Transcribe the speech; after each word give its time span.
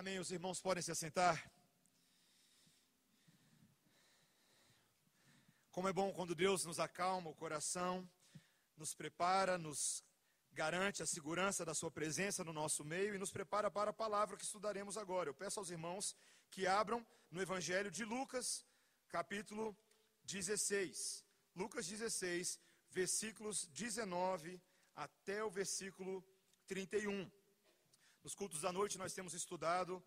Amém. 0.00 0.18
Os 0.18 0.30
irmãos 0.30 0.58
podem 0.62 0.82
se 0.82 0.90
assentar. 0.90 1.36
Como 5.70 5.88
é 5.88 5.92
bom 5.92 6.10
quando 6.10 6.34
Deus 6.34 6.64
nos 6.64 6.80
acalma 6.80 7.28
o 7.28 7.34
coração, 7.34 8.08
nos 8.78 8.94
prepara, 8.94 9.58
nos 9.58 10.02
garante 10.52 11.02
a 11.02 11.06
segurança 11.06 11.66
da 11.66 11.74
Sua 11.74 11.90
presença 11.90 12.42
no 12.42 12.50
nosso 12.50 12.82
meio 12.82 13.14
e 13.14 13.18
nos 13.18 13.30
prepara 13.30 13.70
para 13.70 13.90
a 13.90 13.92
palavra 13.92 14.38
que 14.38 14.44
estudaremos 14.44 14.96
agora. 14.96 15.28
Eu 15.28 15.34
peço 15.34 15.60
aos 15.60 15.68
irmãos 15.68 16.16
que 16.50 16.66
abram 16.66 17.06
no 17.30 17.42
Evangelho 17.42 17.90
de 17.90 18.02
Lucas, 18.02 18.64
capítulo 19.10 19.76
16. 20.24 21.22
Lucas 21.54 21.86
16, 21.86 22.58
versículos 22.88 23.66
19 23.66 24.58
até 24.96 25.44
o 25.44 25.50
versículo 25.50 26.24
31. 26.68 27.30
Nos 28.22 28.34
cultos 28.34 28.60
da 28.60 28.70
noite 28.70 28.98
nós 28.98 29.14
temos 29.14 29.32
estudado 29.32 30.04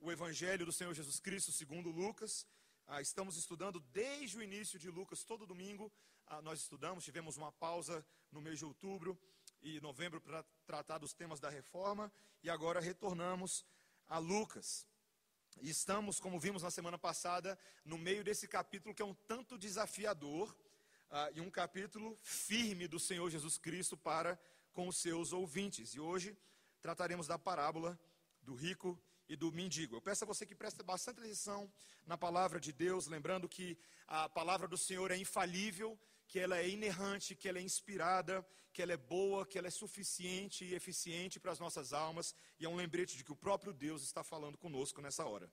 o 0.00 0.10
Evangelho 0.10 0.64
do 0.64 0.72
Senhor 0.72 0.94
Jesus 0.94 1.20
Cristo 1.20 1.52
segundo 1.52 1.90
Lucas. 1.90 2.46
Ah, 2.86 3.02
estamos 3.02 3.36
estudando 3.36 3.80
desde 3.92 4.38
o 4.38 4.42
início 4.42 4.78
de 4.78 4.88
Lucas, 4.88 5.24
todo 5.24 5.46
domingo 5.46 5.92
ah, 6.26 6.40
nós 6.40 6.60
estudamos, 6.60 7.04
tivemos 7.04 7.36
uma 7.36 7.52
pausa 7.52 8.02
no 8.32 8.40
mês 8.40 8.58
de 8.58 8.64
outubro 8.64 9.20
e 9.60 9.78
novembro 9.82 10.22
para 10.22 10.42
tratar 10.66 10.96
dos 10.96 11.12
temas 11.12 11.38
da 11.38 11.50
reforma 11.50 12.10
e 12.42 12.48
agora 12.48 12.80
retornamos 12.80 13.66
a 14.08 14.16
Lucas. 14.16 14.86
E 15.60 15.68
estamos, 15.68 16.18
como 16.18 16.40
vimos 16.40 16.62
na 16.62 16.70
semana 16.70 16.96
passada, 16.96 17.58
no 17.84 17.98
meio 17.98 18.24
desse 18.24 18.48
capítulo 18.48 18.94
que 18.94 19.02
é 19.02 19.04
um 19.04 19.14
tanto 19.28 19.58
desafiador 19.58 20.56
ah, 21.10 21.30
e 21.34 21.42
um 21.42 21.50
capítulo 21.50 22.16
firme 22.22 22.88
do 22.88 22.98
Senhor 22.98 23.28
Jesus 23.28 23.58
Cristo 23.58 23.98
para 23.98 24.40
com 24.72 24.88
os 24.88 24.96
seus 24.96 25.30
ouvintes. 25.34 25.90
E 25.90 26.00
hoje 26.00 26.34
trataremos 26.84 27.26
da 27.26 27.38
parábola 27.38 27.98
do 28.42 28.54
rico 28.54 29.02
e 29.26 29.34
do 29.34 29.50
mendigo. 29.50 29.96
Eu 29.96 30.02
peço 30.02 30.22
a 30.22 30.26
você 30.26 30.44
que 30.44 30.54
preste 30.54 30.82
bastante 30.82 31.18
atenção 31.18 31.72
na 32.04 32.18
palavra 32.18 32.60
de 32.60 32.74
Deus, 32.74 33.06
lembrando 33.06 33.48
que 33.48 33.78
a 34.06 34.28
palavra 34.28 34.68
do 34.68 34.76
Senhor 34.76 35.10
é 35.10 35.16
infalível, 35.16 35.98
que 36.28 36.38
ela 36.38 36.58
é 36.58 36.68
inerrante, 36.68 37.34
que 37.34 37.48
ela 37.48 37.58
é 37.58 37.62
inspirada, 37.62 38.46
que 38.70 38.82
ela 38.82 38.92
é 38.92 38.98
boa, 38.98 39.46
que 39.46 39.56
ela 39.56 39.66
é 39.66 39.70
suficiente 39.70 40.62
e 40.62 40.74
eficiente 40.74 41.40
para 41.40 41.52
as 41.52 41.58
nossas 41.58 41.94
almas, 41.94 42.34
e 42.60 42.66
é 42.66 42.68
um 42.68 42.76
lembrete 42.76 43.16
de 43.16 43.24
que 43.24 43.32
o 43.32 43.36
próprio 43.46 43.72
Deus 43.72 44.02
está 44.02 44.22
falando 44.22 44.58
conosco 44.58 45.00
nessa 45.00 45.24
hora. 45.24 45.50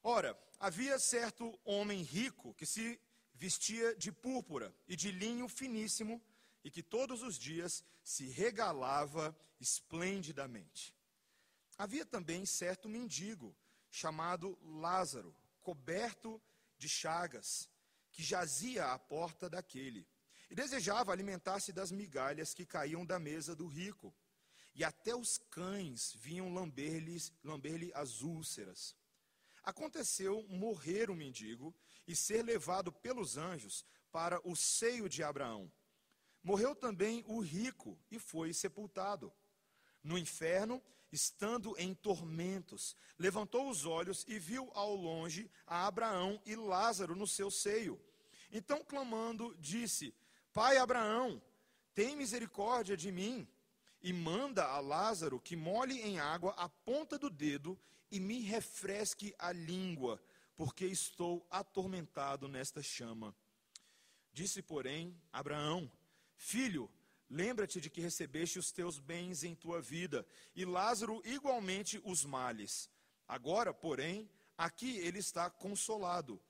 Ora, 0.00 0.38
havia 0.60 0.96
certo 0.96 1.58
homem 1.64 2.02
rico 2.02 2.54
que 2.54 2.66
se 2.66 3.00
vestia 3.34 3.96
de 3.96 4.12
púrpura 4.12 4.72
e 4.86 4.94
de 4.94 5.10
linho 5.10 5.48
finíssimo, 5.48 6.22
e 6.66 6.70
que 6.70 6.82
todos 6.82 7.22
os 7.22 7.38
dias 7.38 7.84
se 8.02 8.26
regalava 8.26 9.38
esplendidamente. 9.60 10.92
Havia 11.78 12.04
também 12.04 12.44
certo 12.44 12.88
mendigo, 12.88 13.56
chamado 13.88 14.58
Lázaro, 14.80 15.32
coberto 15.62 16.42
de 16.76 16.88
chagas, 16.88 17.70
que 18.10 18.20
jazia 18.20 18.86
à 18.86 18.98
porta 18.98 19.48
daquele, 19.48 20.04
e 20.50 20.56
desejava 20.56 21.12
alimentar-se 21.12 21.72
das 21.72 21.92
migalhas 21.92 22.52
que 22.52 22.66
caíam 22.66 23.06
da 23.06 23.20
mesa 23.20 23.54
do 23.54 23.68
rico. 23.68 24.12
E 24.74 24.82
até 24.82 25.14
os 25.14 25.38
cães 25.38 26.14
vinham 26.16 26.52
lamber-lhe 26.52 27.16
lamber 27.44 27.92
as 27.94 28.22
úlceras. 28.22 28.96
Aconteceu 29.62 30.42
morrer 30.48 31.10
o 31.10 31.14
mendigo 31.14 31.72
e 32.08 32.16
ser 32.16 32.42
levado 32.42 32.90
pelos 32.90 33.36
anjos 33.36 33.84
para 34.10 34.40
o 34.42 34.56
seio 34.56 35.08
de 35.08 35.22
Abraão. 35.22 35.70
Morreu 36.46 36.76
também 36.76 37.24
o 37.26 37.40
rico 37.40 37.98
e 38.08 38.20
foi 38.20 38.54
sepultado. 38.54 39.32
No 40.00 40.16
inferno, 40.16 40.80
estando 41.10 41.74
em 41.76 41.92
tormentos, 41.92 42.94
levantou 43.18 43.68
os 43.68 43.84
olhos 43.84 44.24
e 44.28 44.38
viu 44.38 44.70
ao 44.72 44.94
longe 44.94 45.50
a 45.66 45.88
Abraão 45.88 46.40
e 46.46 46.54
Lázaro 46.54 47.16
no 47.16 47.26
seu 47.26 47.50
seio. 47.50 48.00
Então, 48.52 48.84
clamando, 48.84 49.56
disse: 49.58 50.14
Pai 50.52 50.76
Abraão, 50.76 51.42
tem 51.92 52.14
misericórdia 52.14 52.96
de 52.96 53.10
mim 53.10 53.44
e 54.00 54.12
manda 54.12 54.66
a 54.66 54.78
Lázaro 54.78 55.40
que 55.40 55.56
molhe 55.56 56.00
em 56.00 56.20
água 56.20 56.52
a 56.52 56.68
ponta 56.68 57.18
do 57.18 57.28
dedo 57.28 57.76
e 58.08 58.20
me 58.20 58.40
refresque 58.42 59.34
a 59.36 59.50
língua, 59.50 60.22
porque 60.54 60.86
estou 60.86 61.44
atormentado 61.50 62.46
nesta 62.46 62.80
chama. 62.84 63.34
Disse, 64.32 64.62
porém, 64.62 65.20
Abraão: 65.32 65.90
Filho, 66.36 66.90
lembra-te 67.28 67.80
de 67.80 67.90
que 67.90 68.00
recebeste 68.00 68.58
os 68.58 68.70
teus 68.70 68.98
bens 68.98 69.42
em 69.42 69.54
tua 69.54 69.80
vida, 69.80 70.26
e 70.54 70.64
Lázaro 70.64 71.20
igualmente 71.24 72.00
os 72.04 72.24
males. 72.24 72.90
Agora, 73.26 73.74
porém, 73.74 74.30
aqui 74.56 74.98
ele 74.98 75.18
está 75.18 75.50
consolado, 75.50 76.40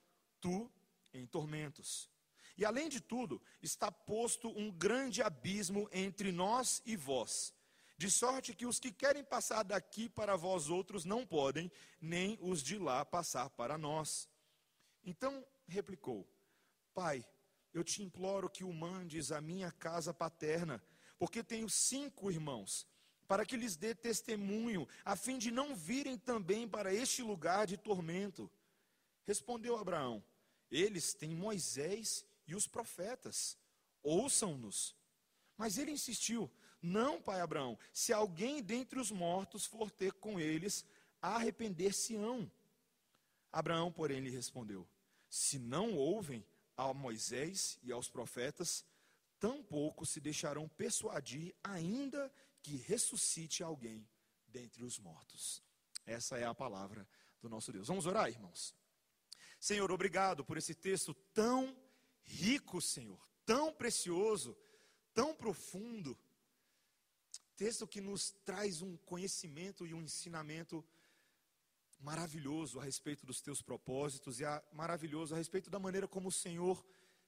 tu 0.40 0.70
em 1.12 1.26
tormentos. 1.26 2.10
E 2.56 2.64
além 2.64 2.88
de 2.88 3.00
tudo, 3.00 3.40
está 3.62 3.92
posto 3.92 4.48
um 4.58 4.70
grande 4.70 5.22
abismo 5.22 5.88
entre 5.92 6.32
nós 6.32 6.82
e 6.86 6.96
vós, 6.96 7.54
de 7.98 8.10
sorte 8.10 8.54
que 8.54 8.66
os 8.66 8.78
que 8.78 8.92
querem 8.92 9.24
passar 9.24 9.62
daqui 9.62 10.08
para 10.08 10.36
vós 10.36 10.68
outros 10.68 11.04
não 11.04 11.26
podem, 11.26 11.70
nem 12.00 12.38
os 12.40 12.62
de 12.62 12.78
lá 12.78 13.04
passar 13.04 13.50
para 13.50 13.78
nós. 13.78 14.28
Então 15.04 15.46
replicou: 15.66 16.28
Pai, 16.94 17.26
eu 17.76 17.84
te 17.84 18.02
imploro 18.02 18.48
que 18.48 18.64
o 18.64 18.72
mandes 18.72 19.30
à 19.30 19.38
minha 19.38 19.70
casa 19.70 20.14
paterna, 20.14 20.82
porque 21.18 21.44
tenho 21.44 21.68
cinco 21.68 22.30
irmãos, 22.30 22.86
para 23.28 23.44
que 23.44 23.54
lhes 23.54 23.76
dê 23.76 23.94
testemunho, 23.94 24.88
a 25.04 25.14
fim 25.14 25.36
de 25.36 25.50
não 25.50 25.76
virem 25.76 26.16
também 26.16 26.66
para 26.66 26.94
este 26.94 27.22
lugar 27.22 27.66
de 27.66 27.76
tormento. 27.76 28.50
Respondeu 29.26 29.76
Abraão: 29.76 30.24
Eles 30.70 31.12
têm 31.12 31.34
Moisés 31.34 32.24
e 32.46 32.54
os 32.54 32.66
profetas, 32.66 33.58
ouçam-nos. 34.02 34.96
Mas 35.54 35.76
ele 35.76 35.90
insistiu: 35.90 36.50
Não, 36.80 37.20
pai 37.20 37.42
Abraão, 37.42 37.78
se 37.92 38.10
alguém 38.10 38.62
dentre 38.62 38.98
os 38.98 39.10
mortos 39.10 39.66
for 39.66 39.90
ter 39.90 40.14
com 40.14 40.40
eles, 40.40 40.82
arrepender-se-ão. 41.20 42.50
Abraão, 43.52 43.92
porém, 43.92 44.20
lhe 44.20 44.30
respondeu: 44.30 44.88
Se 45.28 45.58
não 45.58 45.94
ouvem, 45.94 46.42
a 46.76 46.92
Moisés 46.92 47.78
e 47.82 47.90
aos 47.90 48.08
profetas, 48.08 48.84
tampouco 49.38 50.04
se 50.04 50.20
deixarão 50.20 50.68
persuadir, 50.68 51.54
ainda 51.62 52.32
que 52.62 52.76
ressuscite 52.76 53.62
alguém 53.62 54.06
dentre 54.46 54.84
os 54.84 54.98
mortos. 54.98 55.62
Essa 56.04 56.38
é 56.38 56.44
a 56.44 56.54
palavra 56.54 57.08
do 57.40 57.48
nosso 57.48 57.72
Deus. 57.72 57.88
Vamos 57.88 58.06
orar, 58.06 58.28
irmãos. 58.28 58.74
Senhor, 59.58 59.90
obrigado 59.90 60.44
por 60.44 60.56
esse 60.56 60.74
texto 60.74 61.14
tão 61.32 61.76
rico, 62.22 62.80
Senhor, 62.80 63.20
tão 63.44 63.72
precioso, 63.72 64.56
tão 65.14 65.34
profundo. 65.34 66.18
Texto 67.56 67.86
que 67.86 68.00
nos 68.00 68.32
traz 68.44 68.82
um 68.82 68.96
conhecimento 68.98 69.86
e 69.86 69.94
um 69.94 70.02
ensinamento 70.02 70.84
maravilhoso 71.98 72.78
a 72.78 72.84
respeito 72.84 73.24
dos 73.26 73.40
teus 73.40 73.62
propósitos 73.62 74.40
e 74.40 74.44
a, 74.44 74.62
maravilhoso 74.72 75.34
a 75.34 75.38
respeito 75.38 75.70
da 75.70 75.78
maneira 75.78 76.06
como 76.06 76.28
o 76.28 76.32
Senhor 76.32 76.84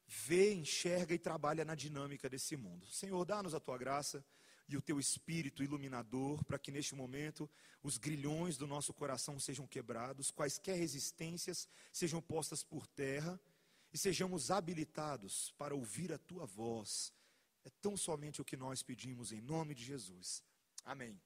vê, 0.07 0.55
enxerga 0.55 1.15
e 1.15 1.19
trabalha 1.19 1.65
na 1.65 1.75
dinâmica 1.75 2.29
desse 2.29 2.57
mundo. 2.57 2.87
Senhor, 2.87 3.25
dá-nos 3.25 3.55
a 3.55 3.61
tua 3.61 3.77
graça 3.77 4.25
e 4.69 4.77
o 4.77 4.83
teu 4.83 4.99
espírito 4.99 5.63
iluminador 5.63 6.45
para 6.45 6.59
que 6.59 6.71
neste 6.71 6.95
momento 6.95 7.49
os 7.83 7.97
grilhões 7.97 8.57
do 8.57 8.67
nosso 8.67 8.93
coração 8.93 9.39
sejam 9.41 9.67
quebrados, 9.67 10.31
quaisquer 10.31 10.77
resistências 10.77 11.69
sejam 11.93 12.21
postas 12.21 12.63
por 12.63 12.87
terra 12.87 13.41
e 13.93 13.99
sejamos 13.99 14.51
habilitados 14.51 15.53
para 15.57 15.75
ouvir 15.75 16.13
a 16.13 16.19
tua 16.19 16.45
voz. 16.45 17.13
É 17.65 17.71
tão 17.83 17.97
somente 17.97 18.41
o 18.41 18.45
que 18.45 18.57
nós 18.57 18.83
pedimos 18.83 19.33
em 19.33 19.41
nome 19.41 19.75
de 19.75 19.85
Jesus. 19.85 20.43
Amém. 20.85 21.19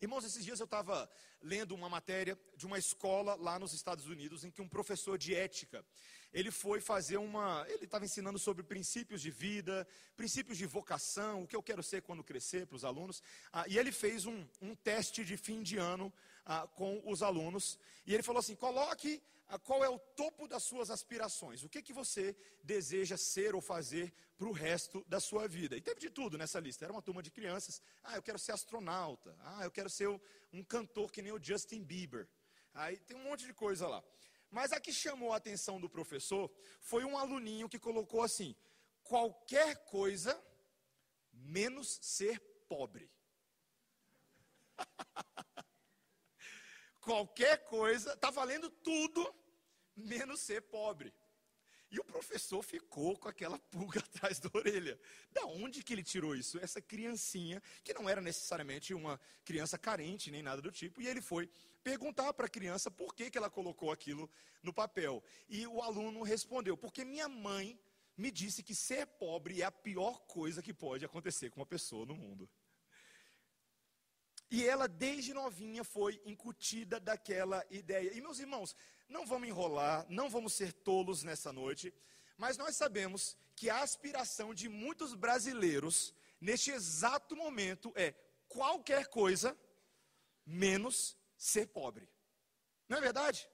Irmãos, 0.00 0.24
esses 0.24 0.44
dias 0.44 0.60
eu 0.60 0.64
estava 0.64 1.10
lendo 1.42 1.74
uma 1.74 1.88
matéria 1.88 2.38
de 2.56 2.66
uma 2.66 2.78
escola 2.78 3.34
lá 3.34 3.58
nos 3.58 3.72
Estados 3.72 4.06
Unidos 4.06 4.44
em 4.44 4.50
que 4.50 4.62
um 4.62 4.68
professor 4.68 5.16
de 5.18 5.34
ética, 5.34 5.84
ele 6.32 6.50
foi 6.50 6.80
fazer 6.80 7.16
uma, 7.16 7.66
ele 7.68 7.84
estava 7.84 8.04
ensinando 8.04 8.38
sobre 8.38 8.62
princípios 8.62 9.20
de 9.20 9.30
vida, 9.30 9.86
princípios 10.16 10.56
de 10.56 10.66
vocação, 10.66 11.42
o 11.42 11.46
que 11.46 11.56
eu 11.56 11.62
quero 11.62 11.82
ser 11.82 12.02
quando 12.02 12.22
crescer 12.22 12.66
para 12.66 12.76
os 12.76 12.84
alunos, 12.84 13.22
ah, 13.52 13.64
e 13.66 13.78
ele 13.78 13.90
fez 13.90 14.26
um, 14.26 14.46
um, 14.60 14.74
teste 14.74 15.24
de 15.24 15.36
fim 15.36 15.62
de 15.62 15.76
ano 15.76 16.12
ah, 16.44 16.68
com 16.68 17.02
os 17.04 17.22
alunos, 17.22 17.78
e 18.06 18.14
ele 18.14 18.22
falou 18.22 18.40
assim, 18.40 18.54
coloque 18.54 19.20
qual 19.58 19.84
é 19.84 19.88
o 19.88 19.98
topo 19.98 20.46
das 20.46 20.62
suas 20.62 20.90
aspirações, 20.90 21.62
o 21.62 21.68
que, 21.68 21.82
que 21.82 21.92
você 21.92 22.36
deseja 22.62 23.16
ser 23.16 23.54
ou 23.54 23.60
fazer 23.60 24.12
para 24.36 24.48
o 24.48 24.52
resto 24.52 25.04
da 25.08 25.18
sua 25.20 25.48
vida. 25.48 25.76
E 25.76 25.80
teve 25.80 26.00
de 26.00 26.10
tudo 26.10 26.38
nessa 26.38 26.60
lista, 26.60 26.84
era 26.84 26.92
uma 26.92 27.02
turma 27.02 27.22
de 27.22 27.30
crianças, 27.30 27.82
ah, 28.02 28.16
eu 28.16 28.22
quero 28.22 28.38
ser 28.38 28.52
astronauta, 28.52 29.36
ah, 29.40 29.64
eu 29.64 29.70
quero 29.70 29.90
ser 29.90 30.08
um 30.52 30.62
cantor 30.62 31.10
que 31.10 31.20
nem 31.20 31.32
o 31.32 31.42
Justin 31.42 31.82
Bieber, 31.82 32.28
aí 32.72 32.98
tem 33.00 33.16
um 33.16 33.24
monte 33.24 33.44
de 33.44 33.52
coisa 33.52 33.88
lá. 33.88 34.02
Mas 34.50 34.72
a 34.72 34.80
que 34.80 34.92
chamou 34.92 35.32
a 35.32 35.36
atenção 35.36 35.80
do 35.80 35.88
professor 35.88 36.50
foi 36.80 37.04
um 37.04 37.16
aluninho 37.16 37.68
que 37.68 37.78
colocou 37.78 38.22
assim, 38.22 38.54
qualquer 39.04 39.84
coisa 39.84 40.40
menos 41.32 41.98
ser 42.02 42.40
pobre. 42.68 43.10
qualquer 47.00 47.64
coisa, 47.64 48.12
está 48.12 48.30
valendo 48.30 48.70
tudo, 48.70 49.34
menos 49.96 50.40
ser 50.40 50.62
pobre. 50.62 51.12
E 51.90 51.98
o 51.98 52.04
professor 52.04 52.62
ficou 52.62 53.18
com 53.18 53.28
aquela 53.28 53.58
pulga 53.58 53.98
atrás 54.14 54.38
da 54.38 54.48
orelha. 54.54 54.98
Da 55.32 55.44
onde 55.46 55.82
que 55.82 55.92
ele 55.92 56.04
tirou 56.04 56.36
isso? 56.36 56.58
Essa 56.60 56.80
criancinha, 56.80 57.60
que 57.82 57.92
não 57.92 58.08
era 58.08 58.20
necessariamente 58.20 58.94
uma 58.94 59.20
criança 59.44 59.76
carente, 59.76 60.30
nem 60.30 60.42
nada 60.42 60.62
do 60.62 60.70
tipo, 60.70 61.02
e 61.02 61.08
ele 61.08 61.20
foi 61.20 61.50
perguntar 61.82 62.32
para 62.32 62.46
a 62.46 62.50
criança 62.50 62.90
por 62.90 63.14
que, 63.14 63.30
que 63.30 63.36
ela 63.36 63.50
colocou 63.50 63.90
aquilo 63.90 64.30
no 64.62 64.72
papel. 64.72 65.22
E 65.48 65.66
o 65.66 65.82
aluno 65.82 66.22
respondeu: 66.22 66.76
porque 66.76 67.04
minha 67.04 67.28
mãe 67.28 67.78
me 68.16 68.30
disse 68.30 68.62
que 68.62 68.74
ser 68.74 69.06
pobre 69.06 69.62
é 69.62 69.64
a 69.64 69.72
pior 69.72 70.20
coisa 70.26 70.62
que 70.62 70.74
pode 70.74 71.04
acontecer 71.04 71.50
com 71.50 71.58
uma 71.58 71.66
pessoa 71.66 72.06
no 72.06 72.14
mundo. 72.14 72.48
E 74.50 74.66
ela, 74.66 74.88
desde 74.88 75.32
novinha, 75.32 75.84
foi 75.84 76.20
incutida 76.24 76.98
daquela 76.98 77.64
ideia. 77.70 78.12
E, 78.12 78.20
meus 78.20 78.40
irmãos, 78.40 78.74
não 79.08 79.24
vamos 79.24 79.48
enrolar, 79.48 80.04
não 80.08 80.28
vamos 80.28 80.52
ser 80.54 80.72
tolos 80.72 81.22
nessa 81.22 81.52
noite, 81.52 81.94
mas 82.36 82.56
nós 82.56 82.74
sabemos 82.74 83.36
que 83.54 83.70
a 83.70 83.82
aspiração 83.82 84.52
de 84.52 84.68
muitos 84.68 85.14
brasileiros, 85.14 86.14
neste 86.40 86.70
exato 86.70 87.36
momento, 87.36 87.92
é 87.94 88.14
qualquer 88.48 89.06
coisa 89.06 89.56
menos 90.44 91.16
ser 91.36 91.66
pobre. 91.66 92.08
Não 92.88 92.98
é 92.98 93.00
verdade? 93.00 93.48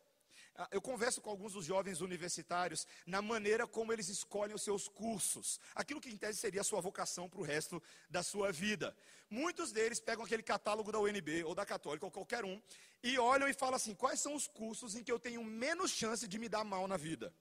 Ah, 0.58 0.68
eu 0.70 0.80
converso 0.80 1.20
com 1.20 1.28
alguns 1.28 1.52
dos 1.52 1.66
jovens 1.66 2.00
universitários 2.00 2.86
na 3.04 3.20
maneira 3.20 3.66
como 3.66 3.92
eles 3.92 4.08
escolhem 4.08 4.54
os 4.54 4.62
seus 4.62 4.88
cursos, 4.88 5.60
aquilo 5.74 6.00
que 6.00 6.08
em 6.08 6.16
tese 6.16 6.38
seria 6.38 6.62
a 6.62 6.64
sua 6.64 6.80
vocação 6.80 7.28
para 7.28 7.40
o 7.40 7.42
resto 7.42 7.82
da 8.08 8.22
sua 8.22 8.50
vida. 8.50 8.96
Muitos 9.28 9.70
deles 9.70 10.00
pegam 10.00 10.24
aquele 10.24 10.42
catálogo 10.42 10.90
da 10.90 10.98
UNB 10.98 11.44
ou 11.44 11.54
da 11.54 11.66
Católica 11.66 12.06
ou 12.06 12.10
qualquer 12.10 12.42
um 12.42 12.60
e 13.02 13.18
olham 13.18 13.46
e 13.46 13.52
falam 13.52 13.74
assim: 13.74 13.94
quais 13.94 14.18
são 14.18 14.34
os 14.34 14.46
cursos 14.46 14.94
em 14.94 15.04
que 15.04 15.12
eu 15.12 15.18
tenho 15.18 15.44
menos 15.44 15.90
chance 15.90 16.26
de 16.26 16.38
me 16.38 16.48
dar 16.48 16.64
mal 16.64 16.88
na 16.88 16.96
vida? 16.96 17.34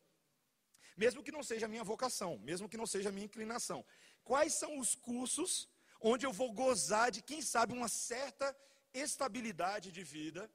Mesmo 0.97 1.23
que 1.23 1.31
não 1.31 1.43
seja 1.43 1.67
a 1.67 1.69
minha 1.69 1.83
vocação, 1.85 2.37
mesmo 2.39 2.67
que 2.67 2.77
não 2.77 2.85
seja 2.85 3.09
a 3.09 3.11
minha 3.13 3.25
inclinação. 3.25 3.85
Quais 4.25 4.55
são 4.55 4.77
os 4.77 4.93
cursos 4.93 5.69
onde 6.01 6.25
eu 6.25 6.33
vou 6.33 6.51
gozar 6.51 7.11
de, 7.11 7.21
quem 7.21 7.41
sabe, 7.41 7.71
uma 7.71 7.87
certa 7.87 8.55
estabilidade 8.93 9.91
de 9.91 10.03
vida, 10.03 10.49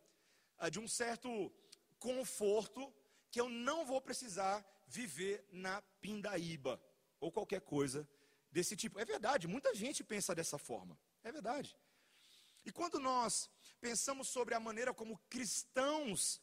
ah, 0.58 0.68
de 0.68 0.78
um 0.78 0.86
certo 0.86 1.50
conforto 2.00 2.92
que 3.30 3.40
eu 3.40 3.48
não 3.48 3.84
vou 3.84 4.00
precisar 4.00 4.56
viver 4.88 5.46
na 5.52 5.80
pindaíba 6.00 6.82
ou 7.20 7.30
qualquer 7.30 7.60
coisa 7.60 8.08
desse 8.50 8.74
tipo. 8.74 8.98
É 8.98 9.04
verdade, 9.04 9.46
muita 9.46 9.72
gente 9.74 10.02
pensa 10.02 10.34
dessa 10.34 10.58
forma. 10.58 10.98
É 11.22 11.30
verdade. 11.30 11.76
E 12.64 12.72
quando 12.72 12.98
nós 12.98 13.48
pensamos 13.80 14.28
sobre 14.28 14.54
a 14.54 14.60
maneira 14.60 14.92
como 14.92 15.20
cristãos 15.28 16.42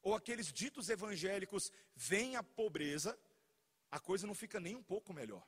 ou 0.00 0.14
aqueles 0.14 0.52
ditos 0.52 0.88
evangélicos 0.88 1.72
veem 1.94 2.36
a 2.36 2.42
pobreza, 2.42 3.18
a 3.90 3.98
coisa 3.98 4.26
não 4.26 4.34
fica 4.34 4.60
nem 4.60 4.76
um 4.76 4.82
pouco 4.82 5.12
melhor. 5.12 5.46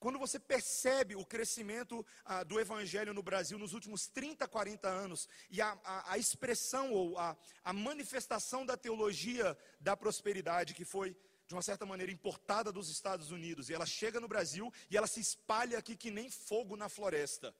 Quando 0.00 0.18
você 0.18 0.38
percebe 0.38 1.14
o 1.14 1.26
crescimento 1.26 2.04
ah, 2.24 2.42
do 2.42 2.58
evangelho 2.58 3.12
no 3.12 3.22
Brasil 3.22 3.58
nos 3.58 3.74
últimos 3.74 4.08
30, 4.08 4.48
40 4.48 4.88
anos, 4.88 5.28
e 5.50 5.60
a, 5.60 5.78
a, 5.84 6.12
a 6.12 6.18
expressão 6.18 6.90
ou 6.90 7.18
a, 7.18 7.36
a 7.62 7.72
manifestação 7.74 8.64
da 8.64 8.78
teologia 8.78 9.56
da 9.78 9.94
prosperidade, 9.94 10.72
que 10.72 10.86
foi 10.86 11.14
de 11.46 11.54
uma 11.54 11.60
certa 11.60 11.84
maneira 11.84 12.10
importada 12.10 12.72
dos 12.72 12.88
Estados 12.88 13.30
Unidos, 13.30 13.68
e 13.68 13.74
ela 13.74 13.84
chega 13.84 14.18
no 14.18 14.26
Brasil 14.26 14.72
e 14.88 14.96
ela 14.96 15.06
se 15.06 15.20
espalha 15.20 15.76
aqui 15.76 15.94
que 15.94 16.10
nem 16.10 16.30
fogo 16.30 16.76
na 16.76 16.88
floresta. 16.88 17.54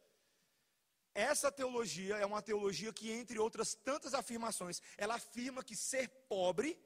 Essa 1.15 1.53
teologia 1.53 2.17
é 2.17 2.25
uma 2.25 2.41
teologia 2.41 2.91
que, 2.91 3.11
entre 3.11 3.39
outras 3.39 3.75
tantas 3.75 4.15
afirmações, 4.15 4.81
ela 4.97 5.17
afirma 5.17 5.63
que 5.63 5.77
ser 5.77 6.09
pobre 6.27 6.79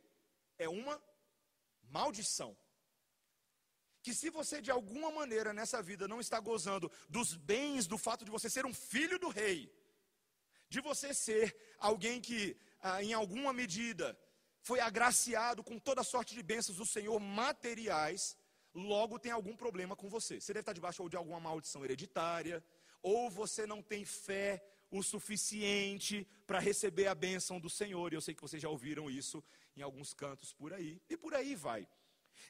é 0.58 0.68
uma 0.68 1.00
maldição 1.82 2.56
que 4.04 4.12
se 4.12 4.28
você 4.28 4.60
de 4.60 4.70
alguma 4.70 5.10
maneira 5.10 5.54
nessa 5.54 5.80
vida 5.82 6.06
não 6.06 6.20
está 6.20 6.38
gozando 6.38 6.92
dos 7.08 7.34
bens 7.34 7.86
do 7.86 7.96
fato 7.96 8.22
de 8.22 8.30
você 8.30 8.50
ser 8.50 8.66
um 8.66 8.74
filho 8.74 9.18
do 9.18 9.30
rei, 9.30 9.72
de 10.68 10.78
você 10.82 11.14
ser 11.14 11.56
alguém 11.78 12.20
que 12.20 12.54
ah, 12.82 13.02
em 13.02 13.14
alguma 13.14 13.50
medida 13.50 14.06
foi 14.60 14.78
agraciado 14.78 15.64
com 15.64 15.78
toda 15.78 16.02
sorte 16.02 16.34
de 16.34 16.42
bênçãos 16.42 16.76
do 16.76 16.84
Senhor 16.84 17.18
materiais, 17.18 18.36
logo 18.74 19.18
tem 19.18 19.32
algum 19.32 19.56
problema 19.56 19.96
com 19.96 20.10
você. 20.10 20.38
Você 20.38 20.52
deve 20.52 20.60
estar 20.60 20.74
debaixo 20.74 21.02
ou 21.02 21.08
de 21.08 21.16
alguma 21.16 21.40
maldição 21.40 21.82
hereditária, 21.82 22.62
ou 23.02 23.30
você 23.30 23.66
não 23.66 23.80
tem 23.80 24.04
fé 24.04 24.62
o 24.90 25.02
suficiente 25.02 26.28
para 26.46 26.58
receber 26.58 27.06
a 27.06 27.14
bênção 27.14 27.58
do 27.58 27.70
Senhor. 27.70 28.12
E 28.12 28.16
eu 28.16 28.20
sei 28.20 28.34
que 28.34 28.42
vocês 28.42 28.60
já 28.60 28.68
ouviram 28.68 29.10
isso 29.10 29.42
em 29.74 29.80
alguns 29.80 30.12
cantos 30.12 30.52
por 30.52 30.74
aí, 30.74 31.00
e 31.08 31.16
por 31.16 31.32
aí 31.32 31.54
vai. 31.54 31.88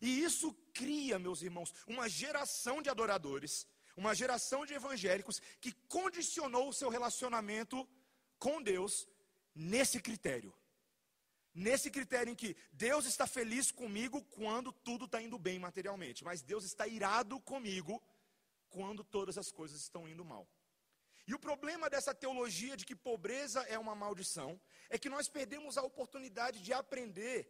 E 0.00 0.22
isso 0.22 0.52
cria, 0.72 1.18
meus 1.18 1.42
irmãos, 1.42 1.72
uma 1.86 2.08
geração 2.08 2.82
de 2.82 2.90
adoradores, 2.90 3.66
uma 3.96 4.14
geração 4.14 4.66
de 4.66 4.74
evangélicos 4.74 5.40
que 5.60 5.72
condicionou 5.88 6.68
o 6.68 6.72
seu 6.72 6.88
relacionamento 6.88 7.88
com 8.38 8.62
Deus 8.62 9.08
nesse 9.54 10.00
critério. 10.00 10.52
Nesse 11.54 11.90
critério 11.90 12.32
em 12.32 12.34
que 12.34 12.56
Deus 12.72 13.06
está 13.06 13.26
feliz 13.26 13.70
comigo 13.70 14.22
quando 14.24 14.72
tudo 14.72 15.04
está 15.04 15.22
indo 15.22 15.38
bem 15.38 15.58
materialmente, 15.58 16.24
mas 16.24 16.42
Deus 16.42 16.64
está 16.64 16.86
irado 16.86 17.38
comigo 17.40 18.02
quando 18.68 19.04
todas 19.04 19.38
as 19.38 19.52
coisas 19.52 19.80
estão 19.80 20.08
indo 20.08 20.24
mal. 20.24 20.48
E 21.26 21.32
o 21.32 21.38
problema 21.38 21.88
dessa 21.88 22.12
teologia 22.12 22.76
de 22.76 22.84
que 22.84 22.94
pobreza 22.94 23.62
é 23.62 23.78
uma 23.78 23.94
maldição 23.94 24.60
é 24.90 24.98
que 24.98 25.08
nós 25.08 25.28
perdemos 25.28 25.78
a 25.78 25.82
oportunidade 25.82 26.60
de 26.60 26.72
aprender 26.72 27.48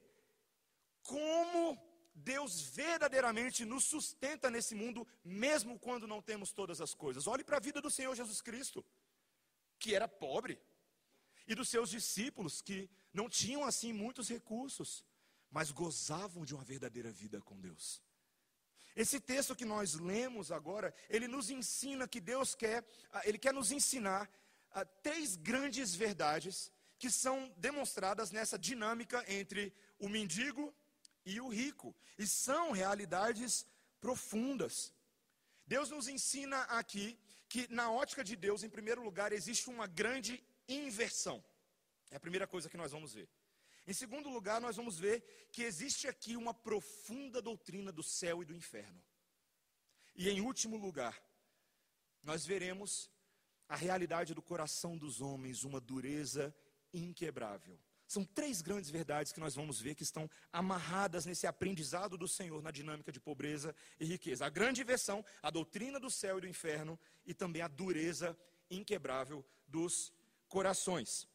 como 1.03 1.77
Deus 2.15 2.61
verdadeiramente 2.61 3.65
nos 3.65 3.85
sustenta 3.85 4.51
nesse 4.51 4.75
mundo, 4.75 5.07
mesmo 5.25 5.79
quando 5.79 6.07
não 6.07 6.23
temos 6.23 6.53
todas 6.53 6.81
as 6.81 6.95
coisas. 6.95 7.27
Olhe 7.27 7.43
para 7.43 7.57
a 7.57 7.61
vida 7.61 7.81
do 7.81 7.91
Senhor 7.91 8.15
Jesus 8.15 8.41
Cristo, 8.41 8.85
que 9.79 9.95
era 9.95 10.07
pobre, 10.07 10.61
e 11.47 11.55
dos 11.55 11.69
seus 11.69 11.91
discípulos, 11.91 12.63
que 12.63 12.89
não 13.13 13.29
tinham 13.29 13.65
assim 13.65 13.93
muitos 13.93 14.29
recursos, 14.29 15.05
mas 15.51 15.71
gozavam 15.71 16.45
de 16.45 16.55
uma 16.55 16.65
verdadeira 16.65 17.11
vida 17.11 17.41
com 17.41 17.61
Deus. 17.61 18.03
Esse 18.97 19.19
texto 19.19 19.57
que 19.57 19.65
nós 19.65 19.95
lemos 19.95 20.53
agora, 20.53 20.95
ele 21.11 21.27
nos 21.27 21.51
ensina 21.51 22.07
que 22.07 22.21
Deus 22.21 22.55
quer, 22.55 22.87
ah, 23.13 23.23
ele 23.25 23.39
quer 23.39 23.53
nos 23.53 23.73
ensinar 23.73 24.31
uh, 24.71 24.87
três 25.03 25.35
grandes 25.35 25.95
verdades 25.95 26.73
que 26.97 27.11
são 27.11 27.53
demonstradas 27.56 28.31
nessa 28.31 28.56
dinâmica 28.56 29.25
entre 29.27 29.75
o 29.99 30.09
mendigo 30.09 30.73
e 31.25 31.41
o 31.41 31.49
rico. 31.49 31.95
E 32.19 32.27
são 32.27 32.73
realidades 32.73 33.67
profundas. 34.01 34.93
Deus 35.67 35.91
nos 35.91 36.09
ensina 36.09 36.63
aqui 36.65 37.19
que, 37.49 37.67
na 37.73 37.91
ótica 37.91 38.23
de 38.23 38.37
Deus, 38.37 38.63
em 38.63 38.69
primeiro 38.69 39.03
lugar, 39.03 39.33
existe 39.33 39.69
uma 39.71 39.87
grande 39.87 40.43
inversão. 40.69 41.43
É 42.11 42.17
a 42.17 42.21
primeira 42.21 42.47
coisa 42.47 42.69
que 42.69 42.77
nós 42.77 42.93
vamos 42.93 43.13
ver. 43.15 43.29
Em 43.87 43.93
segundo 43.93 44.31
lugar, 44.31 44.61
nós 44.61 44.77
vamos 44.77 44.99
ver 44.99 45.49
que 45.53 45.63
existe 45.63 46.09
aqui 46.09 46.37
uma 46.37 46.55
profunda 46.55 47.43
doutrina 47.43 47.93
do 47.93 48.03
céu 48.03 48.43
e 48.43 48.47
do 48.47 48.55
inferno. 48.55 49.03
E 50.15 50.29
em 50.29 50.41
último 50.41 50.77
lugar, 50.77 51.21
nós 52.23 52.47
veremos 52.47 53.11
a 53.69 53.77
realidade 53.77 54.35
do 54.35 54.43
coração 54.43 54.97
dos 54.97 55.21
homens, 55.21 55.65
uma 55.65 55.81
dureza 55.81 56.55
inquebrável. 56.93 57.79
São 58.15 58.25
três 58.25 58.63
grandes 58.63 58.91
verdades 58.91 59.33
que 59.33 59.41
nós 59.41 59.56
vamos 59.56 59.81
ver 59.81 59.97
que 59.97 60.05
estão 60.05 60.31
amarradas 60.53 61.27
nesse 61.27 61.49
aprendizado 61.49 62.17
do 62.17 62.29
Senhor 62.29 62.63
na 62.63 62.71
dinâmica 62.71 63.11
de 63.11 63.19
pobreza 63.19 63.75
e 63.99 64.05
riqueza. 64.05 64.47
A 64.47 64.49
grande 64.49 64.85
versão, 64.85 65.25
a 65.43 65.51
doutrina 65.51 65.99
do 65.99 66.09
céu 66.09 66.39
e 66.39 66.43
do 66.43 66.47
inferno 66.47 66.97
e 67.27 67.35
também 67.35 67.61
a 67.61 67.67
dureza 67.67 68.39
inquebrável 68.71 69.44
dos 69.67 70.13
corações. 70.49 71.27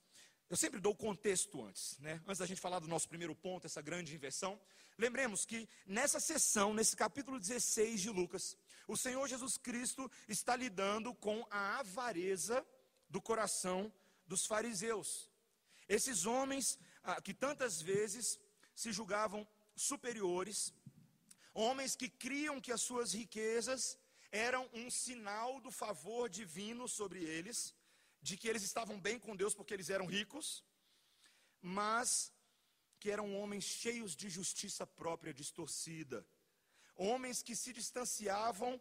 Eu 0.50 0.56
sempre 0.56 0.80
dou 0.80 0.94
o 0.94 0.96
contexto 0.96 1.62
antes, 1.62 1.98
né? 2.00 2.22
Antes 2.26 2.40
da 2.40 2.46
gente 2.46 2.62
falar 2.62 2.80
do 2.80 2.88
nosso 2.88 3.10
primeiro 3.10 3.36
ponto, 3.36 3.68
essa 3.68 3.82
grande 3.82 4.16
inversão. 4.16 4.58
Lembremos 4.98 5.46
que 5.46 5.68
nessa 5.86 6.22
sessão, 6.22 6.74
nesse 6.74 6.96
capítulo 6.96 7.42
16 7.42 8.00
de 8.00 8.10
Lucas, 8.10 8.56
o 8.88 8.96
Senhor 8.96 9.28
Jesus 9.28 9.58
Cristo 9.58 10.10
está 10.30 10.56
lidando 10.56 11.14
com 11.14 11.46
a 11.52 11.80
avareza 11.80 12.66
do 13.10 13.22
coração 13.22 13.92
dos 14.26 14.46
fariseus. 14.46 15.29
Esses 15.98 16.28
homens 16.28 16.78
ah, 17.04 17.20
que 17.20 17.34
tantas 17.34 17.82
vezes 17.82 18.40
se 18.76 18.92
julgavam 18.92 19.46
superiores, 19.76 20.74
homens 21.54 21.96
que 21.96 22.08
criam 22.08 22.62
que 22.62 22.72
as 22.72 22.82
suas 22.82 23.12
riquezas 23.12 23.98
eram 24.32 24.70
um 24.72 24.90
sinal 24.92 25.60
do 25.60 25.72
favor 25.72 26.30
divino 26.30 26.88
sobre 26.88 27.24
eles, 27.24 27.76
de 28.22 28.38
que 28.38 28.48
eles 28.48 28.64
estavam 28.64 29.00
bem 29.00 29.18
com 29.18 29.36
Deus 29.36 29.56
porque 29.56 29.74
eles 29.74 29.90
eram 29.90 30.06
ricos, 30.06 30.64
mas 31.60 32.32
que 33.00 33.10
eram 33.10 33.36
homens 33.40 33.64
cheios 33.64 34.16
de 34.16 34.30
justiça 34.30 34.86
própria 34.86 35.34
distorcida, 35.34 36.26
homens 36.96 37.42
que 37.42 37.56
se 37.56 37.74
distanciavam 37.74 38.80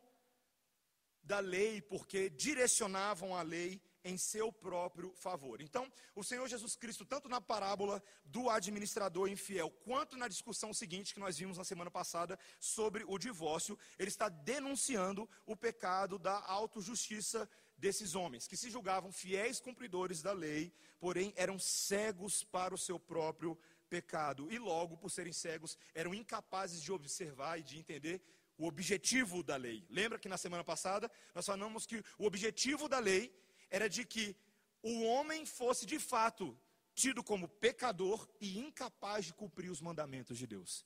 da 1.23 1.39
lei 1.39 1.81
porque 1.81 2.29
direcionavam 2.29 3.35
a 3.35 3.43
lei 3.43 3.81
em 4.09 4.17
seu 4.17 4.51
próprio 4.51 5.13
favor. 5.15 5.61
Então, 5.61 5.91
o 6.15 6.25
Senhor 6.25 6.49
Jesus 6.49 6.75
Cristo, 6.75 7.05
tanto 7.05 7.29
na 7.29 7.41
parábola 7.41 8.03
do 8.25 8.49
administrador 8.49 9.29
infiel, 9.29 9.71
quanto 9.85 10.17
na 10.17 10.29
discussão 10.29 10.73
seguinte 10.73 11.13
que 11.13 11.21
nós 11.21 11.37
vimos 11.37 11.59
na 11.59 11.65
semana 11.65 11.91
passada 11.91 12.39
sobre 12.59 13.05
o 13.07 13.19
divórcio, 13.19 13.79
ele 13.99 14.09
está 14.09 14.29
denunciando 14.29 15.29
o 15.47 15.55
pecado 15.55 16.19
da 16.19 16.43
autojustiça 16.47 17.49
desses 17.77 18.15
homens, 18.15 18.49
que 18.49 18.57
se 18.57 18.71
julgavam 18.71 19.13
fiéis 19.13 19.61
cumpridores 19.61 20.21
da 20.23 20.33
lei, 20.33 20.73
porém 20.99 21.33
eram 21.37 21.59
cegos 21.59 22.43
para 22.43 22.75
o 22.75 22.79
seu 22.79 22.99
próprio 22.99 23.57
pecado 23.89 24.51
e 24.51 24.59
logo, 24.59 24.97
por 24.97 25.11
serem 25.11 25.33
cegos, 25.33 25.79
eram 25.95 26.15
incapazes 26.15 26.83
de 26.83 26.91
observar 26.93 27.59
e 27.59 27.63
de 27.63 27.79
entender 27.79 28.21
o 28.59 28.67
objetivo 28.67 29.43
da 29.43 29.57
lei. 29.57 29.87
Lembra 29.89 30.19
que 30.19 30.29
na 30.29 30.37
semana 30.37 30.65
passada 30.65 31.11
nós 31.35 31.47
falamos 31.47 31.87
que 31.87 32.03
o 32.19 32.27
objetivo 32.27 32.89
da 32.89 32.99
lei 32.99 33.33
era 33.71 33.89
de 33.89 34.05
que 34.05 34.37
o 34.83 35.03
homem 35.05 35.45
fosse 35.45 35.85
de 35.87 35.99
fato 35.99 36.59
tido 36.95 37.23
como 37.23 37.49
pecador 37.49 38.29
e 38.41 38.59
incapaz 38.59 39.27
de 39.27 39.35
cumprir 39.35 39.71
os 39.71 39.81
mandamentos 39.81 40.37
de 40.37 40.47
Deus. 40.47 40.85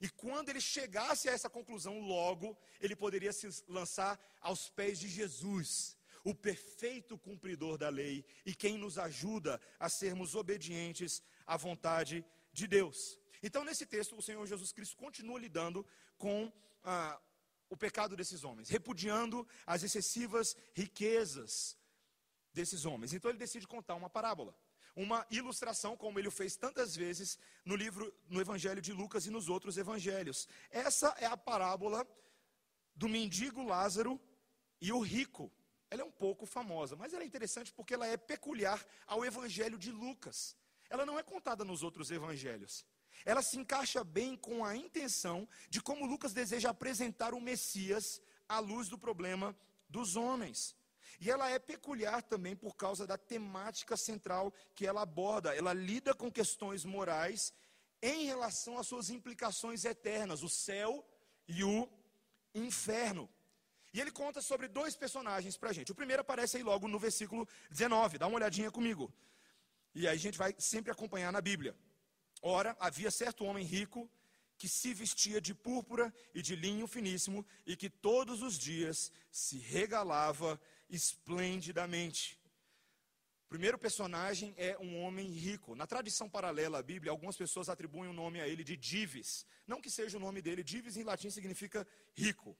E 0.00 0.08
quando 0.08 0.50
ele 0.50 0.60
chegasse 0.60 1.28
a 1.28 1.32
essa 1.32 1.50
conclusão, 1.50 2.00
logo 2.00 2.56
ele 2.80 2.94
poderia 2.94 3.32
se 3.32 3.48
lançar 3.66 4.20
aos 4.40 4.68
pés 4.68 5.00
de 5.00 5.08
Jesus, 5.08 5.96
o 6.22 6.34
perfeito 6.34 7.18
cumpridor 7.18 7.78
da 7.78 7.88
lei 7.88 8.24
e 8.44 8.54
quem 8.54 8.76
nos 8.76 8.98
ajuda 8.98 9.60
a 9.78 9.88
sermos 9.88 10.34
obedientes 10.34 11.22
à 11.46 11.56
vontade 11.56 12.24
de 12.52 12.66
Deus. 12.66 13.18
Então, 13.42 13.64
nesse 13.64 13.86
texto, 13.86 14.16
o 14.16 14.22
Senhor 14.22 14.46
Jesus 14.46 14.72
Cristo 14.72 14.96
continua 14.96 15.38
lidando 15.38 15.86
com 16.16 16.52
ah, 16.84 17.20
o 17.70 17.76
pecado 17.76 18.16
desses 18.16 18.44
homens, 18.44 18.68
repudiando 18.68 19.46
as 19.66 19.82
excessivas 19.82 20.56
riquezas 20.74 21.76
desses 22.58 22.84
homens. 22.84 23.12
Então, 23.12 23.30
ele 23.30 23.38
decide 23.38 23.66
contar 23.66 23.94
uma 23.94 24.10
parábola, 24.10 24.52
uma 24.96 25.24
ilustração, 25.30 25.96
como 25.96 26.18
ele 26.18 26.26
o 26.26 26.36
fez 26.40 26.56
tantas 26.56 26.96
vezes 26.96 27.38
no 27.64 27.76
livro, 27.76 28.12
no 28.28 28.40
Evangelho 28.40 28.82
de 28.82 28.92
Lucas 28.92 29.26
e 29.26 29.30
nos 29.30 29.48
outros 29.48 29.78
evangelhos. 29.78 30.48
Essa 30.70 31.14
é 31.18 31.26
a 31.26 31.36
parábola 31.36 32.04
do 32.96 33.08
mendigo 33.08 33.62
Lázaro 33.62 34.20
e 34.80 34.92
o 34.92 35.00
rico. 35.00 35.52
Ela 35.88 36.02
é 36.02 36.04
um 36.04 36.10
pouco 36.10 36.44
famosa, 36.46 36.96
mas 36.96 37.12
ela 37.14 37.22
é 37.22 37.26
interessante 37.26 37.72
porque 37.72 37.94
ela 37.94 38.06
é 38.06 38.16
peculiar 38.16 38.84
ao 39.06 39.24
Evangelho 39.24 39.78
de 39.78 39.92
Lucas. 39.92 40.56
Ela 40.90 41.06
não 41.06 41.16
é 41.18 41.22
contada 41.22 41.64
nos 41.64 41.84
outros 41.84 42.10
evangelhos. 42.10 42.84
Ela 43.24 43.42
se 43.42 43.56
encaixa 43.56 44.02
bem 44.02 44.36
com 44.36 44.64
a 44.64 44.74
intenção 44.76 45.48
de 45.70 45.80
como 45.80 46.06
Lucas 46.06 46.32
deseja 46.32 46.70
apresentar 46.70 47.34
o 47.34 47.40
Messias 47.40 48.20
à 48.48 48.58
luz 48.58 48.88
do 48.88 48.98
problema 48.98 49.56
dos 49.88 50.16
homens. 50.16 50.77
E 51.20 51.30
ela 51.30 51.48
é 51.50 51.58
peculiar 51.58 52.22
também 52.22 52.54
por 52.56 52.76
causa 52.76 53.06
da 53.06 53.18
temática 53.18 53.96
central 53.96 54.52
que 54.74 54.86
ela 54.86 55.02
aborda. 55.02 55.54
Ela 55.54 55.72
lida 55.72 56.14
com 56.14 56.30
questões 56.30 56.84
morais 56.84 57.52
em 58.00 58.26
relação 58.26 58.78
às 58.78 58.86
suas 58.86 59.10
implicações 59.10 59.84
eternas, 59.84 60.42
o 60.42 60.48
céu 60.48 61.04
e 61.46 61.64
o 61.64 61.88
inferno. 62.54 63.28
E 63.92 64.00
ele 64.00 64.10
conta 64.10 64.40
sobre 64.40 64.68
dois 64.68 64.94
personagens 64.94 65.56
para 65.56 65.70
a 65.70 65.72
gente. 65.72 65.92
O 65.92 65.94
primeiro 65.94 66.20
aparece 66.20 66.56
aí 66.56 66.62
logo 66.62 66.86
no 66.86 66.98
versículo 66.98 67.48
19, 67.70 68.18
dá 68.18 68.26
uma 68.26 68.36
olhadinha 68.36 68.70
comigo. 68.70 69.12
E 69.94 70.06
aí 70.06 70.14
a 70.14 70.20
gente 70.20 70.38
vai 70.38 70.54
sempre 70.58 70.92
acompanhar 70.92 71.32
na 71.32 71.40
Bíblia. 71.40 71.74
Ora, 72.42 72.76
havia 72.78 73.10
certo 73.10 73.44
homem 73.44 73.64
rico 73.64 74.08
que 74.56 74.68
se 74.68 74.92
vestia 74.92 75.40
de 75.40 75.54
púrpura 75.54 76.12
e 76.34 76.42
de 76.42 76.54
linho 76.54 76.86
finíssimo 76.86 77.46
e 77.64 77.76
que 77.76 77.88
todos 77.88 78.42
os 78.42 78.58
dias 78.58 79.10
se 79.30 79.58
regalava 79.58 80.60
esplendidamente. 80.88 82.38
O 83.46 83.48
primeiro 83.48 83.78
personagem 83.78 84.52
é 84.58 84.76
um 84.78 85.02
homem 85.02 85.26
rico. 85.30 85.74
Na 85.74 85.86
tradição 85.86 86.28
paralela 86.28 86.80
à 86.80 86.82
Bíblia, 86.82 87.10
algumas 87.10 87.36
pessoas 87.36 87.70
atribuem 87.70 88.10
o 88.10 88.12
nome 88.12 88.40
a 88.40 88.46
ele 88.46 88.62
de 88.62 88.76
Dives. 88.76 89.46
Não 89.66 89.80
que 89.80 89.90
seja 89.90 90.18
o 90.18 90.20
nome 90.20 90.42
dele, 90.42 90.62
Dives 90.62 90.96
em 90.98 91.02
latim 91.02 91.30
significa 91.30 91.86
rico. 92.14 92.54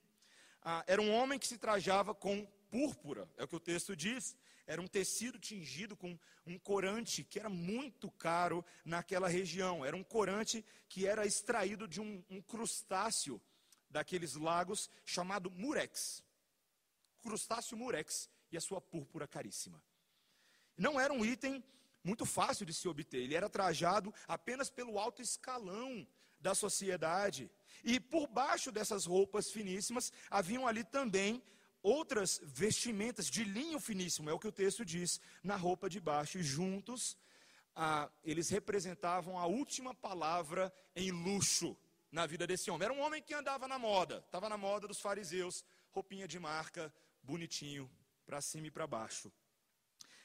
Ah, 0.62 0.82
era 0.86 1.02
um 1.02 1.12
homem 1.12 1.38
que 1.38 1.46
se 1.46 1.58
trajava 1.58 2.14
com 2.14 2.46
púrpura, 2.70 3.28
é 3.36 3.44
o 3.44 3.48
que 3.48 3.56
o 3.56 3.60
texto 3.60 3.94
diz. 3.94 4.36
Era 4.66 4.80
um 4.80 4.86
tecido 4.86 5.38
tingido 5.38 5.96
com 5.96 6.18
um 6.46 6.58
corante 6.58 7.24
que 7.24 7.38
era 7.38 7.48
muito 7.48 8.10
caro 8.10 8.64
naquela 8.84 9.28
região. 9.28 9.84
Era 9.84 9.96
um 9.96 10.04
corante 10.04 10.64
que 10.88 11.06
era 11.06 11.26
extraído 11.26 11.88
de 11.88 12.00
um, 12.00 12.24
um 12.28 12.40
crustáceo 12.40 13.40
daqueles 13.90 14.34
lagos 14.34 14.90
chamado 15.04 15.50
murex. 15.50 16.22
Crustáceo 17.28 17.76
murex 17.76 18.30
e 18.50 18.56
a 18.56 18.60
sua 18.60 18.80
púrpura 18.80 19.28
caríssima. 19.28 19.82
Não 20.78 20.98
era 20.98 21.12
um 21.12 21.22
item 21.22 21.62
muito 22.02 22.24
fácil 22.24 22.64
de 22.64 22.72
se 22.72 22.88
obter, 22.88 23.18
ele 23.18 23.34
era 23.34 23.50
trajado 23.50 24.14
apenas 24.26 24.70
pelo 24.70 24.98
alto 24.98 25.20
escalão 25.20 26.08
da 26.40 26.54
sociedade. 26.54 27.50
E 27.84 28.00
por 28.00 28.26
baixo 28.28 28.72
dessas 28.72 29.04
roupas 29.04 29.50
finíssimas 29.50 30.10
haviam 30.30 30.66
ali 30.66 30.82
também 30.84 31.42
outras 31.82 32.40
vestimentas 32.42 33.26
de 33.26 33.44
linho 33.44 33.78
finíssimo, 33.78 34.30
é 34.30 34.32
o 34.32 34.38
que 34.38 34.48
o 34.48 34.52
texto 34.52 34.86
diz, 34.86 35.20
na 35.44 35.54
roupa 35.54 35.90
de 35.90 36.00
baixo, 36.00 36.38
e 36.38 36.42
juntos 36.42 37.14
ah, 37.76 38.10
eles 38.24 38.48
representavam 38.48 39.38
a 39.38 39.44
última 39.46 39.94
palavra 39.94 40.72
em 40.96 41.10
luxo 41.10 41.76
na 42.10 42.26
vida 42.26 42.46
desse 42.46 42.70
homem. 42.70 42.86
Era 42.86 42.94
um 42.94 43.00
homem 43.00 43.22
que 43.22 43.34
andava 43.34 43.68
na 43.68 43.78
moda, 43.78 44.22
estava 44.24 44.48
na 44.48 44.56
moda 44.56 44.88
dos 44.88 45.00
fariseus, 45.00 45.62
roupinha 45.90 46.26
de 46.26 46.38
marca, 46.38 46.92
bonitinho, 47.22 47.90
para 48.26 48.40
cima 48.40 48.66
e 48.66 48.70
para 48.70 48.86
baixo. 48.86 49.32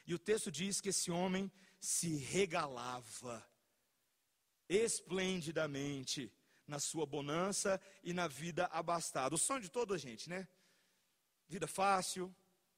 E 0.06 0.14
o 0.14 0.20
texto 0.20 0.52
diz 0.52 0.82
que 0.82 0.90
esse 0.90 1.10
homem 1.10 1.52
se 1.80 2.16
regalava 2.16 3.46
esplendidamente 4.68 6.32
na 6.66 6.80
sua 6.80 7.06
bonança 7.06 7.80
e 8.04 8.14
na 8.14 8.28
vida 8.28 8.66
abastada. 8.68 9.36
O 9.36 9.38
sonho 9.38 9.62
de 9.62 9.70
toda 9.70 9.96
a 9.96 9.98
gente, 9.98 10.30
né? 10.30 10.48
vida 11.48 11.68
fácil, 11.68 12.36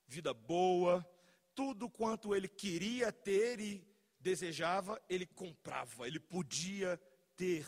vida 0.07 0.33
boa, 0.33 1.05
tudo 1.53 1.89
quanto 1.89 2.35
ele 2.35 2.47
queria 2.47 3.11
ter 3.11 3.59
e 3.59 3.87
desejava, 4.19 5.01
ele 5.07 5.25
comprava, 5.25 6.07
ele 6.07 6.19
podia 6.19 6.97
ter. 7.35 7.65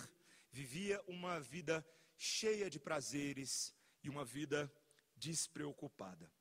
Vivia 0.52 1.02
uma 1.08 1.40
vida 1.40 1.86
cheia 2.18 2.70
de 2.70 2.80
prazeres 2.80 3.74
e 4.04 4.10
uma 4.10 4.26
vida 4.26 4.72
despreocupada. 5.16 6.32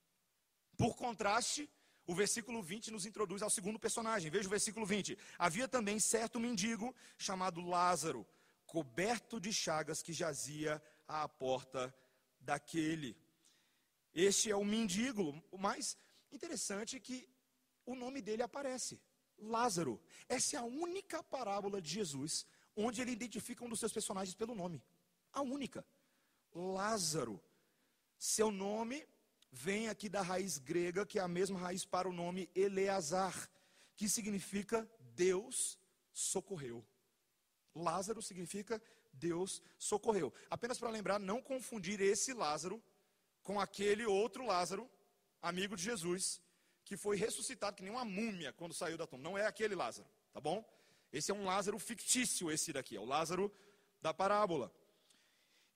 Por 0.76 0.96
contraste, 0.96 1.70
o 2.06 2.14
versículo 2.14 2.62
20 2.62 2.90
nos 2.90 3.06
introduz 3.06 3.42
ao 3.42 3.50
segundo 3.50 3.78
personagem. 3.78 4.30
Veja 4.30 4.46
o 4.46 4.50
versículo 4.50 4.86
20. 4.86 5.18
Havia 5.38 5.66
também 5.66 5.98
certo 5.98 6.38
mendigo 6.38 6.94
chamado 7.18 7.60
Lázaro, 7.60 8.26
coberto 8.64 9.40
de 9.40 9.52
chagas, 9.52 10.02
que 10.02 10.12
jazia 10.12 10.82
à 11.06 11.28
porta 11.28 11.94
daquele 12.40 13.16
este 14.16 14.50
é 14.50 14.56
o 14.56 14.64
mendigo. 14.64 15.44
O 15.50 15.58
mais 15.58 15.94
interessante 16.32 16.96
é 16.96 17.00
que 17.00 17.28
o 17.84 17.94
nome 17.94 18.22
dele 18.22 18.42
aparece: 18.42 18.98
Lázaro. 19.38 20.00
Essa 20.26 20.56
é 20.56 20.58
a 20.58 20.64
única 20.64 21.22
parábola 21.22 21.82
de 21.82 21.90
Jesus 21.90 22.46
onde 22.74 23.02
ele 23.02 23.10
identifica 23.10 23.62
um 23.62 23.68
dos 23.68 23.78
seus 23.78 23.92
personagens 23.92 24.34
pelo 24.34 24.54
nome. 24.54 24.82
A 25.34 25.42
única. 25.42 25.86
Lázaro. 26.54 27.38
Seu 28.18 28.50
nome 28.50 29.06
vem 29.56 29.88
aqui 29.88 30.06
da 30.06 30.20
raiz 30.20 30.58
grega, 30.58 31.06
que 31.06 31.18
é 31.18 31.22
a 31.22 31.28
mesma 31.28 31.58
raiz 31.58 31.82
para 31.82 32.06
o 32.06 32.12
nome 32.12 32.50
Eleazar, 32.54 33.50
que 33.96 34.06
significa 34.06 34.86
Deus 35.14 35.78
socorreu. 36.12 36.84
Lázaro 37.74 38.20
significa 38.20 38.80
Deus 39.14 39.62
socorreu. 39.78 40.32
Apenas 40.50 40.78
para 40.78 40.90
lembrar, 40.90 41.18
não 41.18 41.40
confundir 41.40 42.00
esse 42.02 42.34
Lázaro 42.34 42.82
com 43.42 43.58
aquele 43.58 44.04
outro 44.04 44.44
Lázaro, 44.44 44.90
amigo 45.40 45.74
de 45.74 45.84
Jesus, 45.84 46.40
que 46.84 46.96
foi 46.96 47.16
ressuscitado 47.16 47.76
que 47.76 47.82
nem 47.82 47.92
uma 47.92 48.04
múmia 48.04 48.52
quando 48.52 48.74
saiu 48.74 48.98
da 48.98 49.06
tumba. 49.06 49.22
Não 49.22 49.38
é 49.38 49.46
aquele 49.46 49.74
Lázaro, 49.74 50.08
tá 50.34 50.40
bom? 50.40 50.62
Esse 51.10 51.30
é 51.30 51.34
um 51.34 51.46
Lázaro 51.46 51.78
fictício, 51.78 52.50
esse 52.50 52.74
daqui, 52.74 52.94
é 52.96 53.00
o 53.00 53.06
Lázaro 53.06 53.50
da 54.02 54.12
parábola. 54.12 54.70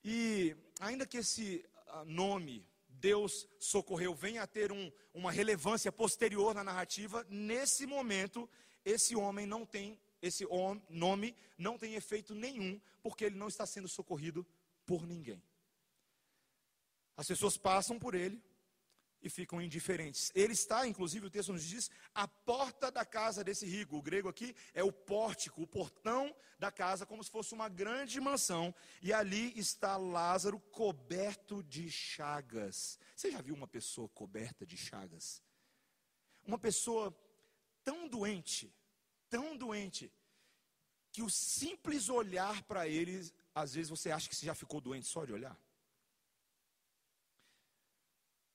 E 0.05 0.55
ainda 0.81 1.07
que 1.07 1.17
esse 1.17 1.65
ah, 1.87 2.05
nome, 2.05 2.67
Deus 3.01 3.49
socorreu, 3.59 4.15
venha 4.15 4.43
a 4.43 4.47
ter 4.47 4.71
um, 4.71 4.93
uma 5.15 5.33
relevância 5.33 5.91
posterior 5.91 6.55
na 6.55 6.63
narrativa, 6.63 7.27
nesse 7.29 7.87
momento, 7.87 8.49
esse 8.85 9.17
homem 9.17 9.47
não 9.47 9.65
tem, 9.65 9.99
esse 10.21 10.47
nome 10.89 11.35
não 11.57 11.79
tem 11.79 11.95
efeito 11.95 12.35
nenhum, 12.35 12.81
porque 13.03 13.25
ele 13.25 13.37
não 13.37 13.49
está 13.49 13.65
sendo 13.65 13.89
socorrido 13.89 14.47
por 14.85 15.07
ninguém. 15.07 15.43
As 17.17 17.27
pessoas 17.27 17.57
passam 17.57 17.99
por 17.99 18.15
ele 18.15 18.43
e 19.23 19.29
ficam 19.29 19.61
indiferentes. 19.61 20.33
Ele 20.35 20.53
está, 20.53 20.87
inclusive, 20.87 21.27
o 21.27 21.31
texto 21.31 21.53
nos 21.53 21.65
diz, 21.65 21.91
à 22.15 22.27
porta 22.27 22.91
da 22.91 23.05
casa 23.05 23.45
desse 23.45 23.67
rico. 23.67 23.97
O 23.97 24.03
grego 24.03 24.29
aqui 24.29 24.55
é 24.75 24.83
o 24.83 24.93
pórtico, 24.93 25.63
o 25.63 25.67
portão 25.67 26.35
da 26.59 26.71
casa, 26.71 27.07
como 27.07 27.23
se 27.23 27.31
fosse 27.31 27.55
uma 27.55 27.69
grande 27.69 28.21
mansão. 28.21 28.75
E 29.03 29.13
ali 29.13 29.59
está 29.59 29.97
Lázaro 29.97 30.59
coberto 30.59 31.63
de 31.63 31.91
chagas. 31.91 32.99
Você 33.15 33.31
já 33.31 33.41
viu 33.41 33.55
uma 33.55 33.69
pessoa 33.69 34.09
coberta 34.09 34.67
de 34.67 34.77
chagas? 34.77 35.43
uma 36.47 36.59
pessoa 36.59 37.17
tão 37.85 38.09
doente, 38.09 38.73
tão 39.29 39.57
doente, 39.57 40.13
que 41.13 41.23
o 41.23 41.31
simples 41.31 42.09
olhar 42.09 42.63
para 42.65 42.87
ele, 42.89 43.31
às 43.55 43.75
vezes 43.75 43.91
você 43.91 44.11
acha 44.11 44.29
que 44.29 44.37
você 44.37 44.47
já 44.47 44.55
ficou 44.55 44.81
doente 44.81 45.07
só 45.07 45.25
de 45.25 45.33
olhar. 45.33 45.59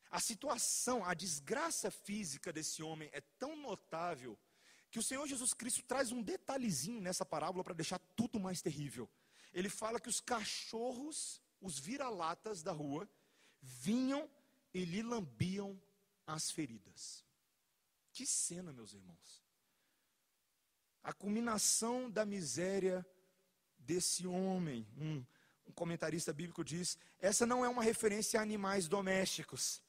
A 0.09 0.19
situação, 0.19 1.03
a 1.03 1.13
desgraça 1.13 1.91
física 1.91 2.53
desse 2.53 2.81
homem 2.81 3.09
é 3.11 3.21
tão 3.21 3.55
notável 3.55 4.37
que 4.89 4.99
o 4.99 5.03
Senhor 5.03 5.27
Jesus 5.27 5.53
Cristo 5.53 5.83
traz 5.83 6.11
um 6.11 6.21
detalhezinho 6.21 7.01
nessa 7.01 7.25
parábola 7.25 7.63
para 7.63 7.73
deixar 7.73 7.99
tudo 8.15 8.39
mais 8.39 8.61
terrível. 8.61 9.09
Ele 9.53 9.69
fala 9.69 9.99
que 9.99 10.09
os 10.09 10.21
cachorros, 10.21 11.41
os 11.59 11.77
vira-latas 11.77 12.63
da 12.63 12.71
rua, 12.71 13.09
vinham 13.61 14.29
e 14.73 14.85
lhe 14.85 15.01
lambiam 15.01 15.81
as 16.25 16.51
feridas. 16.51 17.25
Que 18.13 18.25
cena, 18.25 18.71
meus 18.71 18.93
irmãos. 18.93 19.43
A 21.03 21.11
culminação 21.13 22.09
da 22.09 22.25
miséria 22.25 23.05
desse 23.77 24.25
homem. 24.25 24.87
Um, 24.97 25.25
um 25.67 25.71
comentarista 25.73 26.31
bíblico 26.31 26.63
diz: 26.63 26.97
essa 27.19 27.45
não 27.45 27.65
é 27.65 27.69
uma 27.69 27.83
referência 27.83 28.39
a 28.39 28.43
animais 28.43 28.87
domésticos 28.87 29.81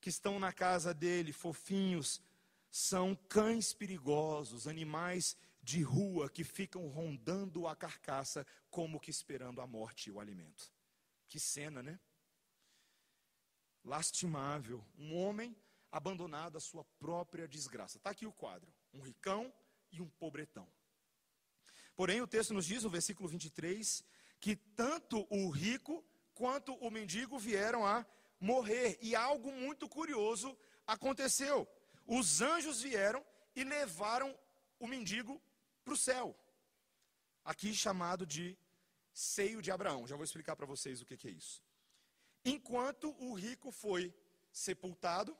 que 0.00 0.08
estão 0.08 0.38
na 0.38 0.52
casa 0.52 0.94
dele, 0.94 1.32
fofinhos, 1.32 2.20
são 2.70 3.14
cães 3.28 3.72
perigosos, 3.72 4.66
animais 4.66 5.36
de 5.62 5.82
rua 5.82 6.30
que 6.30 6.42
ficam 6.42 6.88
rondando 6.88 7.66
a 7.66 7.76
carcaça, 7.76 8.46
como 8.70 9.00
que 9.00 9.10
esperando 9.10 9.60
a 9.60 9.66
morte 9.66 10.08
e 10.08 10.12
o 10.12 10.20
alimento. 10.20 10.72
Que 11.28 11.38
cena, 11.38 11.82
né? 11.82 12.00
Lastimável. 13.84 14.84
Um 14.98 15.14
homem 15.16 15.56
abandonado 15.92 16.56
à 16.56 16.60
sua 16.60 16.84
própria 16.98 17.46
desgraça. 17.46 17.98
Está 17.98 18.10
aqui 18.10 18.26
o 18.26 18.32
quadro: 18.32 18.72
um 18.92 19.00
ricão 19.00 19.52
e 19.92 20.00
um 20.00 20.08
pobretão. 20.08 20.68
Porém, 21.94 22.20
o 22.22 22.26
texto 22.26 22.54
nos 22.54 22.64
diz, 22.64 22.84
no 22.84 22.90
versículo 22.90 23.28
23, 23.28 24.02
que 24.40 24.56
tanto 24.56 25.26
o 25.28 25.50
rico 25.50 26.04
quanto 26.34 26.74
o 26.76 26.90
mendigo 26.90 27.38
vieram 27.38 27.86
a 27.86 28.06
morrer. 28.40 28.98
E 29.00 29.14
algo 29.14 29.52
muito 29.52 29.88
curioso 29.88 30.56
aconteceu. 30.86 31.68
Os 32.06 32.40
anjos 32.40 32.80
vieram 32.82 33.24
e 33.54 33.62
levaram 33.62 34.36
o 34.78 34.86
mendigo 34.86 35.40
para 35.84 35.94
o 35.94 35.96
céu. 35.96 36.36
Aqui 37.44 37.74
chamado 37.74 38.26
de 38.26 38.56
seio 39.12 39.60
de 39.60 39.70
Abraão. 39.70 40.06
Já 40.06 40.16
vou 40.16 40.24
explicar 40.24 40.56
para 40.56 40.66
vocês 40.66 41.00
o 41.00 41.04
que, 41.04 41.16
que 41.16 41.28
é 41.28 41.30
isso. 41.30 41.62
Enquanto 42.44 43.14
o 43.22 43.34
rico 43.34 43.70
foi 43.70 44.14
sepultado, 44.50 45.36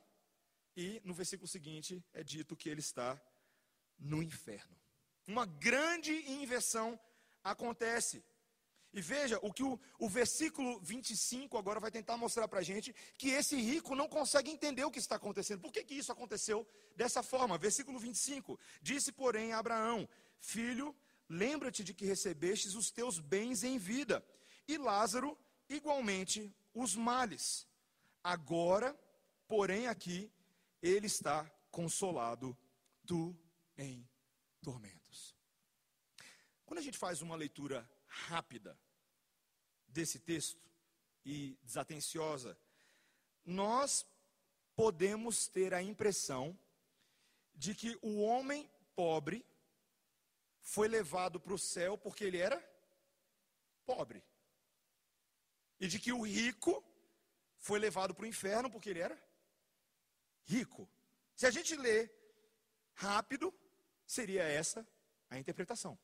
e 0.75 1.01
no 1.03 1.13
versículo 1.13 1.47
seguinte 1.47 2.03
é 2.13 2.23
dito 2.23 2.55
que 2.55 2.69
ele 2.69 2.79
está 2.79 3.19
no 3.97 4.21
inferno. 4.21 4.75
Uma 5.27 5.45
grande 5.45 6.11
inversão 6.31 6.99
acontece. 7.43 8.23
E 8.93 8.99
veja, 8.99 9.39
o 9.41 9.53
que 9.53 9.63
o, 9.63 9.79
o 9.97 10.09
versículo 10.09 10.79
25 10.81 11.57
agora 11.57 11.79
vai 11.79 11.89
tentar 11.89 12.17
mostrar 12.17 12.47
para 12.47 12.59
a 12.59 12.63
gente, 12.63 12.93
que 13.17 13.29
esse 13.29 13.55
rico 13.55 13.95
não 13.95 14.07
consegue 14.07 14.51
entender 14.51 14.83
o 14.83 14.91
que 14.91 14.99
está 14.99 15.15
acontecendo. 15.15 15.61
Por 15.61 15.71
que, 15.71 15.83
que 15.83 15.95
isso 15.95 16.11
aconteceu 16.11 16.67
dessa 16.95 17.23
forma? 17.23 17.57
Versículo 17.57 17.97
25: 17.97 18.59
Disse, 18.81 19.11
porém, 19.13 19.53
a 19.53 19.59
Abraão: 19.59 20.09
Filho, 20.39 20.93
lembra-te 21.29 21.83
de 21.83 21.93
que 21.93 22.05
recebestes 22.05 22.75
os 22.75 22.91
teus 22.91 23.17
bens 23.17 23.63
em 23.63 23.77
vida, 23.77 24.25
e 24.67 24.77
Lázaro, 24.77 25.37
igualmente, 25.69 26.53
os 26.73 26.93
males. 26.93 27.65
Agora, 28.21 28.97
porém, 29.47 29.87
aqui, 29.87 30.29
ele 30.81 31.07
está 31.07 31.49
consolado, 31.69 32.57
tu 33.05 33.33
em 33.77 34.05
tormentos. 34.61 35.35
Quando 36.65 36.79
a 36.79 36.83
gente 36.83 36.97
faz 36.97 37.21
uma 37.21 37.35
leitura 37.35 37.89
rápida 38.11 38.77
desse 39.87 40.19
texto 40.19 40.61
e 41.25 41.57
desatenciosa, 41.63 42.57
nós 43.45 44.05
podemos 44.75 45.47
ter 45.47 45.73
a 45.73 45.81
impressão 45.81 46.57
de 47.53 47.73
que 47.73 47.97
o 48.01 48.21
homem 48.21 48.69
pobre 48.95 49.45
foi 50.61 50.87
levado 50.87 51.39
para 51.39 51.53
o 51.53 51.59
céu 51.59 51.97
porque 51.97 52.23
ele 52.23 52.37
era 52.37 52.59
pobre. 53.85 54.23
E 55.79 55.87
de 55.87 55.99
que 55.99 56.11
o 56.11 56.21
rico 56.21 56.83
foi 57.57 57.79
levado 57.79 58.13
para 58.13 58.23
o 58.23 58.27
inferno 58.27 58.69
porque 58.69 58.89
ele 58.89 58.99
era 58.99 59.17
rico. 60.43 60.89
Se 61.35 61.45
a 61.45 61.51
gente 61.51 61.75
lê 61.75 62.09
rápido, 62.93 63.53
seria 64.05 64.43
essa 64.43 64.87
a 65.29 65.39
interpretação. 65.39 65.97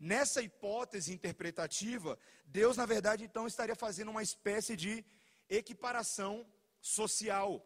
Nessa 0.00 0.40
hipótese 0.40 1.12
interpretativa, 1.12 2.18
Deus, 2.46 2.74
na 2.78 2.86
verdade, 2.86 3.22
então 3.22 3.46
estaria 3.46 3.76
fazendo 3.76 4.10
uma 4.10 4.22
espécie 4.22 4.74
de 4.74 5.04
equiparação 5.46 6.50
social, 6.80 7.62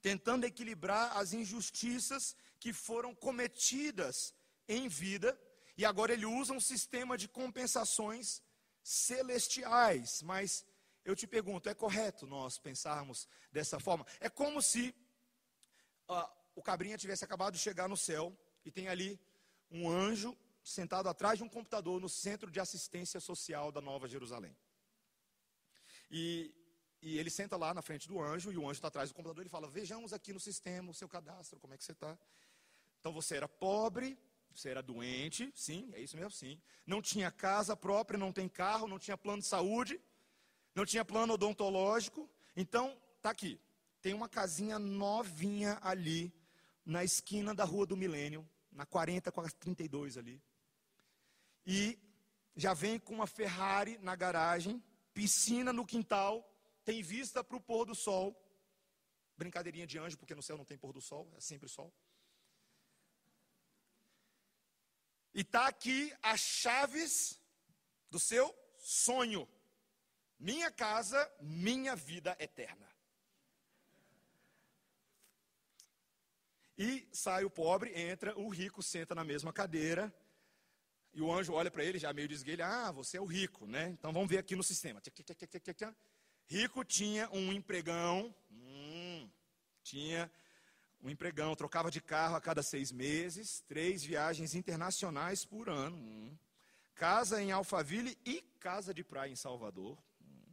tentando 0.00 0.46
equilibrar 0.46 1.14
as 1.14 1.34
injustiças 1.34 2.34
que 2.58 2.72
foram 2.72 3.14
cometidas 3.14 4.34
em 4.66 4.88
vida, 4.88 5.38
e 5.76 5.84
agora 5.84 6.14
ele 6.14 6.24
usa 6.24 6.54
um 6.54 6.60
sistema 6.60 7.18
de 7.18 7.28
compensações 7.28 8.42
celestiais. 8.82 10.22
Mas 10.22 10.64
eu 11.04 11.14
te 11.14 11.26
pergunto, 11.26 11.68
é 11.68 11.74
correto 11.74 12.26
nós 12.26 12.56
pensarmos 12.56 13.28
dessa 13.52 13.78
forma? 13.78 14.06
É 14.20 14.30
como 14.30 14.62
se 14.62 14.94
uh, 16.08 16.26
o 16.54 16.62
cabrinha 16.62 16.96
tivesse 16.96 17.26
acabado 17.26 17.52
de 17.52 17.60
chegar 17.60 17.90
no 17.90 17.96
céu 17.96 18.34
e 18.64 18.70
tem 18.70 18.88
ali 18.88 19.20
um 19.70 19.86
anjo 19.90 20.34
sentado 20.66 21.08
atrás 21.08 21.38
de 21.38 21.44
um 21.44 21.48
computador 21.48 22.00
no 22.00 22.08
centro 22.08 22.50
de 22.50 22.58
assistência 22.58 23.20
social 23.20 23.70
da 23.70 23.80
Nova 23.80 24.08
Jerusalém. 24.08 24.56
E, 26.10 26.52
e 27.00 27.18
ele 27.18 27.30
senta 27.30 27.56
lá 27.56 27.72
na 27.72 27.82
frente 27.82 28.08
do 28.08 28.20
anjo, 28.20 28.50
e 28.50 28.58
o 28.58 28.64
anjo 28.64 28.72
está 28.72 28.88
atrás 28.88 29.10
do 29.10 29.14
computador, 29.14 29.42
ele 29.42 29.48
fala: 29.48 29.68
Vejamos 29.68 30.12
aqui 30.12 30.32
no 30.32 30.40
sistema 30.40 30.90
o 30.90 30.94
seu 30.94 31.08
cadastro, 31.08 31.60
como 31.60 31.72
é 31.72 31.78
que 31.78 31.84
você 31.84 31.92
está. 31.92 32.18
Então 32.98 33.12
você 33.12 33.36
era 33.36 33.48
pobre, 33.48 34.18
você 34.50 34.70
era 34.70 34.82
doente, 34.82 35.52
sim, 35.54 35.88
é 35.92 36.00
isso 36.00 36.16
mesmo, 36.16 36.32
sim. 36.32 36.60
Não 36.84 37.00
tinha 37.00 37.30
casa 37.30 37.76
própria, 37.76 38.18
não 38.18 38.32
tem 38.32 38.48
carro, 38.48 38.88
não 38.88 38.98
tinha 38.98 39.16
plano 39.16 39.42
de 39.42 39.46
saúde, 39.46 40.00
não 40.74 40.84
tinha 40.84 41.04
plano 41.04 41.34
odontológico. 41.34 42.28
Então, 42.56 43.00
tá 43.22 43.30
aqui. 43.30 43.60
Tem 44.02 44.14
uma 44.14 44.28
casinha 44.28 44.78
novinha 44.80 45.78
ali, 45.80 46.32
na 46.84 47.04
esquina 47.04 47.54
da 47.54 47.64
Rua 47.64 47.86
do 47.86 47.96
Milênio, 47.96 48.48
na 48.72 48.84
40 48.84 49.30
com 49.30 49.40
a 49.40 49.48
32 49.48 50.16
ali 50.18 50.42
e 51.66 51.98
já 52.54 52.72
vem 52.72 52.98
com 52.98 53.14
uma 53.14 53.26
Ferrari 53.26 53.98
na 53.98 54.14
garagem, 54.14 54.82
piscina 55.12 55.72
no 55.72 55.84
quintal, 55.84 56.48
tem 56.84 57.02
vista 57.02 57.42
para 57.42 57.56
o 57.56 57.60
pôr 57.60 57.84
do 57.84 57.94
sol. 57.94 58.34
Brincadeirinha 59.36 59.86
de 59.86 59.98
anjo, 59.98 60.16
porque 60.16 60.34
no 60.34 60.42
céu 60.42 60.56
não 60.56 60.64
tem 60.64 60.78
pôr 60.78 60.92
do 60.92 61.00
sol, 61.00 61.30
é 61.36 61.40
sempre 61.40 61.68
sol. 61.68 61.92
E 65.34 65.40
está 65.40 65.66
aqui 65.66 66.14
as 66.22 66.40
chaves 66.40 67.38
do 68.10 68.18
seu 68.18 68.56
sonho. 68.78 69.46
Minha 70.38 70.70
casa, 70.70 71.30
minha 71.40 71.96
vida 71.96 72.36
eterna. 72.38 72.88
E 76.78 77.08
sai 77.10 77.44
o 77.44 77.50
pobre, 77.50 77.98
entra, 77.98 78.38
o 78.38 78.48
rico 78.48 78.82
senta 78.82 79.14
na 79.14 79.24
mesma 79.24 79.52
cadeira 79.52 80.14
e 81.16 81.22
o 81.22 81.32
anjo 81.32 81.54
olha 81.54 81.70
para 81.70 81.82
ele, 81.82 81.98
já 81.98 82.12
meio 82.12 82.28
desguelha, 82.28 82.66
ah, 82.66 82.92
você 82.92 83.16
é 83.16 83.20
o 83.20 83.24
rico, 83.24 83.66
né? 83.66 83.88
Então 83.88 84.12
vamos 84.12 84.28
ver 84.28 84.36
aqui 84.36 84.54
no 84.54 84.62
sistema. 84.62 85.00
Rico 86.46 86.84
tinha 86.84 87.26
um 87.30 87.50
empregão, 87.54 88.34
hum, 88.50 89.26
tinha 89.82 90.30
um 91.00 91.08
empregão, 91.08 91.56
trocava 91.56 91.90
de 91.90 92.02
carro 92.02 92.36
a 92.36 92.40
cada 92.40 92.62
seis 92.62 92.92
meses, 92.92 93.64
três 93.66 94.04
viagens 94.04 94.54
internacionais 94.54 95.42
por 95.42 95.70
ano, 95.70 95.96
hum, 95.96 96.36
casa 96.94 97.40
em 97.40 97.50
Alphaville 97.50 98.18
e 98.22 98.42
casa 98.60 98.92
de 98.92 99.02
praia 99.02 99.32
em 99.32 99.36
Salvador. 99.36 99.96
Hum. 100.20 100.52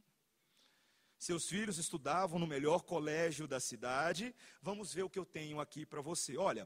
Seus 1.19 1.45
filhos 1.45 1.77
estudavam 1.77 2.39
no 2.39 2.47
melhor 2.47 2.83
colégio 2.83 3.49
da 3.49 3.59
cidade. 3.59 4.33
Vamos 4.61 4.93
ver 4.93 5.03
o 5.03 5.09
que 5.09 5.19
eu 5.19 5.25
tenho 5.25 5.59
aqui 5.59 5.85
para 5.85 5.99
você. 5.99 6.37
Olha, 6.37 6.65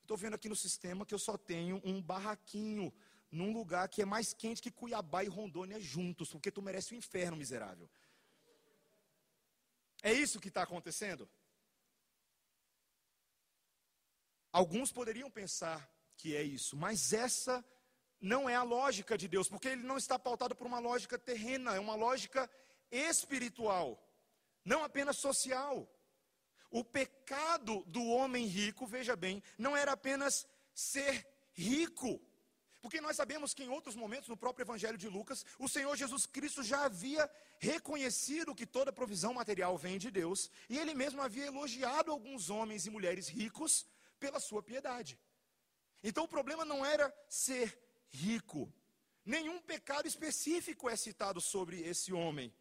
estou 0.00 0.16
vendo 0.16 0.32
aqui 0.32 0.48
no 0.48 0.56
sistema 0.56 1.04
que 1.04 1.12
eu 1.12 1.18
só 1.18 1.36
tenho 1.36 1.82
um 1.84 2.00
barraquinho 2.00 2.90
num 3.30 3.52
lugar 3.52 3.88
que 3.88 4.02
é 4.02 4.04
mais 4.04 4.32
quente 4.32 4.62
que 4.62 4.70
Cuiabá 4.70 5.24
e 5.24 5.28
Rondônia 5.28 5.80
juntos, 5.80 6.30
porque 6.30 6.50
tu 6.50 6.62
merece 6.62 6.94
o 6.94 6.96
inferno, 6.96 7.36
miserável. 7.36 7.90
É 10.02 10.12
isso 10.12 10.40
que 10.40 10.48
está 10.48 10.62
acontecendo? 10.62 11.28
Alguns 14.52 14.92
poderiam 14.92 15.30
pensar 15.30 15.90
que 16.16 16.34
é 16.34 16.42
isso, 16.42 16.76
mas 16.76 17.12
essa 17.12 17.64
não 18.20 18.48
é 18.48 18.54
a 18.54 18.62
lógica 18.62 19.18
de 19.18 19.28
Deus, 19.28 19.48
porque 19.48 19.68
ele 19.68 19.82
não 19.82 19.98
está 19.98 20.18
pautado 20.18 20.56
por 20.56 20.66
uma 20.66 20.78
lógica 20.78 21.18
terrena, 21.18 21.74
é 21.74 21.80
uma 21.80 21.94
lógica 21.94 22.48
espiritual, 22.90 24.02
não 24.64 24.82
apenas 24.82 25.18
social. 25.18 25.92
o 26.70 26.84
pecado 26.84 27.84
do 27.86 28.04
homem 28.06 28.46
rico, 28.46 28.86
veja 28.86 29.16
bem, 29.16 29.42
não 29.56 29.76
era 29.76 29.92
apenas 29.92 30.46
ser 30.74 31.26
rico. 31.52 32.20
Porque 32.80 33.00
nós 33.00 33.16
sabemos 33.16 33.52
que 33.52 33.64
em 33.64 33.68
outros 33.68 33.96
momentos, 33.96 34.28
no 34.28 34.36
próprio 34.36 34.64
Evangelho 34.64 34.98
de 34.98 35.08
Lucas, 35.08 35.44
o 35.58 35.68
Senhor 35.68 35.96
Jesus 35.96 36.26
Cristo 36.26 36.62
já 36.62 36.84
havia 36.84 37.28
reconhecido 37.58 38.54
que 38.54 38.66
toda 38.66 38.92
provisão 38.92 39.34
material 39.34 39.76
vem 39.76 39.98
de 39.98 40.10
Deus, 40.10 40.50
e 40.68 40.78
ele 40.78 40.94
mesmo 40.94 41.22
havia 41.22 41.46
elogiado 41.46 42.10
alguns 42.10 42.50
homens 42.50 42.86
e 42.86 42.90
mulheres 42.90 43.28
ricos 43.28 43.86
pela 44.20 44.38
sua 44.38 44.62
piedade. 44.62 45.18
Então 46.02 46.24
o 46.24 46.28
problema 46.28 46.64
não 46.64 46.84
era 46.84 47.12
ser 47.28 47.78
rico, 48.10 48.72
nenhum 49.24 49.60
pecado 49.60 50.06
específico 50.06 50.88
é 50.88 50.96
citado 50.96 51.40
sobre 51.40 51.80
esse 51.80 52.12
homem. 52.12 52.54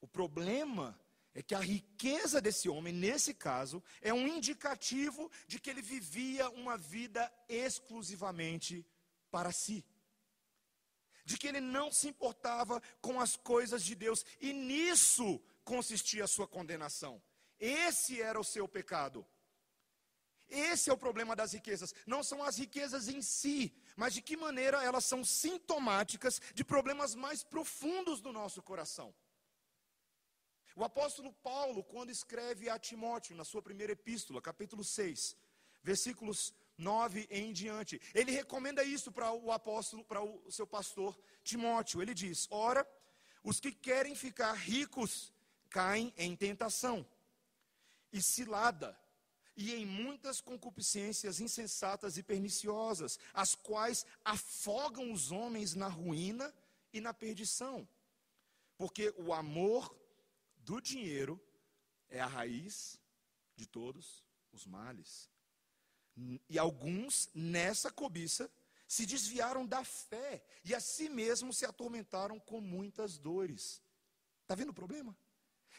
O 0.00 0.08
problema 0.08 0.98
é 1.34 1.42
que 1.42 1.54
a 1.54 1.60
riqueza 1.60 2.40
desse 2.40 2.68
homem, 2.68 2.92
nesse 2.92 3.32
caso, 3.32 3.82
é 4.00 4.12
um 4.12 4.26
indicativo 4.26 5.30
de 5.46 5.58
que 5.58 5.70
ele 5.70 5.80
vivia 5.80 6.50
uma 6.50 6.76
vida 6.76 7.32
exclusivamente 7.48 8.84
para 9.32 9.50
si. 9.50 9.84
De 11.24 11.36
que 11.38 11.48
ele 11.48 11.60
não 11.60 11.90
se 11.90 12.06
importava 12.12 12.80
com 13.00 13.20
as 13.20 13.36
coisas 13.36 13.82
de 13.82 13.94
Deus, 13.94 14.24
e 14.40 14.52
nisso 14.52 15.40
consistia 15.64 16.24
a 16.24 16.32
sua 16.34 16.46
condenação. 16.46 17.20
Esse 17.58 18.20
era 18.20 18.38
o 18.38 18.44
seu 18.44 18.68
pecado. 18.68 19.26
Esse 20.48 20.90
é 20.90 20.92
o 20.92 21.02
problema 21.04 21.34
das 21.34 21.52
riquezas. 21.52 21.94
Não 22.06 22.22
são 22.22 22.42
as 22.44 22.58
riquezas 22.58 23.08
em 23.08 23.22
si, 23.22 23.74
mas 23.96 24.12
de 24.12 24.20
que 24.20 24.36
maneira 24.36 24.84
elas 24.84 25.04
são 25.04 25.24
sintomáticas 25.24 26.40
de 26.54 26.62
problemas 26.62 27.14
mais 27.14 27.42
profundos 27.42 28.20
do 28.20 28.32
nosso 28.32 28.60
coração. 28.62 29.14
O 30.74 30.84
apóstolo 30.84 31.32
Paulo, 31.34 31.84
quando 31.84 32.10
escreve 32.10 32.68
a 32.68 32.78
Timóteo, 32.78 33.36
na 33.36 33.44
sua 33.44 33.62
primeira 33.62 33.92
epístola, 33.92 34.42
capítulo 34.42 34.82
6, 34.82 35.36
versículos 35.82 36.54
9 36.82 37.28
em 37.30 37.52
diante, 37.52 38.00
ele 38.14 38.32
recomenda 38.32 38.82
isso 38.82 39.12
para 39.12 39.32
o 39.32 39.52
apóstolo, 39.52 40.04
para 40.04 40.22
o 40.22 40.50
seu 40.50 40.66
pastor 40.66 41.18
Timóteo. 41.44 42.02
Ele 42.02 42.12
diz: 42.12 42.48
Ora, 42.50 42.86
os 43.42 43.60
que 43.60 43.72
querem 43.72 44.14
ficar 44.14 44.52
ricos 44.52 45.32
caem 45.70 46.12
em 46.16 46.36
tentação 46.36 47.06
e 48.12 48.20
cilada, 48.20 48.98
e 49.56 49.74
em 49.74 49.86
muitas 49.86 50.40
concupiscências 50.40 51.40
insensatas 51.40 52.16
e 52.16 52.22
perniciosas, 52.22 53.18
as 53.32 53.54
quais 53.54 54.04
afogam 54.24 55.12
os 55.12 55.30
homens 55.30 55.74
na 55.74 55.88
ruína 55.88 56.52
e 56.92 57.00
na 57.00 57.14
perdição. 57.14 57.88
Porque 58.76 59.14
o 59.16 59.32
amor 59.32 59.94
do 60.56 60.80
dinheiro 60.80 61.40
é 62.08 62.20
a 62.20 62.26
raiz 62.26 62.98
de 63.56 63.66
todos 63.66 64.24
os 64.52 64.66
males. 64.66 65.31
E 66.48 66.58
alguns, 66.58 67.30
nessa 67.34 67.90
cobiça, 67.90 68.50
se 68.86 69.06
desviaram 69.06 69.66
da 69.66 69.82
fé 69.84 70.42
e 70.64 70.74
a 70.74 70.80
si 70.80 71.08
mesmos 71.08 71.56
se 71.56 71.64
atormentaram 71.64 72.38
com 72.38 72.60
muitas 72.60 73.18
dores. 73.18 73.82
Está 74.42 74.54
vendo 74.54 74.70
o 74.70 74.74
problema? 74.74 75.16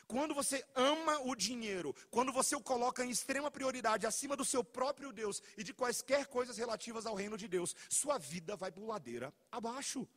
Quando 0.07 0.33
você 0.33 0.65
ama 0.75 1.19
o 1.21 1.35
dinheiro, 1.35 1.95
quando 2.09 2.33
você 2.33 2.55
o 2.55 2.61
coloca 2.61 3.05
em 3.05 3.09
extrema 3.09 3.49
prioridade 3.49 4.07
acima 4.07 4.35
do 4.35 4.43
seu 4.43 4.63
próprio 4.63 5.13
Deus 5.13 5.41
e 5.57 5.63
de 5.63 5.73
quaisquer 5.73 6.27
coisas 6.27 6.57
relativas 6.57 7.05
ao 7.05 7.15
reino 7.15 7.37
de 7.37 7.47
Deus, 7.47 7.75
sua 7.87 8.17
vida 8.17 8.55
vai 8.55 8.71
por 8.71 8.85
ladeira 8.85 9.33
abaixo 9.51 10.07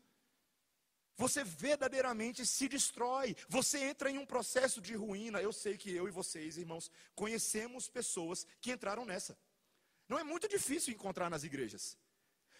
você 1.17 1.43
verdadeiramente 1.43 2.45
se 2.45 2.69
destrói, 2.69 3.35
você 3.49 3.79
entra 3.79 4.11
em 4.11 4.19
um 4.19 4.27
processo 4.27 4.81
de 4.81 4.95
ruína. 4.95 5.41
Eu 5.41 5.53
sei 5.53 5.77
que 5.79 5.91
eu 5.91 6.07
e 6.07 6.11
vocês, 6.11 6.59
irmãos, 6.59 6.91
conhecemos 7.15 7.89
pessoas 7.89 8.47
que 8.61 8.71
entraram 8.71 9.05
nessa. 9.05 9.37
Não 10.09 10.19
é 10.19 10.25
muito 10.25 10.49
difícil 10.49 10.93
encontrar 10.93 11.29
nas 11.29 11.45
igrejas. 11.45 11.99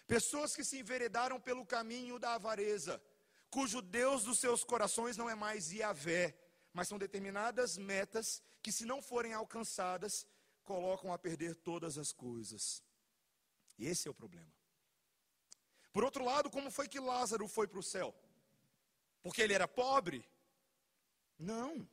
Pessoas 0.05 0.55
que 0.55 0.63
se 0.63 0.79
enveredaram 0.79 1.39
pelo 1.39 1.65
caminho 1.65 2.17
da 2.19 2.33
avareza, 2.35 3.01
cujo 3.49 3.81
Deus 3.81 4.23
dos 4.23 4.39
seus 4.39 4.63
corações 4.63 5.17
não 5.17 5.29
é 5.29 5.35
mais 5.35 5.71
Iavé, 5.71 6.37
mas 6.73 6.87
são 6.87 6.97
determinadas 6.97 7.77
metas 7.77 8.41
que, 8.61 8.71
se 8.71 8.85
não 8.85 9.01
forem 9.01 9.33
alcançadas, 9.33 10.25
colocam 10.63 11.11
a 11.11 11.17
perder 11.17 11.55
todas 11.55 11.97
as 11.97 12.11
coisas. 12.11 12.83
E 13.77 13.87
esse 13.87 14.07
é 14.07 14.11
o 14.11 14.13
problema. 14.13 14.51
Por 15.91 16.03
outro 16.03 16.23
lado, 16.23 16.49
como 16.49 16.69
foi 16.69 16.87
que 16.87 16.99
Lázaro 16.99 17.47
foi 17.47 17.67
para 17.67 17.79
o 17.79 17.83
céu? 17.83 18.13
Porque 19.23 19.41
ele 19.41 19.53
era 19.53 19.67
pobre? 19.67 20.27
Não. 21.37 21.87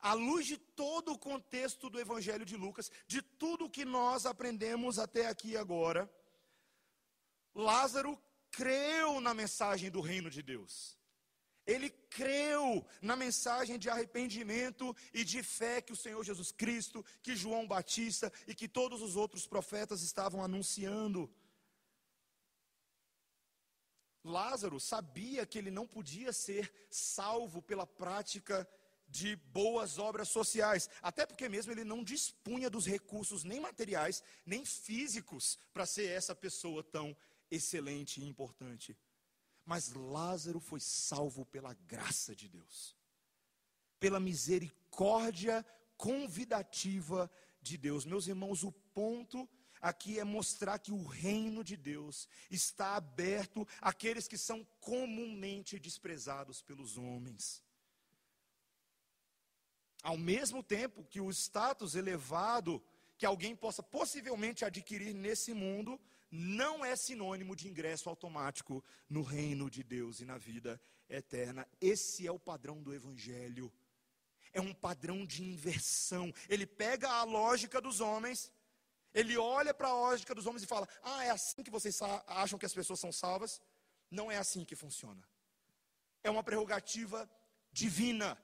À 0.00 0.12
luz 0.12 0.46
de 0.46 0.56
todo 0.56 1.12
o 1.12 1.18
contexto 1.18 1.88
do 1.88 2.00
Evangelho 2.00 2.44
de 2.44 2.56
Lucas, 2.56 2.90
de 3.06 3.22
tudo 3.22 3.70
que 3.70 3.84
nós 3.84 4.26
aprendemos 4.26 4.98
até 4.98 5.26
aqui 5.26 5.56
agora, 5.56 6.10
Lázaro 7.54 8.18
creu 8.50 9.20
na 9.20 9.34
mensagem 9.34 9.90
do 9.90 10.00
reino 10.00 10.30
de 10.30 10.42
Deus. 10.42 10.96
Ele 11.66 11.90
creu 11.90 12.86
na 13.02 13.16
mensagem 13.16 13.76
de 13.76 13.90
arrependimento 13.90 14.94
e 15.12 15.24
de 15.24 15.42
fé 15.42 15.82
que 15.82 15.92
o 15.92 15.96
Senhor 15.96 16.22
Jesus 16.24 16.52
Cristo, 16.52 17.04
que 17.22 17.34
João 17.34 17.66
Batista 17.66 18.32
e 18.46 18.54
que 18.54 18.68
todos 18.68 19.02
os 19.02 19.16
outros 19.16 19.46
profetas 19.46 20.02
estavam 20.02 20.44
anunciando. 20.44 21.28
Lázaro 24.22 24.78
sabia 24.78 25.44
que 25.44 25.58
ele 25.58 25.70
não 25.70 25.86
podia 25.86 26.32
ser 26.32 26.72
salvo 26.88 27.60
pela 27.60 27.86
prática 27.86 28.56
de 28.64 28.85
boas 29.52 29.98
obras 29.98 30.28
sociais, 30.28 30.88
até 31.00 31.24
porque 31.24 31.48
mesmo 31.48 31.72
ele 31.72 31.84
não 31.84 32.04
dispunha 32.04 32.68
dos 32.68 32.86
recursos 32.86 33.44
nem 33.44 33.60
materiais, 33.60 34.22
nem 34.44 34.64
físicos 34.64 35.58
para 35.72 35.86
ser 35.86 36.06
essa 36.10 36.34
pessoa 36.34 36.82
tão 36.82 37.16
excelente 37.50 38.20
e 38.20 38.24
importante. 38.24 38.96
Mas 39.64 39.92
Lázaro 39.92 40.60
foi 40.60 40.80
salvo 40.80 41.44
pela 41.46 41.74
graça 41.74 42.34
de 42.34 42.48
Deus, 42.48 42.96
pela 43.98 44.20
misericórdia 44.20 45.64
convidativa 45.96 47.30
de 47.60 47.76
Deus. 47.76 48.04
Meus 48.04 48.26
irmãos, 48.28 48.62
o 48.62 48.70
ponto 48.70 49.48
aqui 49.80 50.18
é 50.18 50.24
mostrar 50.24 50.78
que 50.78 50.92
o 50.92 51.04
reino 51.04 51.64
de 51.64 51.76
Deus 51.76 52.28
está 52.50 52.96
aberto 52.96 53.66
àqueles 53.80 54.28
que 54.28 54.38
são 54.38 54.64
comumente 54.80 55.78
desprezados 55.78 56.62
pelos 56.62 56.96
homens. 56.96 57.65
Ao 60.10 60.16
mesmo 60.16 60.62
tempo 60.62 61.04
que 61.12 61.20
o 61.20 61.30
status 61.30 61.94
elevado 61.96 62.72
que 63.18 63.26
alguém 63.26 63.54
possa 63.56 63.82
possivelmente 63.82 64.64
adquirir 64.64 65.12
nesse 65.14 65.52
mundo 65.52 66.00
não 66.30 66.84
é 66.84 66.94
sinônimo 66.94 67.56
de 67.56 67.66
ingresso 67.68 68.08
automático 68.08 68.84
no 69.08 69.22
reino 69.22 69.68
de 69.68 69.82
Deus 69.82 70.20
e 70.20 70.24
na 70.24 70.38
vida 70.38 70.80
eterna. 71.08 71.66
Esse 71.80 72.26
é 72.26 72.30
o 72.30 72.38
padrão 72.38 72.82
do 72.82 72.94
evangelho. 72.94 73.72
É 74.52 74.60
um 74.60 74.72
padrão 74.72 75.26
de 75.26 75.42
inversão. 75.42 76.32
Ele 76.48 76.66
pega 76.66 77.08
a 77.10 77.24
lógica 77.24 77.80
dos 77.80 78.00
homens 78.00 78.52
ele 79.16 79.34
olha 79.38 79.72
para 79.72 79.88
a 79.88 79.94
lógica 79.94 80.34
dos 80.34 80.44
homens 80.44 80.62
e 80.62 80.66
fala: 80.66 80.86
Ah, 81.02 81.24
é 81.24 81.30
assim 81.30 81.62
que 81.62 81.70
vocês 81.70 81.98
acham 82.26 82.58
que 82.58 82.66
as 82.66 82.74
pessoas 82.74 83.00
são 83.00 83.10
salvas? 83.10 83.62
Não 84.10 84.30
é 84.30 84.36
assim 84.36 84.62
que 84.62 84.76
funciona. 84.76 85.26
É 86.22 86.28
uma 86.28 86.42
prerrogativa 86.42 87.26
divina. 87.72 88.38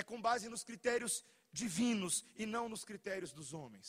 É 0.00 0.02
com 0.02 0.20
base 0.20 0.46
nos 0.54 0.62
critérios 0.62 1.24
divinos 1.50 2.14
e 2.36 2.44
não 2.44 2.68
nos 2.68 2.84
critérios 2.84 3.32
dos 3.32 3.54
homens. 3.54 3.88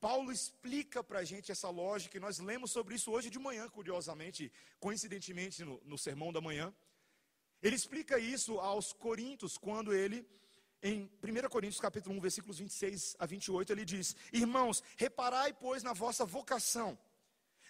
Paulo 0.00 0.30
explica 0.30 1.02
para 1.02 1.18
a 1.18 1.24
gente 1.24 1.50
essa 1.50 1.68
lógica 1.68 2.16
e 2.16 2.20
nós 2.20 2.38
lemos 2.38 2.70
sobre 2.70 2.94
isso 2.94 3.10
hoje 3.10 3.28
de 3.28 3.40
manhã, 3.46 3.68
curiosamente, 3.68 4.52
coincidentemente 4.78 5.64
no, 5.64 5.82
no 5.84 5.98
sermão 5.98 6.32
da 6.32 6.40
manhã. 6.40 6.72
Ele 7.60 7.74
explica 7.74 8.20
isso 8.20 8.60
aos 8.60 8.92
Coríntios 8.92 9.58
quando 9.58 9.92
ele 9.92 10.24
em 10.80 11.10
1 11.20 11.48
Coríntios 11.48 11.80
capítulo 11.80 12.14
1, 12.18 12.20
versículos 12.20 12.58
26 12.58 13.16
a 13.18 13.26
28, 13.26 13.72
ele 13.72 13.84
diz: 13.84 14.14
Irmãos, 14.32 14.80
reparai, 14.96 15.52
pois, 15.52 15.82
na 15.82 15.92
vossa 15.92 16.24
vocação, 16.24 16.96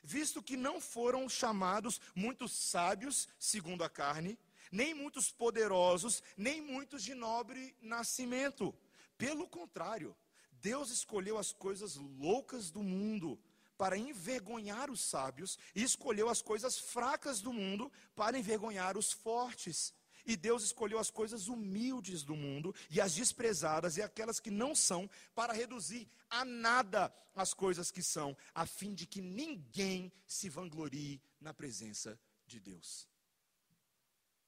visto 0.05 0.43
que 0.43 0.59
não 0.59 0.79
foram 0.79 1.27
chamados 1.27 2.01
muitos 2.15 2.53
sábios, 2.53 3.27
segundo 3.39 3.83
a 3.83 3.89
carne, 3.89 4.39
nem 4.71 4.95
muitos 4.95 5.31
poderosos, 5.31 6.23
nem 6.37 6.61
muitos 6.61 7.03
de 7.03 7.15
nobre 7.15 7.77
nascimento. 7.81 8.75
Pelo 9.17 9.49
contrário, 9.49 10.17
Deus 10.61 10.91
escolheu 10.91 11.39
as 11.39 11.53
coisas 11.53 11.97
loucas 11.97 12.71
do 12.71 12.83
mundo 12.83 13.39
para 13.77 13.97
envergonhar 13.97 14.91
os 14.91 15.01
sábios, 15.01 15.59
e 15.75 15.83
escolheu 15.83 16.29
as 16.29 16.41
coisas 16.41 16.79
fracas 16.79 17.41
do 17.41 17.53
mundo 17.53 17.93
para 18.15 18.39
envergonhar 18.39 18.97
os 18.97 19.13
fortes. 19.13 19.93
E 20.25 20.37
Deus 20.37 20.65
escolheu 20.65 20.99
as 20.99 21.11
coisas 21.11 21.47
humildes 21.47 22.25
do 22.25 22.35
mundo 22.35 22.75
e 22.91 23.01
as 23.01 23.15
desprezadas 23.15 23.97
e 23.97 24.03
aquelas 24.03 24.41
que 24.41 24.51
não 24.51 24.75
são, 24.75 25.09
para 25.35 25.53
reduzir 25.53 26.09
a 26.29 26.45
nada 26.45 27.15
as 27.35 27.55
coisas 27.55 27.91
que 27.91 28.03
são, 28.03 28.37
a 28.55 28.67
fim 28.67 28.93
de 28.95 29.07
que 29.07 29.21
ninguém 29.21 30.11
se 30.27 30.49
vanglorie 30.49 31.21
na 31.41 31.55
presença 31.55 32.19
de 32.47 32.59
Deus. 32.59 33.07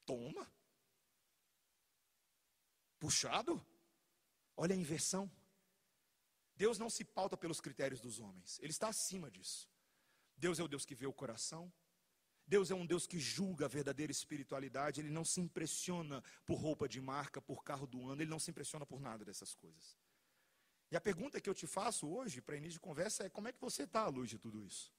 Toma. 0.08 0.50
Puxado? 2.98 3.54
Olha 4.56 4.74
a 4.74 4.78
inversão. 4.84 5.30
Deus 6.56 6.78
não 6.78 6.88
se 6.88 7.04
pauta 7.04 7.36
pelos 7.36 7.60
critérios 7.60 8.00
dos 8.00 8.18
homens, 8.18 8.58
Ele 8.60 8.70
está 8.70 8.88
acima 8.88 9.30
disso. 9.30 9.68
Deus 10.36 10.58
é 10.58 10.62
o 10.62 10.68
Deus 10.68 10.84
que 10.86 10.94
vê 10.94 11.06
o 11.06 11.12
coração, 11.12 11.70
Deus 12.46 12.70
é 12.70 12.74
um 12.74 12.86
Deus 12.86 13.06
que 13.06 13.20
julga 13.20 13.66
a 13.66 13.68
verdadeira 13.68 14.10
espiritualidade, 14.10 15.00
Ele 15.00 15.10
não 15.10 15.24
se 15.24 15.40
impressiona 15.40 16.24
por 16.46 16.56
roupa 16.56 16.88
de 16.88 17.00
marca, 17.00 17.40
por 17.40 17.62
carro 17.62 17.86
do 17.86 18.08
ano, 18.08 18.22
Ele 18.22 18.30
não 18.30 18.40
se 18.40 18.50
impressiona 18.50 18.86
por 18.86 19.00
nada 19.00 19.24
dessas 19.24 19.54
coisas. 19.54 19.96
E 20.90 20.96
a 20.96 21.00
pergunta 21.00 21.40
que 21.40 21.50
eu 21.50 21.54
te 21.54 21.66
faço 21.66 22.08
hoje, 22.08 22.40
para 22.40 22.56
início 22.56 22.80
de 22.80 22.80
conversa, 22.80 23.24
é 23.24 23.28
como 23.28 23.48
é 23.48 23.52
que 23.52 23.60
você 23.60 23.82
está 23.82 24.00
à 24.02 24.08
luz 24.08 24.30
de 24.30 24.38
tudo 24.38 24.64
isso? 24.64 24.90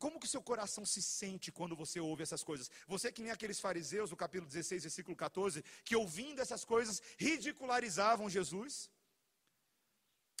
Como 0.00 0.18
que 0.18 0.26
seu 0.26 0.42
coração 0.42 0.84
se 0.86 1.02
sente 1.02 1.52
quando 1.52 1.76
você 1.76 2.00
ouve 2.00 2.22
essas 2.22 2.42
coisas? 2.42 2.70
Você 2.88 3.12
que 3.12 3.20
nem 3.20 3.30
aqueles 3.30 3.60
fariseus, 3.60 4.10
no 4.10 4.16
capítulo 4.16 4.48
16, 4.48 4.84
versículo 4.84 5.14
14, 5.14 5.62
que 5.84 5.94
ouvindo 5.94 6.40
essas 6.40 6.64
coisas, 6.64 7.02
ridicularizavam 7.18 8.30
Jesus? 8.30 8.90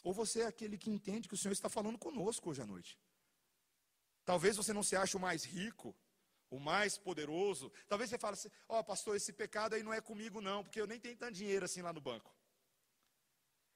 Ou 0.02 0.14
você 0.14 0.40
é 0.40 0.46
aquele 0.46 0.78
que 0.78 0.88
entende 0.88 1.28
que 1.28 1.34
o 1.34 1.36
Senhor 1.36 1.52
está 1.52 1.68
falando 1.68 1.98
conosco 1.98 2.48
hoje 2.48 2.62
à 2.62 2.66
noite? 2.66 2.98
Talvez 4.24 4.56
você 4.56 4.72
não 4.72 4.82
se 4.82 4.96
ache 4.96 5.14
o 5.18 5.20
mais 5.20 5.44
rico, 5.44 5.94
o 6.48 6.58
mais 6.58 6.96
poderoso. 6.96 7.70
Talvez 7.86 8.08
você 8.08 8.16
fale 8.16 8.34
assim: 8.38 8.50
Ó, 8.66 8.78
oh, 8.78 8.84
pastor, 8.84 9.14
esse 9.14 9.30
pecado 9.30 9.74
aí 9.74 9.82
não 9.82 9.92
é 9.92 10.00
comigo, 10.00 10.40
não, 10.40 10.64
porque 10.64 10.80
eu 10.80 10.86
nem 10.86 10.98
tenho 10.98 11.18
tanto 11.18 11.34
dinheiro 11.34 11.66
assim 11.66 11.82
lá 11.82 11.92
no 11.92 12.00
banco. 12.00 12.34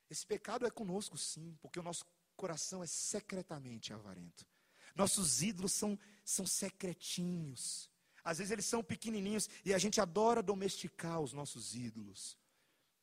Esse 0.08 0.26
pecado 0.26 0.66
é 0.66 0.70
conosco, 0.70 1.18
sim, 1.18 1.58
porque 1.60 1.78
o 1.78 1.82
nosso 1.82 2.06
coração 2.34 2.82
é 2.82 2.86
secretamente 2.86 3.92
avarento. 3.92 4.46
Nossos 4.94 5.42
ídolos 5.42 5.72
são, 5.72 5.98
são 6.24 6.46
secretinhos. 6.46 7.90
Às 8.22 8.38
vezes 8.38 8.50
eles 8.50 8.64
são 8.64 8.82
pequenininhos 8.82 9.48
e 9.64 9.74
a 9.74 9.78
gente 9.78 10.00
adora 10.00 10.42
domesticar 10.42 11.20
os 11.20 11.32
nossos 11.32 11.74
ídolos. 11.74 12.38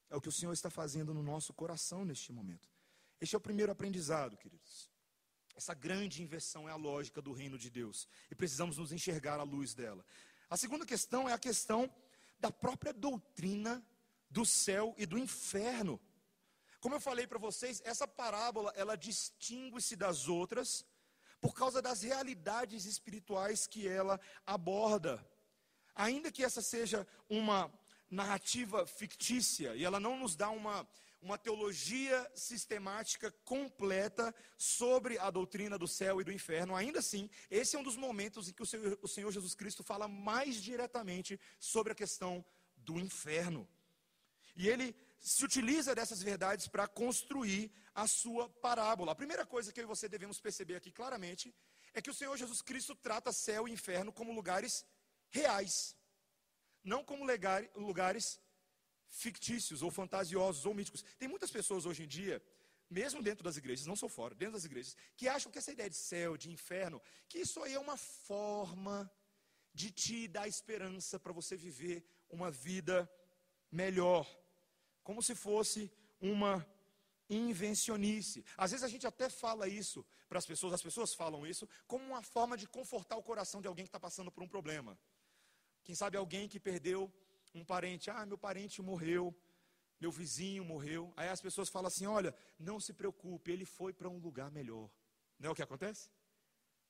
É 0.09 0.15
o 0.15 0.21
que 0.21 0.29
o 0.29 0.31
Senhor 0.31 0.51
está 0.51 0.69
fazendo 0.69 1.13
no 1.13 1.21
nosso 1.21 1.53
coração 1.53 2.03
neste 2.03 2.31
momento. 2.31 2.69
Este 3.19 3.35
é 3.35 3.37
o 3.37 3.41
primeiro 3.41 3.71
aprendizado, 3.71 4.35
queridos. 4.35 4.89
Essa 5.55 5.73
grande 5.73 6.23
inversão 6.23 6.67
é 6.67 6.71
a 6.71 6.75
lógica 6.75 7.21
do 7.21 7.33
reino 7.33 7.57
de 7.57 7.69
Deus 7.69 8.07
e 8.31 8.35
precisamos 8.35 8.77
nos 8.77 8.91
enxergar 8.91 9.39
à 9.39 9.43
luz 9.43 9.73
dela. 9.73 10.03
A 10.49 10.57
segunda 10.57 10.85
questão 10.85 11.29
é 11.29 11.33
a 11.33 11.37
questão 11.37 11.89
da 12.39 12.51
própria 12.51 12.91
doutrina 12.91 13.85
do 14.29 14.45
céu 14.45 14.95
e 14.97 15.05
do 15.05 15.17
inferno. 15.17 15.99
Como 16.79 16.95
eu 16.95 16.99
falei 16.99 17.27
para 17.27 17.37
vocês, 17.37 17.81
essa 17.85 18.07
parábola 18.07 18.73
ela 18.75 18.95
distingue-se 18.95 19.95
das 19.95 20.27
outras 20.27 20.83
por 21.41 21.55
causa 21.55 21.81
das 21.81 22.03
realidades 22.03 22.85
espirituais 22.85 23.65
que 23.65 23.87
ela 23.87 24.19
aborda. 24.45 25.27
Ainda 25.95 26.31
que 26.31 26.43
essa 26.43 26.61
seja 26.61 27.05
uma 27.27 27.69
narrativa 28.09 28.85
fictícia 28.85 29.75
e 29.75 29.83
ela 29.83 29.99
não 29.99 30.19
nos 30.19 30.35
dá 30.35 30.49
uma, 30.51 30.87
uma 31.21 31.37
teologia 31.37 32.31
sistemática 32.35 33.31
completa 33.43 34.33
sobre 34.57 35.17
a 35.17 35.31
doutrina 35.31 35.77
do 35.77 35.87
céu 35.87 36.21
e 36.21 36.23
do 36.23 36.31
inferno, 36.31 36.75
ainda 36.75 36.99
assim, 36.99 37.29
esse 37.49 37.75
é 37.75 37.79
um 37.79 37.83
dos 37.83 37.97
momentos 37.97 38.47
em 38.47 38.53
que 38.53 38.61
o 38.61 38.65
Senhor, 38.65 38.99
o 39.01 39.07
Senhor 39.07 39.31
Jesus 39.31 39.55
Cristo 39.55 39.83
fala 39.83 40.07
mais 40.07 40.61
diretamente 40.61 41.39
sobre 41.59 41.91
a 41.91 41.95
questão 41.95 42.45
do 42.77 42.99
inferno. 42.99 43.67
E 44.55 44.67
ele 44.67 44.95
se 45.19 45.43
utiliza 45.45 45.95
dessas 45.95 46.21
verdades 46.21 46.67
para 46.67 46.87
construir 46.87 47.71
a 47.93 48.07
sua 48.07 48.49
parábola. 48.49 49.11
A 49.11 49.15
primeira 49.15 49.45
coisa 49.45 49.71
que 49.71 49.79
eu 49.79 49.83
e 49.83 49.87
você 49.87 50.07
devemos 50.07 50.39
perceber 50.39 50.75
aqui 50.75 50.91
claramente 50.91 51.53
é 51.93 52.01
que 52.01 52.09
o 52.09 52.13
Senhor 52.13 52.35
Jesus 52.37 52.61
Cristo 52.61 52.95
trata 52.95 53.31
céu 53.31 53.67
e 53.67 53.71
inferno 53.71 54.13
como 54.13 54.33
lugares 54.33 54.85
reais, 55.29 55.95
não 56.83 57.03
como 57.03 57.25
lugares 57.75 58.39
fictícios 59.07 59.81
ou 59.81 59.91
fantasiosos 59.91 60.65
ou 60.65 60.73
míticos. 60.73 61.03
Tem 61.19 61.27
muitas 61.27 61.51
pessoas 61.51 61.85
hoje 61.85 62.03
em 62.03 62.07
dia, 62.07 62.41
mesmo 62.89 63.21
dentro 63.21 63.43
das 63.43 63.57
igrejas, 63.57 63.85
não 63.85 63.95
sou 63.95 64.09
fora, 64.09 64.33
dentro 64.33 64.53
das 64.53 64.65
igrejas, 64.65 64.95
que 65.15 65.27
acham 65.27 65.51
que 65.51 65.57
essa 65.57 65.71
ideia 65.71 65.89
de 65.89 65.95
céu, 65.97 66.37
de 66.37 66.49
inferno, 66.49 67.01
que 67.27 67.39
isso 67.39 67.61
aí 67.61 67.73
é 67.73 67.79
uma 67.79 67.97
forma 67.97 69.11
de 69.73 69.91
te 69.91 70.27
dar 70.27 70.47
esperança 70.47 71.19
para 71.19 71.33
você 71.33 71.55
viver 71.55 72.03
uma 72.29 72.51
vida 72.51 73.09
melhor 73.71 74.25
como 75.03 75.21
se 75.21 75.35
fosse 75.35 75.91
uma 76.19 76.65
invencionice. 77.35 78.43
Às 78.57 78.71
vezes 78.71 78.83
a 78.83 78.87
gente 78.87 79.07
até 79.07 79.29
fala 79.29 79.67
isso 79.67 80.05
para 80.27 80.37
as 80.37 80.45
pessoas, 80.45 80.73
as 80.73 80.81
pessoas 80.81 81.13
falam 81.13 81.45
isso 81.47 81.67
como 81.87 82.03
uma 82.03 82.21
forma 82.21 82.57
de 82.57 82.67
confortar 82.67 83.15
o 83.17 83.23
coração 83.23 83.61
de 83.61 83.67
alguém 83.67 83.85
que 83.85 83.89
está 83.89 83.99
passando 83.99 84.31
por 84.31 84.43
um 84.43 84.47
problema. 84.47 84.97
Quem 85.83 85.95
sabe 85.95 86.17
alguém 86.17 86.47
que 86.47 86.59
perdeu 86.59 87.11
um 87.53 87.63
parente, 87.63 88.09
ah, 88.09 88.25
meu 88.25 88.37
parente 88.37 88.81
morreu, 88.81 89.35
meu 89.99 90.11
vizinho 90.11 90.63
morreu. 90.65 91.13
Aí 91.15 91.29
as 91.29 91.41
pessoas 91.41 91.69
falam 91.69 91.87
assim: 91.87 92.05
olha, 92.05 92.35
não 92.59 92.79
se 92.79 92.93
preocupe, 92.93 93.51
ele 93.51 93.65
foi 93.65 93.93
para 93.93 94.09
um 94.09 94.17
lugar 94.17 94.51
melhor. 94.51 94.89
Não 95.39 95.49
é 95.49 95.51
o 95.51 95.55
que 95.55 95.63
acontece? 95.63 96.09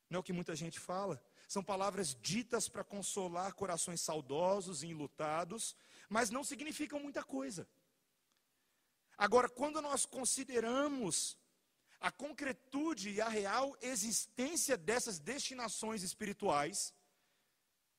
Não 0.09 0.17
é 0.17 0.19
o 0.19 0.23
que 0.23 0.33
muita 0.33 0.55
gente 0.55 0.79
fala? 0.79 1.23
São 1.47 1.63
palavras 1.63 2.15
ditas 2.21 2.67
para 2.67 2.83
consolar 2.83 3.53
corações 3.53 4.01
saudosos 4.01 4.83
e 4.83 4.87
enlutados, 4.87 5.75
mas 6.09 6.29
não 6.29 6.43
significam 6.43 6.99
muita 6.99 7.23
coisa. 7.23 7.67
Agora, 9.25 9.47
quando 9.47 9.79
nós 9.83 10.03
consideramos 10.03 11.37
a 11.99 12.11
concretude 12.11 13.11
e 13.11 13.21
a 13.21 13.29
real 13.29 13.77
existência 13.79 14.75
dessas 14.75 15.19
destinações 15.19 16.01
espirituais, 16.01 16.91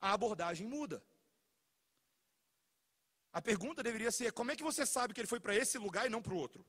a 0.00 0.12
abordagem 0.12 0.66
muda. 0.66 1.00
A 3.32 3.40
pergunta 3.40 3.84
deveria 3.84 4.10
ser: 4.10 4.32
como 4.32 4.50
é 4.50 4.56
que 4.56 4.64
você 4.64 4.84
sabe 4.84 5.14
que 5.14 5.20
ele 5.20 5.28
foi 5.34 5.38
para 5.38 5.54
esse 5.54 5.78
lugar 5.78 6.06
e 6.06 6.10
não 6.14 6.20
para 6.20 6.34
o 6.34 6.36
outro? 6.36 6.66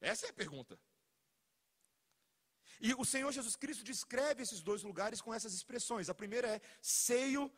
Essa 0.00 0.26
é 0.26 0.30
a 0.30 0.40
pergunta. 0.44 0.78
E 2.80 2.94
o 2.94 3.04
Senhor 3.04 3.32
Jesus 3.32 3.56
Cristo 3.56 3.82
descreve 3.82 4.44
esses 4.44 4.62
dois 4.62 4.84
lugares 4.84 5.20
com 5.20 5.34
essas 5.34 5.52
expressões. 5.52 6.08
A 6.08 6.14
primeira 6.14 6.46
é 6.46 6.60
seio 6.80 7.52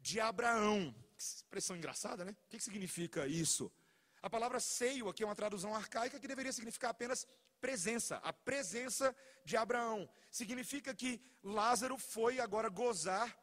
de 0.00 0.18
Abraão. 0.18 0.92
Que 1.16 1.22
expressão 1.22 1.76
engraçada, 1.76 2.24
né? 2.24 2.36
O 2.46 2.48
que 2.48 2.58
significa 2.58 3.28
isso? 3.28 3.70
A 4.22 4.30
palavra 4.30 4.60
seio 4.60 5.08
aqui 5.08 5.24
é 5.24 5.26
uma 5.26 5.34
tradução 5.34 5.74
arcaica 5.74 6.20
que 6.20 6.28
deveria 6.28 6.52
significar 6.52 6.90
apenas 6.90 7.26
presença, 7.60 8.18
a 8.18 8.32
presença 8.32 9.14
de 9.44 9.56
Abraão. 9.56 10.08
Significa 10.30 10.94
que 10.94 11.20
Lázaro 11.42 11.98
foi 11.98 12.38
agora 12.38 12.68
gozar 12.68 13.36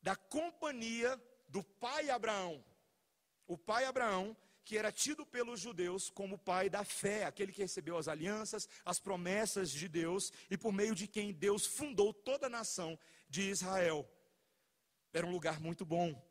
da 0.00 0.16
companhia 0.16 1.20
do 1.46 1.62
pai 1.62 2.08
Abraão. 2.08 2.64
O 3.46 3.58
pai 3.58 3.84
Abraão, 3.84 4.34
que 4.64 4.78
era 4.78 4.90
tido 4.90 5.26
pelos 5.26 5.60
judeus 5.60 6.08
como 6.08 6.38
pai 6.38 6.70
da 6.70 6.84
fé, 6.84 7.24
aquele 7.24 7.52
que 7.52 7.62
recebeu 7.62 7.98
as 7.98 8.08
alianças, 8.08 8.66
as 8.86 8.98
promessas 8.98 9.70
de 9.70 9.88
Deus 9.88 10.32
e 10.50 10.56
por 10.56 10.72
meio 10.72 10.94
de 10.94 11.06
quem 11.06 11.34
Deus 11.34 11.66
fundou 11.66 12.14
toda 12.14 12.46
a 12.46 12.50
nação 12.50 12.98
de 13.28 13.42
Israel. 13.42 14.08
Era 15.12 15.26
um 15.26 15.32
lugar 15.32 15.60
muito 15.60 15.84
bom. 15.84 16.27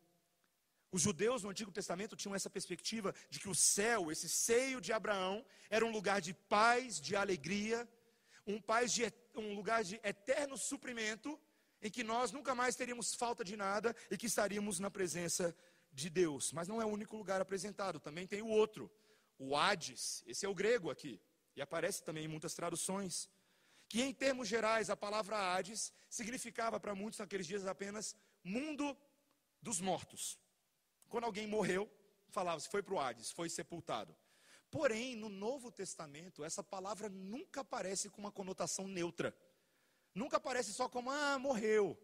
Os 0.92 1.02
judeus 1.02 1.44
no 1.44 1.50
Antigo 1.50 1.72
Testamento 1.72 2.16
tinham 2.16 2.36
essa 2.36 2.50
perspectiva 2.50 3.14
de 3.30 3.40
que 3.40 3.50
o 3.50 3.56
céu, 3.56 4.12
esse 4.12 4.30
seio 4.30 4.80
de 4.80 4.94
Abraão, 4.94 5.46
era 5.70 5.86
um 5.86 5.92
lugar 5.92 6.22
de 6.22 6.34
paz, 6.34 7.00
de 7.00 7.16
alegria, 7.16 7.88
um, 8.46 8.62
paz 8.62 8.94
de, 8.94 9.04
um 9.36 9.54
lugar 9.54 9.84
de 9.84 10.00
eterno 10.04 10.58
suprimento, 10.58 11.40
em 11.82 11.92
que 11.92 12.04
nós 12.04 12.32
nunca 12.32 12.56
mais 12.56 12.76
teríamos 12.76 13.14
falta 13.14 13.44
de 13.44 13.58
nada 13.58 13.96
e 14.10 14.18
que 14.18 14.26
estaríamos 14.26 14.80
na 14.80 14.90
presença 14.90 15.56
de 15.92 16.10
Deus. 16.10 16.54
Mas 16.54 16.68
não 16.68 16.82
é 16.82 16.86
o 16.86 16.90
único 16.90 17.18
lugar 17.18 17.42
apresentado, 17.42 18.00
também 18.00 18.26
tem 18.26 18.42
o 18.42 18.48
outro, 18.48 18.90
o 19.38 19.56
Hades, 19.56 20.24
esse 20.26 20.46
é 20.46 20.50
o 20.50 20.56
grego 20.56 20.90
aqui, 20.90 21.22
e 21.56 21.62
aparece 21.62 22.04
também 22.04 22.26
em 22.26 22.30
muitas 22.30 22.54
traduções. 22.54 23.30
Que 23.90 24.02
em 24.02 24.14
termos 24.14 24.48
gerais, 24.48 24.90
a 24.90 24.98
palavra 24.98 25.38
Hades 25.38 25.94
significava 26.10 26.80
para 26.80 26.96
muitos 26.96 27.20
naqueles 27.20 27.46
dias 27.46 27.66
apenas 27.66 28.16
mundo 28.44 28.98
dos 29.62 29.80
mortos. 29.80 30.38
Quando 31.10 31.26
alguém 31.26 31.48
morreu, 31.48 31.90
falava-se, 32.30 32.70
foi 32.70 32.84
para 32.84 32.94
o 32.94 33.00
Hades, 33.00 33.32
foi 33.32 33.50
sepultado. 33.50 34.16
Porém, 34.70 35.16
no 35.16 35.30
Novo 35.30 35.72
Testamento, 35.72 36.44
essa 36.44 36.62
palavra 36.62 37.10
nunca 37.10 37.62
aparece 37.62 38.10
com 38.10 38.20
uma 38.20 38.32
conotação 38.32 38.88
neutra. 38.88 39.36
Nunca 40.14 40.38
aparece 40.38 40.74
só 40.74 40.90
como, 40.90 41.10
ah, 41.10 41.40
morreu. 41.40 41.98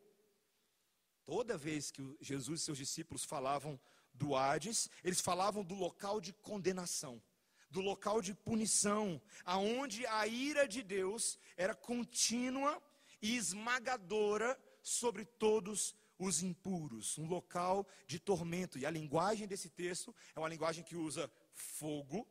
Toda 1.25 1.57
vez 1.57 1.91
que 1.91 2.17
Jesus 2.21 2.61
e 2.61 2.65
seus 2.65 2.77
discípulos 2.77 3.23
falavam 3.23 3.79
do 4.13 4.35
Hades, 4.35 4.89
eles 5.03 5.19
falavam 5.19 5.63
do 5.63 5.73
local 5.73 6.21
de 6.21 6.31
condenação, 6.33 7.21
do 7.69 7.81
local 7.81 8.21
de 8.21 8.33
punição, 8.33 9.21
aonde 9.43 10.05
a 10.05 10.27
ira 10.27 10.67
de 10.67 10.83
Deus 10.83 11.39
era 11.57 11.73
contínua 11.73 12.81
e 13.21 13.35
esmagadora 13.35 14.59
sobre 14.81 15.25
todos 15.25 15.95
os 16.17 16.41
impuros, 16.41 17.17
um 17.17 17.27
local 17.27 17.87
de 18.07 18.19
tormento. 18.19 18.77
E 18.77 18.85
a 18.85 18.89
linguagem 18.89 19.47
desse 19.47 19.69
texto 19.69 20.15
é 20.35 20.39
uma 20.39 20.49
linguagem 20.49 20.83
que 20.83 20.95
usa 20.95 21.31
fogo, 21.53 22.27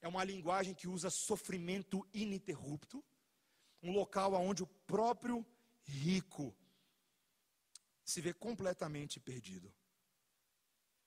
é 0.00 0.08
uma 0.08 0.24
linguagem 0.24 0.74
que 0.74 0.88
usa 0.88 1.10
sofrimento 1.10 2.06
ininterrupto, 2.12 3.04
um 3.82 3.92
local 3.92 4.34
onde 4.34 4.62
o 4.62 4.66
próprio 4.66 5.44
rico 5.84 6.54
se 8.04 8.20
vê 8.20 8.32
completamente 8.32 9.18
perdido. 9.18 9.72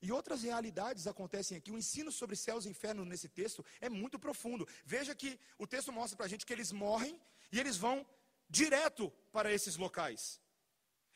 E 0.02 0.12
outras 0.12 0.43
realidades 0.43 1.08
acontecem 1.08 1.58
aqui. 1.58 1.72
O 1.72 1.78
ensino 1.78 2.12
sobre 2.12 2.36
céus 2.36 2.65
e 2.65 2.69
infernos 2.69 3.06
nesse 3.06 3.28
texto 3.28 3.65
é 3.82 3.89
muito 3.89 4.17
profundo. 4.17 4.67
Veja 4.86 5.13
que 5.13 5.38
o 5.58 5.67
texto 5.67 5.91
mostra 5.91 6.15
para 6.15 6.26
a 6.26 6.30
gente 6.30 6.45
que 6.45 6.54
eles 6.54 6.72
morrem 6.72 7.19
e 7.52 7.60
eles 7.60 7.76
vão 7.76 8.06
direto 8.50 9.12
para 9.32 9.52
esses 9.52 9.76
locais. 9.76 10.39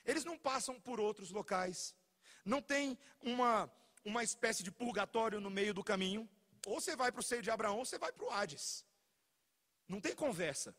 Eles 0.06 0.26
não 0.26 0.38
passam 0.38 0.80
por 0.80 1.00
outros 1.00 1.32
locais. 1.32 1.96
Não 2.44 2.62
tem 2.62 2.98
uma, 3.22 3.72
uma 4.04 4.24
espécie 4.24 4.64
de 4.64 4.72
purgatório 4.72 5.40
no 5.40 5.50
meio 5.50 5.74
do 5.74 5.84
caminho. 5.84 6.30
Ou 6.66 6.80
você 6.80 6.96
vai 6.96 7.12
para 7.12 7.20
o 7.20 7.24
seio 7.24 7.42
de 7.42 7.52
Abraão, 7.52 7.78
ou 7.78 7.86
você 7.86 7.98
vai 7.98 8.12
para 8.12 8.26
o 8.26 8.32
Hades. 8.32 8.86
Não 9.88 10.00
tem 10.00 10.16
conversa. 10.16 10.76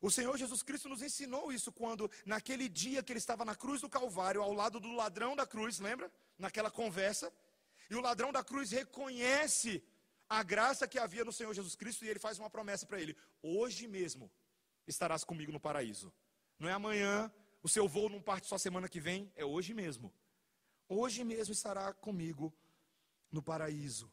O 0.00 0.10
Senhor 0.10 0.36
Jesus 0.38 0.62
Cristo 0.62 0.88
nos 0.88 1.02
ensinou 1.02 1.52
isso 1.52 1.70
quando, 1.70 2.10
naquele 2.24 2.68
dia 2.68 3.02
que 3.02 3.12
ele 3.12 3.18
estava 3.18 3.44
na 3.44 3.54
cruz 3.54 3.82
do 3.82 3.88
Calvário, 3.88 4.42
ao 4.42 4.52
lado 4.52 4.80
do 4.80 4.92
ladrão 4.92 5.36
da 5.36 5.46
cruz, 5.46 5.78
lembra? 5.78 6.10
Naquela 6.38 6.70
conversa. 6.70 7.30
E 7.90 7.94
o 7.94 8.00
ladrão 8.00 8.32
da 8.32 8.42
cruz 8.42 8.70
reconhece 8.70 9.82
a 10.28 10.42
graça 10.42 10.88
que 10.88 10.98
havia 10.98 11.24
no 11.24 11.32
Senhor 11.32 11.52
Jesus 11.52 11.74
Cristo 11.74 12.04
e 12.04 12.08
ele 12.08 12.18
faz 12.18 12.38
uma 12.38 12.48
promessa 12.48 12.86
para 12.86 13.00
ele: 13.00 13.16
Hoje 13.42 13.86
mesmo 13.86 14.30
estarás 14.86 15.22
comigo 15.22 15.52
no 15.52 15.60
paraíso. 15.60 16.12
Não 16.58 16.68
é 16.68 16.72
amanhã, 16.72 17.30
o 17.62 17.68
seu 17.68 17.88
voo 17.88 18.08
não 18.08 18.20
parte 18.20 18.46
só 18.46 18.56
semana 18.58 18.88
que 18.88 19.00
vem, 19.00 19.32
é 19.36 19.44
hoje 19.44 19.74
mesmo. 19.74 20.12
Hoje 20.88 21.22
mesmo 21.24 21.52
estará 21.52 21.92
comigo 21.92 22.52
no 23.30 23.42
paraíso. 23.42 24.10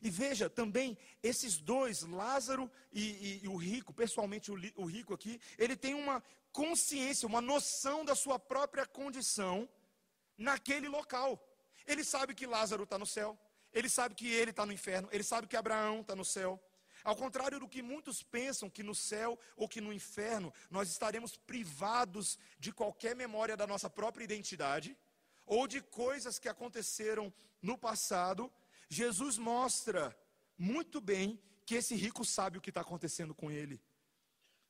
E 0.00 0.08
veja 0.08 0.48
também, 0.48 0.96
esses 1.22 1.58
dois, 1.58 2.02
Lázaro 2.02 2.70
e, 2.92 3.02
e, 3.02 3.40
e 3.44 3.48
o 3.48 3.56
rico, 3.56 3.92
pessoalmente 3.92 4.50
o, 4.50 4.54
o 4.76 4.86
rico 4.86 5.12
aqui, 5.12 5.40
ele 5.58 5.76
tem 5.76 5.94
uma 5.94 6.22
consciência, 6.52 7.26
uma 7.26 7.40
noção 7.40 8.04
da 8.04 8.14
sua 8.14 8.38
própria 8.38 8.86
condição 8.86 9.68
naquele 10.38 10.88
local. 10.88 11.44
Ele 11.86 12.04
sabe 12.04 12.34
que 12.34 12.46
Lázaro 12.46 12.84
está 12.84 12.98
no 12.98 13.06
céu, 13.06 13.38
ele 13.72 13.88
sabe 13.88 14.14
que 14.14 14.28
ele 14.28 14.50
está 14.50 14.64
no 14.64 14.72
inferno, 14.72 15.08
ele 15.12 15.24
sabe 15.24 15.46
que 15.46 15.56
Abraão 15.56 16.00
está 16.00 16.14
no 16.14 16.24
céu. 16.24 16.62
Ao 17.02 17.16
contrário 17.16 17.58
do 17.58 17.68
que 17.68 17.82
muitos 17.82 18.22
pensam 18.22 18.70
que 18.70 18.82
no 18.82 18.94
céu 18.94 19.38
ou 19.56 19.68
que 19.68 19.80
no 19.80 19.92
inferno 19.92 20.52
nós 20.70 20.90
estaremos 20.90 21.36
privados 21.36 22.38
de 22.58 22.72
qualquer 22.72 23.16
memória 23.16 23.56
da 23.56 23.66
nossa 23.66 23.88
própria 23.88 24.24
identidade 24.24 24.96
ou 25.46 25.66
de 25.66 25.80
coisas 25.80 26.38
que 26.38 26.48
aconteceram 26.48 27.32
no 27.60 27.76
passado, 27.76 28.52
Jesus 28.88 29.36
mostra 29.38 30.16
muito 30.56 31.00
bem 31.00 31.40
que 31.64 31.74
esse 31.74 31.94
rico 31.94 32.24
sabe 32.24 32.58
o 32.58 32.60
que 32.60 32.70
está 32.70 32.80
acontecendo 32.80 33.34
com 33.34 33.50
ele, 33.50 33.80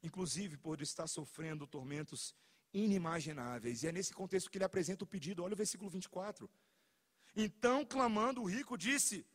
inclusive 0.03 0.57
por 0.57 0.81
estar 0.81 1.07
sofrendo 1.07 1.67
tormentos 1.67 2.35
inimagináveis. 2.73 3.83
E 3.83 3.89
é 3.89 3.93
nesse 3.93 4.13
contexto 4.13 4.51
que 4.51 4.59
ele 4.59 4.65
apresenta 4.65 5.05
o 5.05 5.07
pedido. 5.07 5.43
Olha 5.43 5.55
o 5.55 5.57
versículo 5.57 5.91
24. 5.91 6.49
Então, 7.37 7.85
clamando, 7.85 8.43
o 8.43 8.49
rico 8.49 8.77
disse: 8.77 9.27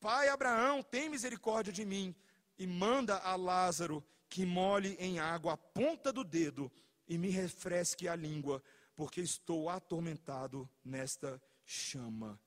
Pai 0.00 0.28
Abraão, 0.28 0.82
tem 0.82 1.08
misericórdia 1.08 1.72
de 1.72 1.84
mim, 1.84 2.14
e 2.58 2.66
manda 2.66 3.18
a 3.18 3.36
Lázaro 3.36 4.04
que 4.28 4.44
molhe 4.44 4.96
em 4.98 5.18
água 5.18 5.54
a 5.54 5.56
ponta 5.56 6.12
do 6.12 6.24
dedo 6.24 6.70
e 7.06 7.18
me 7.18 7.30
refresque 7.30 8.08
a 8.08 8.16
língua, 8.16 8.62
porque 8.96 9.20
estou 9.20 9.68
atormentado 9.68 10.68
nesta 10.84 11.40
chama. 11.64 12.38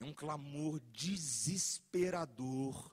É 0.00 0.04
um 0.04 0.12
clamor 0.12 0.80
desesperador 0.92 2.92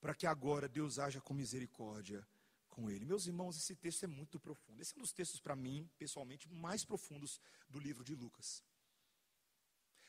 para 0.00 0.14
que 0.14 0.26
agora 0.26 0.68
Deus 0.68 0.98
haja 0.98 1.20
com 1.20 1.34
misericórdia 1.34 2.26
com 2.68 2.88
ele. 2.88 3.04
Meus 3.04 3.26
irmãos, 3.26 3.56
esse 3.56 3.74
texto 3.74 4.04
é 4.04 4.06
muito 4.06 4.38
profundo. 4.38 4.80
Esse 4.80 4.94
é 4.94 4.98
um 4.98 5.02
dos 5.02 5.12
textos, 5.12 5.40
para 5.40 5.56
mim, 5.56 5.90
pessoalmente, 5.98 6.48
mais 6.48 6.84
profundos 6.84 7.40
do 7.68 7.80
livro 7.80 8.04
de 8.04 8.14
Lucas. 8.14 8.62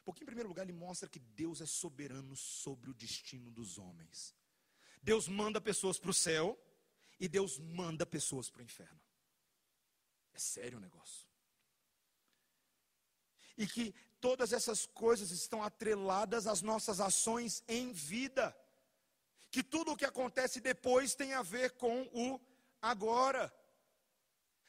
Porque, 0.05 0.23
em 0.23 0.25
primeiro 0.25 0.49
lugar, 0.49 0.63
ele 0.63 0.73
mostra 0.73 1.09
que 1.09 1.19
Deus 1.19 1.61
é 1.61 1.65
soberano 1.65 2.35
sobre 2.35 2.91
o 2.91 2.93
destino 2.93 3.51
dos 3.51 3.79
homens. 3.79 4.35
Deus 5.01 5.27
manda 5.27 5.61
pessoas 5.61 5.97
para 5.97 6.11
o 6.11 6.13
céu 6.13 6.57
e 7.19 7.27
Deus 7.27 7.57
manda 7.57 8.05
pessoas 8.05 8.49
para 8.49 8.61
o 8.61 8.63
inferno. 8.63 8.99
É 10.33 10.39
sério 10.39 10.77
o 10.77 10.81
negócio. 10.81 11.27
E 13.57 13.67
que 13.67 13.93
todas 14.21 14.53
essas 14.53 14.85
coisas 14.85 15.31
estão 15.31 15.63
atreladas 15.63 16.47
às 16.47 16.61
nossas 16.61 16.99
ações 16.99 17.63
em 17.67 17.91
vida. 17.91 18.55
Que 19.51 19.63
tudo 19.63 19.91
o 19.91 19.97
que 19.97 20.05
acontece 20.05 20.59
depois 20.61 21.15
tem 21.15 21.33
a 21.33 21.41
ver 21.41 21.71
com 21.71 22.03
o 22.13 22.39
agora, 22.81 23.53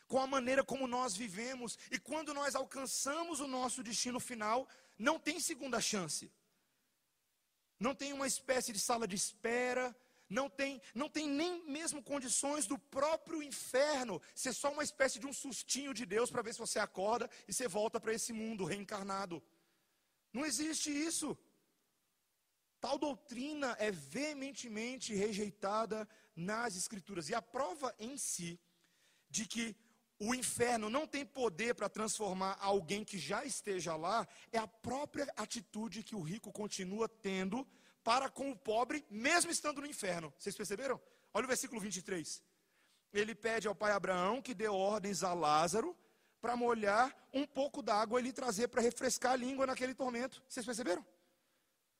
com 0.09 0.19
a 0.19 0.27
maneira 0.27 0.65
como 0.65 0.87
nós 0.87 1.15
vivemos. 1.15 1.79
E 1.91 1.99
quando 1.99 2.35
nós 2.35 2.55
alcançamos 2.55 3.41
o 3.41 3.47
nosso 3.47 3.83
destino 3.83 4.19
final, 4.19 4.69
não 4.99 5.19
tem 5.19 5.39
segunda 5.39 5.81
chance. 5.81 6.33
Não 7.79 7.95
tem 7.95 8.13
uma 8.13 8.27
espécie 8.27 8.73
de 8.73 8.79
sala 8.79 9.07
de 9.07 9.17
espera, 9.17 9.97
não 10.31 10.49
tem, 10.49 10.81
não 10.95 11.09
tem 11.09 11.29
nem 11.29 11.69
mesmo 11.69 12.01
condições 12.01 12.65
do 12.65 12.79
próprio 12.79 13.43
inferno 13.43 14.23
ser 14.33 14.53
só 14.53 14.73
uma 14.73 14.85
espécie 14.85 15.19
de 15.19 15.27
um 15.27 15.33
sustinho 15.33 15.93
de 15.93 16.07
Deus 16.07 16.31
para 16.31 16.41
ver 16.41 16.53
se 16.53 16.61
você 16.61 16.79
acorda 16.79 17.29
e 17.49 17.53
você 17.53 17.67
volta 17.67 17.99
para 18.01 18.15
esse 18.15 18.33
mundo 18.33 18.65
reencarnado. 18.65 19.43
Não 20.33 20.47
existe 20.47 20.91
isso. 20.91 21.37
Tal 22.81 22.97
doutrina 22.97 23.77
é 23.81 23.91
veementemente 23.91 25.15
rejeitada 25.15 26.09
nas 26.37 26.77
Escrituras. 26.77 27.29
E 27.29 27.35
a 27.35 27.43
prova 27.43 27.95
em 27.99 28.17
si 28.17 28.59
de 29.29 29.47
que 29.47 29.77
o 30.19 30.35
inferno 30.35 30.89
não 30.89 31.07
tem 31.07 31.27
poder 31.27 31.75
para 31.75 31.89
transformar 31.89 32.57
alguém 32.61 33.05
que 33.05 33.19
já 33.19 33.45
esteja 33.45 33.97
lá 33.97 34.29
é 34.53 34.59
a 34.59 34.67
própria 34.67 35.27
atitude 35.37 36.05
que 36.05 36.15
o 36.15 36.21
rico 36.21 36.53
continua 36.53 37.09
tendo 37.09 37.67
para 38.03 38.29
com 38.29 38.51
o 38.51 38.57
pobre, 38.57 39.05
mesmo 39.11 39.51
estando 39.51 39.81
no 39.81 39.87
inferno. 39.87 40.33
Vocês 40.39 40.57
perceberam? 40.57 41.01
Olha 41.33 41.45
o 41.45 41.49
versículo 41.49 41.81
23. 41.81 42.43
Ele 43.13 43.35
pede 43.35 43.69
ao 43.69 43.75
pai 43.75 43.93
Abraão 43.93 44.41
que 44.41 44.55
dê 44.55 44.69
ordens 44.69 45.23
a 45.23 45.33
Lázaro 45.35 45.97
para 46.41 46.57
molhar 46.57 47.15
um 47.33 47.47
pouco 47.47 47.83
d'água 47.83 48.21
e 48.21 48.23
lhe 48.23 48.33
trazer 48.33 48.69
para 48.69 48.81
refrescar 48.81 49.33
a 49.33 49.37
língua 49.37 49.67
naquele 49.67 49.95
tormento. 49.95 50.43
Vocês 50.49 50.65
perceberam? 50.65 51.05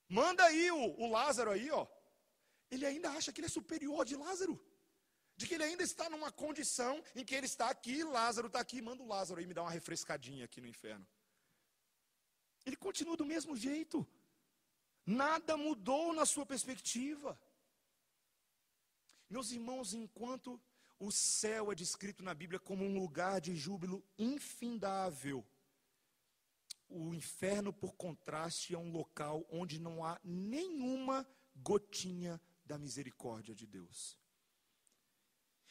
Manda 0.09 0.45
aí 0.45 0.71
o, 0.71 1.01
o 1.01 1.11
Lázaro 1.11 1.51
aí, 1.51 1.71
ó. 1.71 1.87
Ele 2.71 2.87
ainda 2.87 3.11
acha 3.11 3.33
que 3.33 3.41
ele 3.41 3.47
é 3.47 3.51
superior 3.51 4.05
de 4.05 4.17
Lázaro. 4.17 4.59
De 5.37 5.47
que 5.47 5.55
ele 5.55 5.65
ainda 5.65 5.83
está 5.83 6.09
numa 6.09 6.31
condição 6.31 7.03
em 7.15 7.25
que 7.25 7.35
ele 7.35 7.47
está 7.47 7.71
aqui, 7.71 8.03
Lázaro 8.05 8.47
está 8.47 8.61
aqui, 8.61 8.83
manda 8.83 9.03
o 9.03 9.07
Lázaro 9.07 9.41
aí 9.41 9.47
me 9.47 9.55
dar 9.55 9.63
uma 9.63 9.71
refrescadinha 9.71 10.45
aqui 10.45 10.61
no 10.61 10.67
inferno. 10.67 11.07
Ele 12.67 12.77
continua 12.77 13.17
do 13.17 13.25
mesmo 13.25 13.57
jeito. 13.57 14.07
Nada 15.11 15.57
mudou 15.57 16.13
na 16.13 16.25
sua 16.25 16.47
perspectiva. 16.47 17.37
Meus 19.29 19.51
irmãos, 19.51 19.93
enquanto 19.93 20.61
o 21.01 21.11
céu 21.11 21.73
é 21.73 21.75
descrito 21.75 22.23
na 22.23 22.33
Bíblia 22.33 22.61
como 22.61 22.85
um 22.85 22.97
lugar 22.97 23.41
de 23.41 23.57
júbilo 23.57 24.05
infindável, 24.17 25.45
o 26.89 27.13
inferno, 27.13 27.73
por 27.73 27.93
contraste, 27.97 28.73
é 28.73 28.79
um 28.79 28.93
local 28.93 29.45
onde 29.51 29.81
não 29.81 30.05
há 30.05 30.21
nenhuma 30.23 31.27
gotinha 31.57 32.41
da 32.65 32.79
misericórdia 32.79 33.53
de 33.53 33.67
Deus. 33.67 34.17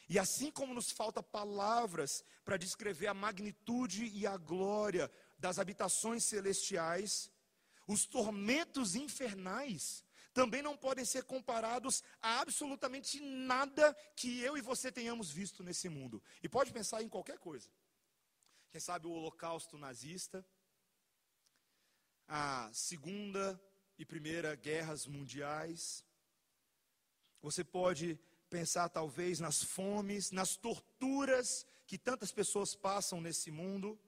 E 0.06 0.18
assim 0.18 0.50
como 0.50 0.74
nos 0.74 0.90
falta 0.90 1.22
palavras 1.22 2.22
para 2.44 2.58
descrever 2.58 3.06
a 3.06 3.14
magnitude 3.14 4.04
e 4.04 4.26
a 4.26 4.36
glória 4.36 5.10
das 5.38 5.58
habitações 5.58 6.24
celestiais, 6.24 7.30
os 7.92 8.06
tormentos 8.06 8.94
infernais 8.94 10.04
também 10.32 10.62
não 10.62 10.76
podem 10.76 11.04
ser 11.04 11.24
comparados 11.24 12.04
a 12.22 12.40
absolutamente 12.40 13.20
nada 13.20 13.92
que 14.14 14.40
eu 14.40 14.56
e 14.56 14.60
você 14.60 14.92
tenhamos 14.92 15.30
visto 15.30 15.64
nesse 15.64 15.88
mundo. 15.88 16.22
E 16.40 16.48
pode 16.48 16.72
pensar 16.72 17.02
em 17.02 17.08
qualquer 17.08 17.38
coisa. 17.38 17.68
Quem 18.70 18.80
sabe 18.80 19.08
o 19.08 19.10
Holocausto 19.10 19.76
nazista, 19.76 20.46
a 22.28 22.70
Segunda 22.72 23.60
e 23.98 24.04
Primeira 24.04 24.54
Guerras 24.54 25.04
Mundiais. 25.08 26.04
Você 27.42 27.64
pode 27.64 28.16
pensar 28.48 28.88
talvez 28.88 29.40
nas 29.40 29.64
fomes, 29.64 30.30
nas 30.30 30.56
torturas 30.56 31.66
que 31.88 31.98
tantas 31.98 32.30
pessoas 32.30 32.72
passam 32.72 33.20
nesse 33.20 33.50
mundo, 33.50 33.98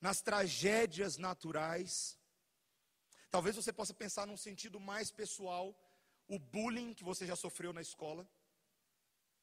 nas 0.00 0.22
tragédias 0.22 1.18
naturais. 1.18 2.18
Talvez 3.30 3.54
você 3.56 3.72
possa 3.72 3.94
pensar 3.94 4.26
num 4.26 4.36
sentido 4.36 4.80
mais 4.80 5.10
pessoal, 5.10 5.74
o 6.26 6.38
bullying 6.38 6.92
que 6.92 7.04
você 7.04 7.26
já 7.26 7.36
sofreu 7.36 7.72
na 7.72 7.80
escola. 7.80 8.28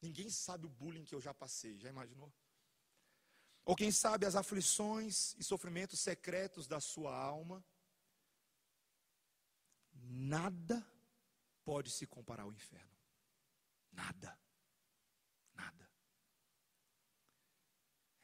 Ninguém 0.00 0.30
sabe 0.30 0.66
o 0.66 0.68
bullying 0.68 1.04
que 1.04 1.14
eu 1.14 1.20
já 1.20 1.32
passei, 1.32 1.78
já 1.78 1.88
imaginou? 1.88 2.32
Ou 3.64 3.76
quem 3.76 3.90
sabe 3.90 4.24
as 4.24 4.34
aflições 4.34 5.34
e 5.38 5.44
sofrimentos 5.44 6.00
secretos 6.00 6.66
da 6.66 6.80
sua 6.80 7.14
alma. 7.14 7.64
Nada 9.92 10.86
pode 11.64 11.90
se 11.90 12.06
comparar 12.06 12.44
ao 12.44 12.52
inferno. 12.52 12.96
Nada. 13.92 14.38
Nada. 15.54 15.90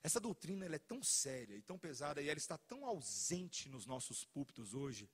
Essa 0.03 0.21
doutrina 0.21 0.65
ela 0.65 0.77
é 0.77 0.79
tão 0.79 1.03
séria 1.03 1.57
e 1.57 1.63
tão 1.63 1.79
pesada 1.79 2.23
e 2.23 2.29
ela 2.29 2.39
está 2.39 2.57
tão 2.57 2.87
ausente 2.87 3.69
nos 3.69 3.85
nossos 3.85 4.25
púlpitos 4.25 4.73
hoje, 4.73 5.11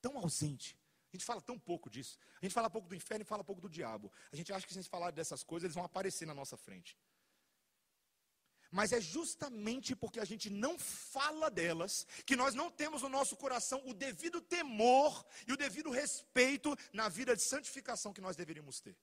tão 0.00 0.18
ausente. 0.18 0.78
A 1.12 1.16
gente 1.16 1.24
fala 1.24 1.40
tão 1.40 1.58
pouco 1.58 1.88
disso. 1.88 2.18
A 2.40 2.44
gente 2.44 2.52
fala 2.52 2.68
pouco 2.68 2.88
do 2.88 2.94
inferno 2.94 3.22
e 3.22 3.24
fala 3.24 3.42
pouco 3.42 3.60
do 3.60 3.68
diabo. 3.68 4.12
A 4.30 4.36
gente 4.36 4.52
acha 4.52 4.66
que 4.66 4.72
se 4.72 4.78
a 4.78 4.82
gente 4.82 4.90
falar 4.90 5.10
dessas 5.10 5.42
coisas, 5.42 5.64
eles 5.64 5.74
vão 5.74 5.84
aparecer 5.84 6.26
na 6.26 6.34
nossa 6.34 6.56
frente. 6.56 6.96
Mas 8.70 8.92
é 8.92 9.00
justamente 9.00 9.96
porque 9.96 10.20
a 10.20 10.24
gente 10.26 10.50
não 10.50 10.78
fala 10.78 11.50
delas 11.50 12.06
que 12.26 12.36
nós 12.36 12.54
não 12.54 12.70
temos 12.70 13.00
no 13.00 13.08
nosso 13.08 13.34
coração 13.36 13.82
o 13.86 13.94
devido 13.94 14.42
temor 14.42 15.24
e 15.46 15.52
o 15.52 15.56
devido 15.56 15.90
respeito 15.90 16.76
na 16.92 17.08
vida 17.08 17.34
de 17.34 17.42
santificação 17.42 18.12
que 18.12 18.20
nós 18.20 18.36
deveríamos 18.36 18.80
ter. 18.80 18.94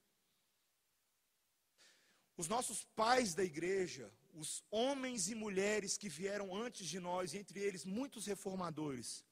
Os 2.36 2.46
nossos 2.46 2.84
pais 2.94 3.34
da 3.34 3.42
igreja, 3.42 4.12
os 4.34 4.62
homens 4.70 5.28
e 5.28 5.34
mulheres 5.34 5.96
que 5.96 6.08
vieram 6.08 6.54
antes 6.54 6.86
de 6.86 7.00
nós, 7.00 7.34
entre 7.34 7.58
eles 7.58 7.84
muitos 7.84 8.26
reformadores, 8.26 9.24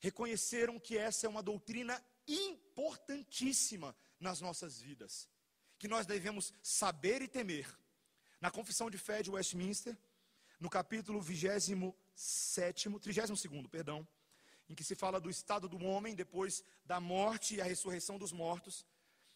reconheceram 0.00 0.78
que 0.78 0.98
essa 0.98 1.26
é 1.26 1.28
uma 1.28 1.42
doutrina 1.42 2.02
importantíssima 2.26 3.94
nas 4.18 4.40
nossas 4.40 4.80
vidas, 4.80 5.28
que 5.78 5.88
nós 5.88 6.06
devemos 6.06 6.52
saber 6.62 7.22
e 7.22 7.28
temer. 7.28 7.66
Na 8.40 8.50
Confissão 8.50 8.90
de 8.90 8.98
Fé 8.98 9.22
de 9.22 9.30
Westminster, 9.30 9.96
no 10.58 10.68
capítulo 10.68 11.20
27, 11.20 12.90
32, 12.98 13.66
perdão, 13.70 14.06
em 14.68 14.74
que 14.74 14.84
se 14.84 14.94
fala 14.94 15.20
do 15.20 15.28
estado 15.28 15.68
do 15.68 15.84
homem 15.84 16.14
depois 16.14 16.64
da 16.84 17.00
morte 17.00 17.56
e 17.56 17.60
a 17.60 17.64
ressurreição 17.64 18.18
dos 18.18 18.32
mortos, 18.32 18.86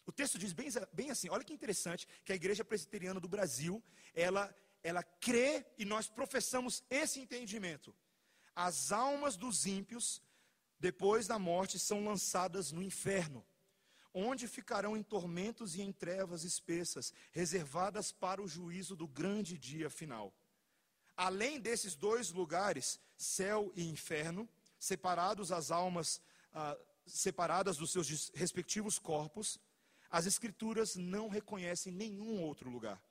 o 0.07 0.13
texto 0.13 0.39
diz 0.39 0.53
bem, 0.53 0.69
bem 0.93 1.11
assim, 1.11 1.29
olha 1.31 1.45
que 1.45 1.53
interessante, 1.53 2.07
que 2.25 2.33
a 2.33 2.37
igreja 2.37 2.65
presbiteriana 2.65 3.19
do 3.19 3.29
Brasil, 3.29 3.83
ela, 4.15 4.55
ela 4.83 5.03
crê 5.03 5.65
e 5.79 5.85
nós 5.85 6.09
professamos 6.09 6.83
esse 6.91 7.21
entendimento. 7.21 7.95
As 8.55 8.93
almas 8.93 9.37
dos 9.37 9.67
ímpios, 9.67 10.23
depois 10.79 11.27
da 11.27 11.39
morte, 11.39 11.79
são 11.79 12.05
lançadas 12.05 12.73
no 12.73 12.83
inferno, 12.83 13.45
onde 14.13 14.47
ficarão 14.47 14.97
em 14.97 15.03
tormentos 15.03 15.75
e 15.75 15.83
em 15.83 15.93
trevas 15.93 16.45
espessas, 16.45 17.13
reservadas 17.33 18.13
para 18.13 18.43
o 18.43 18.49
juízo 18.49 18.95
do 18.95 19.09
grande 19.09 19.59
dia 19.59 19.91
final. 19.91 20.33
Além 21.17 21.61
desses 21.61 21.95
dois 21.95 22.31
lugares, 22.31 23.01
céu 23.17 23.73
e 23.75 23.85
inferno, 23.89 24.49
separados 24.79 25.53
as 25.53 25.71
almas, 25.71 26.21
ah, 26.53 26.77
separadas 27.07 27.77
dos 27.77 27.93
seus 27.93 28.31
respectivos 28.35 28.99
corpos, 28.99 29.59
as 30.11 30.27
Escrituras 30.27 30.95
não 30.95 31.29
reconhecem 31.29 31.93
nenhum 31.93 32.41
outro 32.41 32.71
lugar. 32.71 33.03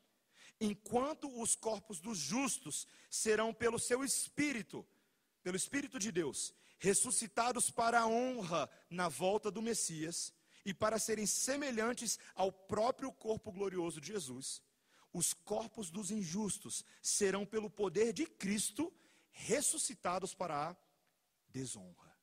Enquanto 0.60 1.28
os 1.42 1.56
corpos 1.56 2.00
dos 2.00 2.18
justos 2.18 2.88
serão 3.10 3.54
pelo 3.54 3.80
seu 3.80 4.04
Espírito, 4.04 4.86
pelo 5.42 5.58
Espírito 5.58 6.00
de 6.00 6.12
Deus, 6.12 6.54
ressuscitados 6.84 7.72
para 7.72 8.02
a 8.02 8.08
honra 8.08 8.70
na 8.90 9.08
volta 9.08 9.50
do 9.50 9.62
Messias 9.62 10.34
e 10.66 10.74
para 10.74 11.00
serem 11.00 11.26
semelhantes 11.26 12.20
ao 12.36 12.52
próprio 12.52 13.10
corpo 13.10 13.54
glorioso 13.54 14.02
de 14.02 14.08
Jesus, 14.08 14.62
os 15.14 15.34
corpos 15.34 15.90
dos 15.90 16.12
injustos 16.12 16.84
serão, 17.02 17.46
pelo 17.46 17.70
poder 17.70 18.12
de 18.12 18.26
Cristo, 18.26 18.94
ressuscitados 19.32 20.34
para 20.34 20.72
a 20.72 20.76
desonra. 21.48 22.14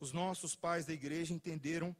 Os 0.00 0.10
nossos 0.10 0.56
pais 0.56 0.86
da 0.86 0.92
igreja 0.92 1.32
entenderam 1.32 1.94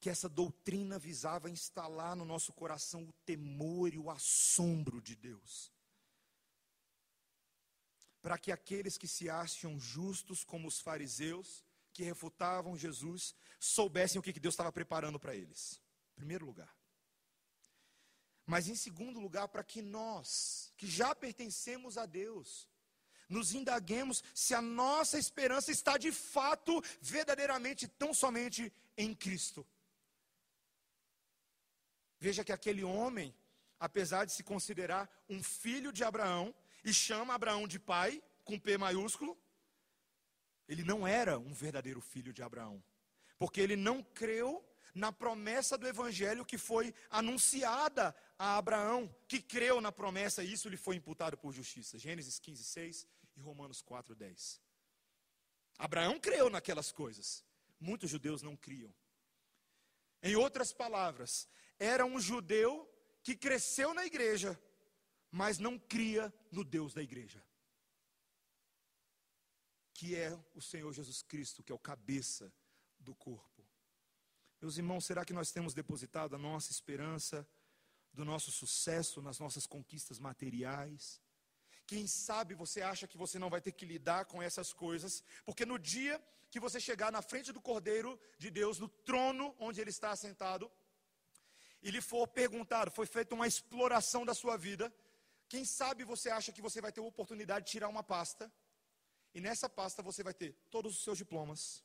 que 0.00 0.08
essa 0.08 0.30
doutrina 0.30 0.98
visava 0.98 1.50
instalar 1.50 2.16
no 2.16 2.24
nosso 2.24 2.54
coração 2.54 3.02
o 3.04 3.12
temor 3.26 3.92
e 3.92 3.98
o 3.98 4.10
assombro 4.10 5.02
de 5.02 5.14
Deus. 5.14 5.70
Para 8.22 8.38
que 8.38 8.50
aqueles 8.50 8.96
que 8.96 9.08
se 9.08 9.28
acham 9.28 9.78
justos, 9.78 10.44
como 10.44 10.68
os 10.68 10.80
fariseus, 10.80 11.64
que 11.92 12.02
refutavam 12.02 12.78
Jesus, 12.78 13.34
soubessem 13.60 14.18
o 14.18 14.22
que 14.22 14.32
Deus 14.32 14.54
estava 14.54 14.72
preparando 14.72 15.20
para 15.20 15.34
eles. 15.34 15.80
Em 16.12 16.14
primeiro 16.14 16.46
lugar. 16.46 16.74
Mas 18.46 18.68
em 18.68 18.74
segundo 18.74 19.20
lugar, 19.20 19.48
para 19.48 19.62
que 19.62 19.82
nós, 19.82 20.72
que 20.76 20.86
já 20.86 21.14
pertencemos 21.14 21.98
a 21.98 22.06
Deus, 22.06 22.68
nos 23.28 23.54
indaguemos 23.54 24.22
se 24.34 24.54
a 24.54 24.60
nossa 24.60 25.18
esperança 25.18 25.70
está 25.70 25.96
de 25.96 26.12
fato, 26.12 26.82
verdadeiramente, 27.00 27.88
tão 27.88 28.12
somente 28.12 28.72
em 28.96 29.14
Cristo. 29.14 29.66
Veja 32.20 32.44
que 32.44 32.52
aquele 32.52 32.84
homem, 32.84 33.34
apesar 33.80 34.24
de 34.24 34.32
se 34.32 34.42
considerar 34.42 35.10
um 35.28 35.42
filho 35.42 35.92
de 35.92 36.04
Abraão, 36.04 36.54
e 36.84 36.92
chama 36.92 37.34
Abraão 37.34 37.66
de 37.66 37.78
pai, 37.78 38.22
com 38.44 38.58
P 38.58 38.76
maiúsculo, 38.76 39.38
ele 40.68 40.84
não 40.84 41.06
era 41.06 41.38
um 41.38 41.52
verdadeiro 41.52 42.00
filho 42.00 42.32
de 42.32 42.42
Abraão, 42.42 42.82
porque 43.38 43.60
ele 43.60 43.76
não 43.76 44.02
creu 44.02 44.66
na 44.94 45.10
promessa 45.10 45.78
do 45.78 45.86
evangelho 45.86 46.44
que 46.44 46.58
foi 46.58 46.94
anunciada 47.10 48.14
a 48.38 48.56
Abraão, 48.56 49.14
que 49.26 49.40
creu 49.40 49.80
na 49.80 49.90
promessa, 49.90 50.42
e 50.42 50.52
isso 50.52 50.68
lhe 50.68 50.76
foi 50.76 50.96
imputado 50.96 51.36
por 51.36 51.52
justiça. 51.52 51.98
Gênesis 51.98 52.38
15, 52.38 52.64
6 52.64 53.06
e 53.36 53.40
Romanos 53.40 53.82
4,10. 53.82 54.60
Abraão 55.78 56.18
creu 56.20 56.50
naquelas 56.50 56.92
coisas, 56.92 57.44
muitos 57.80 58.10
judeus 58.10 58.42
não 58.42 58.56
criam. 58.56 58.94
Em 60.22 60.36
outras 60.36 60.72
palavras, 60.72 61.48
era 61.78 62.04
um 62.04 62.20
judeu 62.20 62.88
que 63.22 63.34
cresceu 63.34 63.92
na 63.92 64.06
igreja, 64.06 64.60
mas 65.32 65.58
não 65.58 65.78
cria 65.78 66.32
no 66.50 66.62
Deus 66.62 66.92
da 66.92 67.02
igreja, 67.02 67.42
que 69.94 70.14
é 70.14 70.38
o 70.54 70.60
Senhor 70.60 70.92
Jesus 70.92 71.22
Cristo, 71.22 71.62
que 71.62 71.72
é 71.72 71.74
o 71.74 71.78
cabeça 71.78 72.52
do 73.00 73.14
corpo. 73.14 73.66
Meus 74.60 74.76
irmãos, 74.76 75.06
será 75.06 75.24
que 75.24 75.32
nós 75.32 75.50
temos 75.50 75.72
depositado 75.72 76.36
a 76.36 76.38
nossa 76.38 76.70
esperança 76.70 77.48
do 78.12 78.24
nosso 78.26 78.52
sucesso 78.52 79.22
nas 79.22 79.38
nossas 79.38 79.66
conquistas 79.66 80.18
materiais? 80.18 81.20
Quem 81.86 82.06
sabe 82.06 82.54
você 82.54 82.82
acha 82.82 83.08
que 83.08 83.16
você 83.16 83.38
não 83.38 83.48
vai 83.48 83.60
ter 83.60 83.72
que 83.72 83.86
lidar 83.86 84.26
com 84.26 84.42
essas 84.42 84.72
coisas, 84.72 85.24
porque 85.46 85.64
no 85.64 85.78
dia 85.78 86.22
que 86.50 86.60
você 86.60 86.78
chegar 86.78 87.10
na 87.10 87.22
frente 87.22 87.50
do 87.50 87.60
Cordeiro 87.60 88.20
de 88.38 88.50
Deus, 88.50 88.78
no 88.78 88.88
trono 88.88 89.56
onde 89.58 89.80
ele 89.80 89.88
está 89.88 90.10
assentado, 90.10 90.70
e 91.82 91.90
lhe 91.90 92.00
for 92.00 92.28
perguntado, 92.28 92.90
foi 92.90 93.06
feita 93.06 93.34
uma 93.34 93.46
exploração 93.46 94.24
da 94.24 94.34
sua 94.34 94.56
vida, 94.56 94.94
quem 95.52 95.66
sabe 95.66 96.02
você 96.02 96.30
acha 96.30 96.50
que 96.50 96.62
você 96.66 96.80
vai 96.80 96.90
ter 96.90 97.00
a 97.00 97.10
oportunidade 97.12 97.66
de 97.66 97.72
tirar 97.72 97.88
uma 97.94 98.02
pasta, 98.02 98.50
e 99.34 99.38
nessa 99.46 99.68
pasta 99.68 100.02
você 100.02 100.22
vai 100.22 100.32
ter 100.32 100.50
todos 100.70 100.96
os 100.96 101.02
seus 101.04 101.18
diplomas, 101.18 101.84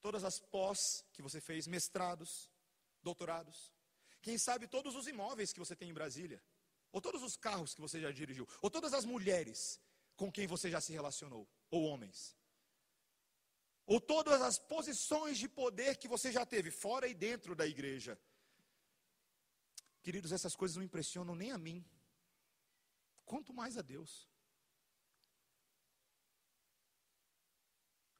todas 0.00 0.24
as 0.24 0.40
pós 0.40 0.78
que 1.12 1.20
você 1.20 1.38
fez, 1.38 1.66
mestrados, 1.66 2.50
doutorados, 3.02 3.58
quem 4.22 4.38
sabe 4.38 4.66
todos 4.66 4.96
os 4.96 5.06
imóveis 5.06 5.52
que 5.52 5.58
você 5.58 5.76
tem 5.76 5.90
em 5.90 5.98
Brasília 6.00 6.42
ou 6.90 7.02
todos 7.02 7.22
os 7.22 7.36
carros 7.36 7.74
que 7.74 7.82
você 7.82 8.00
já 8.00 8.10
dirigiu, 8.10 8.48
ou 8.62 8.70
todas 8.70 8.94
as 8.94 9.04
mulheres 9.04 9.78
com 10.16 10.32
quem 10.32 10.46
você 10.46 10.70
já 10.70 10.80
se 10.80 10.90
relacionou, 10.90 11.46
ou 11.70 11.82
homens, 11.84 12.34
ou 13.84 14.00
todas 14.00 14.40
as 14.40 14.58
posições 14.58 15.36
de 15.36 15.46
poder 15.46 15.98
que 15.98 16.08
você 16.08 16.32
já 16.32 16.46
teve, 16.46 16.70
fora 16.70 17.06
e 17.06 17.12
dentro 17.12 17.54
da 17.54 17.66
igreja. 17.66 18.18
Queridos, 20.02 20.32
essas 20.32 20.56
coisas 20.56 20.78
não 20.78 20.82
impressionam 20.82 21.34
nem 21.34 21.52
a 21.52 21.58
mim, 21.58 21.84
quanto 23.30 23.52
mais 23.60 23.76
a 23.76 23.82
Deus. 23.82 24.10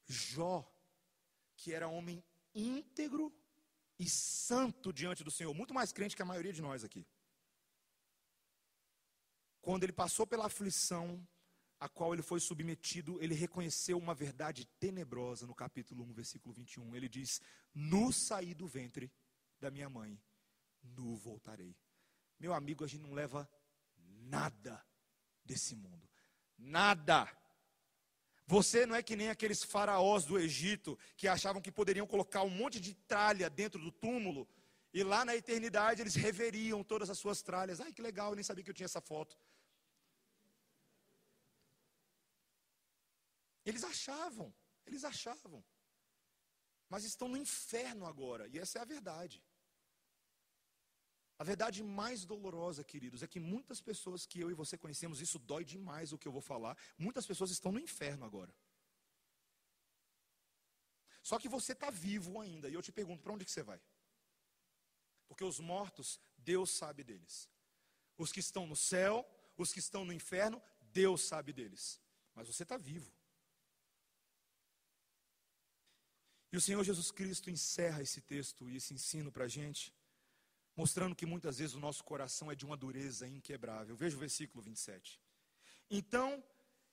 Jó, 0.06 0.56
que 1.56 1.72
era 1.72 1.88
homem 1.88 2.24
íntegro 2.54 3.26
e 3.98 4.09
santo 4.09 4.92
diante 4.92 5.22
do 5.24 5.30
Senhor, 5.30 5.52
muito 5.61 5.74
mais 5.78 5.92
crente 5.92 6.16
que 6.16 6.22
a 6.22 6.32
maioria 6.32 6.52
de 6.59 6.62
nós 6.62 6.84
aqui 6.84 7.04
quando 9.68 9.82
ele 9.82 9.92
passou 9.92 10.26
pela 10.26 10.46
aflição 10.46 11.22
a 11.78 11.90
qual 11.90 12.14
ele 12.14 12.22
foi 12.22 12.40
submetido, 12.40 13.22
ele 13.22 13.34
reconheceu 13.34 13.98
uma 13.98 14.14
verdade 14.14 14.64
tenebrosa 14.80 15.46
no 15.46 15.54
capítulo 15.54 16.04
1, 16.04 16.12
versículo 16.14 16.54
21. 16.54 16.96
Ele 16.96 17.06
diz: 17.06 17.38
Nu 17.74 18.11
saí 18.11 18.54
do 18.54 18.66
ventre 18.66 19.12
da 19.61 19.70
minha 19.70 19.90
mãe, 19.90 20.18
nu 20.82 21.18
voltarei. 21.18 21.76
Meu 22.40 22.54
amigo, 22.54 22.82
a 22.82 22.86
gente 22.86 23.02
não 23.02 23.12
leva 23.12 23.46
nada 23.94 24.82
desse 25.49 25.74
mundo. 25.74 26.07
Nada. 26.57 27.18
Você 28.46 28.86
não 28.86 28.94
é 28.94 29.03
que 29.03 29.16
nem 29.20 29.28
aqueles 29.30 29.62
faraós 29.62 30.24
do 30.24 30.38
Egito 30.38 30.99
que 31.16 31.26
achavam 31.26 31.61
que 31.64 31.72
poderiam 31.80 32.07
colocar 32.07 32.42
um 32.42 32.55
monte 32.61 32.78
de 32.86 32.94
tralha 33.12 33.49
dentro 33.61 33.80
do 33.86 33.92
túmulo 34.05 34.42
e 34.92 35.03
lá 35.03 35.24
na 35.24 35.34
eternidade 35.42 36.01
eles 36.03 36.14
reveriam 36.14 36.82
todas 36.92 37.11
as 37.11 37.18
suas 37.18 37.42
tralhas. 37.42 37.80
Ai, 37.80 37.92
que 37.92 38.07
legal, 38.11 38.30
eu 38.30 38.36
nem 38.36 38.44
sabia 38.44 38.64
que 38.64 38.70
eu 38.70 38.78
tinha 38.78 38.90
essa 38.92 39.01
foto. 39.01 39.36
Eles 43.64 43.84
achavam, 43.84 44.49
eles 44.86 45.05
achavam. 45.05 45.62
Mas 46.88 47.05
estão 47.05 47.28
no 47.28 47.36
inferno 47.36 48.07
agora, 48.07 48.49
e 48.49 48.59
essa 48.59 48.78
é 48.78 48.82
a 48.82 48.86
verdade. 48.96 49.42
A 51.39 51.45
verdade 51.45 51.84
mais 51.84 52.24
dolorosa, 52.24 52.82
queridos, 52.82 53.22
é 53.22 53.26
que 53.26 53.39
muitas 53.39 53.80
pessoas 53.80 54.26
que 54.26 54.41
eu 54.41 54.51
e 54.51 54.55
você 54.55 54.76
conhecemos, 54.76 55.20
isso 55.20 55.39
dói 55.39 55.64
demais 55.64 56.12
o 56.12 56.18
que 56.18 56.26
eu 56.26 56.32
vou 56.32 56.41
falar, 56.41 56.76
muitas 56.99 57.24
pessoas 57.24 57.51
estão 57.51 57.70
no 57.70 57.78
inferno 57.78 58.24
agora. 58.24 58.53
Só 61.22 61.39
que 61.39 61.49
você 61.49 61.72
está 61.72 61.91
vivo 61.91 62.41
ainda, 62.41 62.68
e 62.68 62.74
eu 62.74 62.82
te 62.82 62.91
pergunto: 62.91 63.22
para 63.22 63.32
onde 63.32 63.45
que 63.45 63.51
você 63.51 63.62
vai? 63.62 63.80
Porque 65.28 65.45
os 65.45 65.61
mortos, 65.61 66.18
Deus 66.36 66.70
sabe 66.70 67.05
deles. 67.05 67.49
Os 68.16 68.32
que 68.32 68.41
estão 68.41 68.66
no 68.66 68.74
céu, 68.74 69.28
os 69.57 69.72
que 69.72 69.78
estão 69.78 70.05
no 70.05 70.12
inferno, 70.12 70.61
Deus 70.80 71.20
sabe 71.22 71.53
deles. 71.53 72.01
Mas 72.34 72.49
você 72.49 72.64
está 72.64 72.76
vivo. 72.76 73.12
E 76.51 76.57
o 76.57 76.61
Senhor 76.61 76.82
Jesus 76.82 77.11
Cristo 77.11 77.51
encerra 77.51 78.03
esse 78.03 78.22
texto 78.22 78.68
e 78.70 78.76
esse 78.76 78.95
ensino 78.95 79.30
para 79.30 79.45
a 79.45 79.49
gente, 79.49 79.95
mostrando 80.79 81.16
que 81.16 81.26
muitas 81.26 81.59
vezes 81.59 81.74
o 81.74 81.81
nosso 81.81 82.05
coração 82.05 82.53
é 82.53 82.55
de 82.55 82.64
uma 82.64 82.76
dureza 82.76 83.26
inquebrável. 83.26 83.97
Veja 83.97 84.16
o 84.16 84.20
versículo 84.20 84.62
27. 84.62 85.20
Então 85.91 86.41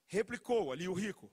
replicou 0.08 0.72
ali 0.72 0.88
o 0.88 0.94
rico: 0.94 1.32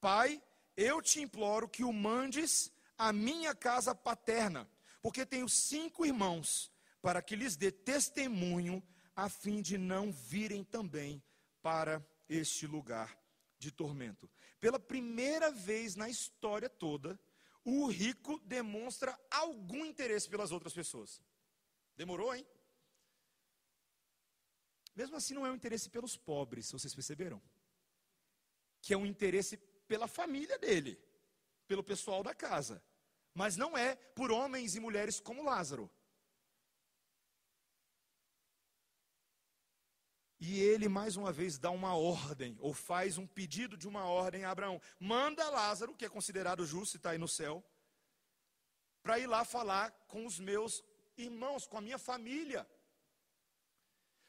Pai, 0.00 0.42
eu 0.74 1.02
te 1.02 1.20
imploro 1.20 1.68
que 1.68 1.84
o 1.84 1.92
mandes 1.92 2.72
à 2.96 3.12
minha 3.12 3.54
casa 3.54 3.94
paterna, 3.94 4.66
porque 5.02 5.26
tenho 5.26 5.46
cinco 5.46 6.06
irmãos, 6.06 6.72
para 7.02 7.20
que 7.20 7.36
lhes 7.36 7.54
dê 7.54 7.70
testemunho, 7.70 8.82
a 9.14 9.28
fim 9.28 9.60
de 9.60 9.76
não 9.76 10.10
virem 10.10 10.64
também 10.64 11.22
para 11.60 12.02
este 12.30 12.66
lugar 12.66 13.14
de 13.58 13.70
tormento. 13.70 14.30
Pela 14.58 14.80
primeira 14.80 15.50
vez 15.50 15.96
na 15.96 16.08
história 16.08 16.70
toda, 16.70 17.20
o 17.62 17.88
rico 17.88 18.40
demonstra 18.46 19.18
algum 19.30 19.84
interesse 19.84 20.30
pelas 20.30 20.50
outras 20.50 20.72
pessoas. 20.72 21.20
Demorou, 22.00 22.34
hein? 22.34 22.46
Mesmo 24.96 25.16
assim, 25.16 25.34
não 25.34 25.44
é 25.44 25.50
um 25.50 25.54
interesse 25.54 25.90
pelos 25.90 26.16
pobres, 26.16 26.70
vocês 26.70 26.94
perceberam? 26.94 27.42
Que 28.80 28.94
é 28.94 28.96
um 28.96 29.04
interesse 29.04 29.58
pela 29.86 30.08
família 30.08 30.58
dele, 30.58 30.98
pelo 31.68 31.84
pessoal 31.84 32.22
da 32.22 32.34
casa. 32.34 32.82
Mas 33.34 33.54
não 33.54 33.76
é 33.76 33.96
por 33.96 34.32
homens 34.32 34.74
e 34.74 34.80
mulheres 34.80 35.20
como 35.20 35.44
Lázaro. 35.44 35.90
E 40.40 40.58
ele, 40.58 40.88
mais 40.88 41.16
uma 41.16 41.30
vez, 41.30 41.58
dá 41.58 41.70
uma 41.70 41.94
ordem, 41.94 42.56
ou 42.60 42.72
faz 42.72 43.18
um 43.18 43.26
pedido 43.26 43.76
de 43.76 43.86
uma 43.86 44.06
ordem 44.06 44.46
a 44.46 44.50
Abraão: 44.50 44.80
manda 44.98 45.50
Lázaro, 45.50 45.94
que 45.94 46.06
é 46.06 46.08
considerado 46.08 46.64
justo 46.64 46.94
e 46.94 46.96
está 46.96 47.10
aí 47.10 47.18
no 47.18 47.28
céu, 47.28 47.62
para 49.02 49.18
ir 49.18 49.26
lá 49.26 49.44
falar 49.44 49.90
com 50.08 50.24
os 50.24 50.40
meus 50.40 50.82
irmãos, 51.22 51.66
com 51.66 51.78
a 51.78 51.80
minha 51.80 51.98
família. 51.98 52.68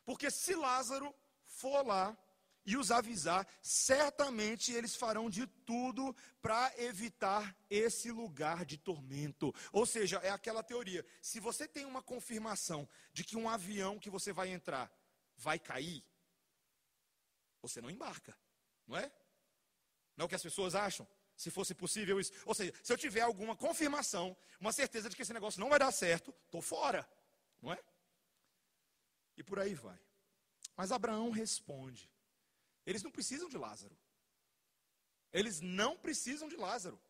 Porque 0.05 0.29
se 0.31 0.55
Lázaro 0.55 1.13
for 1.45 1.85
lá 1.85 2.17
e 2.65 2.77
os 2.77 2.91
avisar, 2.91 3.47
certamente 3.61 4.71
eles 4.71 4.95
farão 4.95 5.29
de 5.29 5.47
tudo 5.47 6.15
para 6.41 6.71
evitar 6.77 7.55
esse 7.69 8.11
lugar 8.11 8.65
de 8.65 8.77
tormento. 8.77 9.53
Ou 9.71 9.85
seja, 9.85 10.17
é 10.17 10.29
aquela 10.29 10.63
teoria: 10.63 11.05
se 11.21 11.39
você 11.39 11.67
tem 11.67 11.85
uma 11.85 12.01
confirmação 12.01 12.87
de 13.13 13.23
que 13.23 13.35
um 13.35 13.49
avião 13.49 13.99
que 13.99 14.09
você 14.09 14.31
vai 14.31 14.49
entrar 14.49 14.91
vai 15.37 15.57
cair, 15.57 16.03
você 17.61 17.81
não 17.81 17.89
embarca, 17.89 18.37
não 18.87 18.97
é? 18.97 19.11
Não 20.15 20.23
é 20.23 20.25
o 20.25 20.29
que 20.29 20.35
as 20.35 20.43
pessoas 20.43 20.75
acham? 20.75 21.07
Se 21.41 21.49
fosse 21.49 21.73
possível 21.73 22.19
isso. 22.19 22.31
Ou 22.45 22.53
seja, 22.53 22.71
se 22.83 22.93
eu 22.93 22.97
tiver 22.97 23.21
alguma 23.21 23.55
confirmação, 23.55 24.37
uma 24.59 24.71
certeza 24.71 25.09
de 25.09 25.15
que 25.15 25.23
esse 25.23 25.33
negócio 25.33 25.59
não 25.59 25.69
vai 25.69 25.79
dar 25.79 25.91
certo, 25.91 26.31
estou 26.45 26.61
fora, 26.61 27.09
não 27.59 27.73
é? 27.73 27.83
E 29.35 29.43
por 29.43 29.57
aí 29.57 29.73
vai. 29.73 29.99
Mas 30.77 30.91
Abraão 30.91 31.31
responde: 31.31 32.07
eles 32.85 33.01
não 33.01 33.09
precisam 33.09 33.49
de 33.49 33.57
Lázaro. 33.57 33.97
Eles 35.33 35.61
não 35.61 35.97
precisam 35.97 36.47
de 36.47 36.55
Lázaro. 36.55 37.01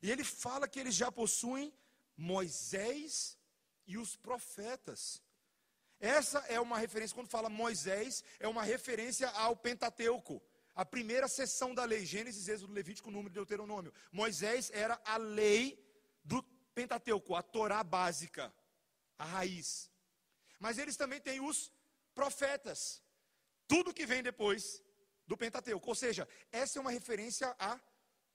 E 0.00 0.10
ele 0.10 0.24
fala 0.24 0.66
que 0.66 0.80
eles 0.80 0.94
já 0.94 1.12
possuem 1.12 1.70
Moisés 2.16 3.36
e 3.86 3.98
os 3.98 4.16
profetas. 4.16 5.22
Essa 6.00 6.38
é 6.48 6.58
uma 6.58 6.78
referência, 6.78 7.14
quando 7.14 7.28
fala 7.28 7.50
Moisés, 7.50 8.24
é 8.40 8.48
uma 8.48 8.62
referência 8.62 9.28
ao 9.30 9.54
Pentateuco, 9.54 10.42
a 10.76 10.84
primeira 10.84 11.26
seção 11.26 11.74
da 11.74 11.84
lei, 11.84 12.04
Gênesis, 12.04 12.46
Êxodo, 12.48 12.72
Levítico, 12.72 13.10
Número 13.10 13.32
Deuteronômio. 13.32 13.92
Moisés 14.12 14.70
era 14.74 15.00
a 15.06 15.16
lei 15.16 15.82
do 16.22 16.42
Pentateuco, 16.74 17.34
a 17.34 17.42
Torá 17.42 17.82
básica, 17.82 18.54
a 19.18 19.24
raiz. 19.24 19.90
Mas 20.60 20.76
eles 20.76 20.94
também 20.94 21.18
têm 21.18 21.40
os 21.40 21.72
profetas, 22.14 23.02
tudo 23.66 23.94
que 23.94 24.04
vem 24.04 24.22
depois 24.22 24.82
do 25.26 25.36
Pentateuco. 25.36 25.88
Ou 25.88 25.94
seja, 25.94 26.28
essa 26.52 26.78
é 26.78 26.80
uma 26.80 26.90
referência 26.90 27.56
a 27.58 27.80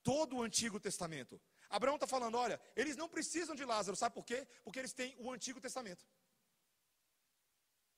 todo 0.02 0.38
o 0.38 0.42
Antigo 0.42 0.80
Testamento. 0.80 1.40
Abraão 1.70 1.96
está 1.96 2.08
falando: 2.08 2.36
olha, 2.38 2.60
eles 2.76 2.98
não 2.98 3.08
precisam 3.08 3.56
de 3.56 3.64
Lázaro, 3.64 3.96
sabe 3.96 4.16
por 4.16 4.26
quê? 4.26 4.48
Porque 4.64 4.80
eles 4.80 4.94
têm 4.94 5.16
o 5.20 5.32
Antigo 5.32 5.62
Testamento. 5.62 6.04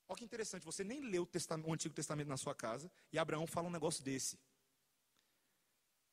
Olha 0.07 0.17
que 0.17 0.25
interessante, 0.25 0.65
você 0.65 0.83
nem 0.83 1.01
leu 1.01 1.23
o, 1.23 1.69
o, 1.69 1.73
Antigo 1.73 1.95
Testamento 1.95 2.27
na 2.27 2.37
sua 2.37 2.53
casa 2.53 2.91
e 3.11 3.17
Abraão 3.17 3.47
fala 3.47 3.67
um 3.67 3.71
negócio 3.71 4.03
desse. 4.03 4.39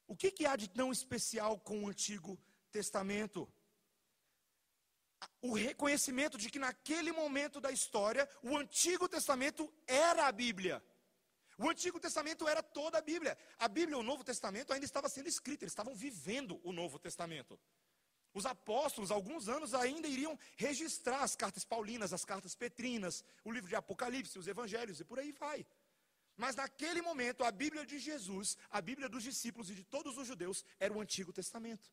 O 0.06 0.16
que, 0.16 0.30
que 0.30 0.46
há 0.46 0.56
de 0.56 0.68
tão 0.68 0.90
especial 0.90 1.58
com 1.58 1.84
o 1.84 1.88
Antigo 1.88 2.38
Testamento? 2.70 3.48
O 5.42 5.54
reconhecimento 5.54 6.38
de 6.38 6.50
que 6.50 6.58
naquele 6.58 7.12
momento 7.12 7.60
da 7.60 7.70
história, 7.70 8.28
o 8.42 8.56
Antigo 8.56 9.08
Testamento 9.08 9.72
era 9.86 10.26
a 10.26 10.32
Bíblia. 10.32 10.82
O 11.58 11.68
Antigo 11.68 12.00
Testamento 12.00 12.48
era 12.48 12.62
toda 12.62 12.98
a 12.98 13.02
Bíblia. 13.02 13.36
A 13.58 13.68
Bíblia, 13.68 13.98
o 13.98 14.02
Novo 14.02 14.24
Testamento, 14.24 14.72
ainda 14.72 14.86
estava 14.86 15.10
sendo 15.10 15.28
escrita, 15.28 15.64
eles 15.64 15.72
estavam 15.72 15.94
vivendo 15.94 16.58
o 16.64 16.72
Novo 16.72 16.98
Testamento. 16.98 17.60
Os 18.32 18.46
apóstolos, 18.46 19.10
alguns 19.10 19.48
anos 19.48 19.74
ainda 19.74 20.06
iriam 20.06 20.38
registrar 20.56 21.22
as 21.22 21.34
cartas 21.34 21.64
paulinas, 21.64 22.12
as 22.12 22.24
cartas 22.24 22.54
petrinas, 22.54 23.24
o 23.44 23.50
livro 23.50 23.68
de 23.68 23.74
Apocalipse, 23.74 24.38
os 24.38 24.46
evangelhos 24.46 25.00
e 25.00 25.04
por 25.04 25.18
aí 25.18 25.32
vai. 25.32 25.66
Mas 26.36 26.54
naquele 26.54 27.02
momento, 27.02 27.44
a 27.44 27.50
Bíblia 27.50 27.84
de 27.84 27.98
Jesus, 27.98 28.56
a 28.70 28.80
Bíblia 28.80 29.08
dos 29.08 29.22
discípulos 29.22 29.68
e 29.70 29.74
de 29.74 29.84
todos 29.84 30.16
os 30.16 30.26
judeus, 30.26 30.64
era 30.78 30.92
o 30.92 31.00
Antigo 31.00 31.32
Testamento. 31.32 31.90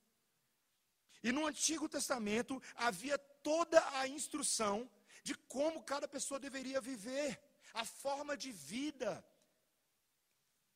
E 1.23 1.31
no 1.31 1.45
Antigo 1.45 1.89
Testamento 1.89 2.61
havia 2.75 3.17
toda 3.17 3.83
a 3.97 4.07
instrução 4.07 4.89
de 5.23 5.33
como 5.35 5.83
cada 5.83 6.07
pessoa 6.07 6.39
deveria 6.39 6.79
viver, 6.79 7.41
a 7.73 7.83
forma 7.83 8.37
de 8.37 8.51
vida 8.51 9.25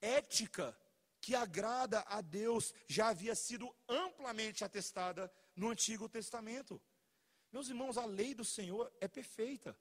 ética 0.02 0.78
que 1.22 1.36
agrada 1.36 2.04
a 2.08 2.20
Deus 2.20 2.74
já 2.88 3.10
havia 3.10 3.36
sido 3.36 3.74
amplamente 3.88 4.64
atestada 4.64 5.32
no 5.56 5.70
Antigo 5.70 6.08
Testamento. 6.10 6.82
Meus 7.52 7.68
irmãos, 7.68 7.98
a 7.98 8.06
lei 8.06 8.34
do 8.34 8.46
Senhor 8.46 8.92
é 9.00 9.08
perfeita. 9.08 9.78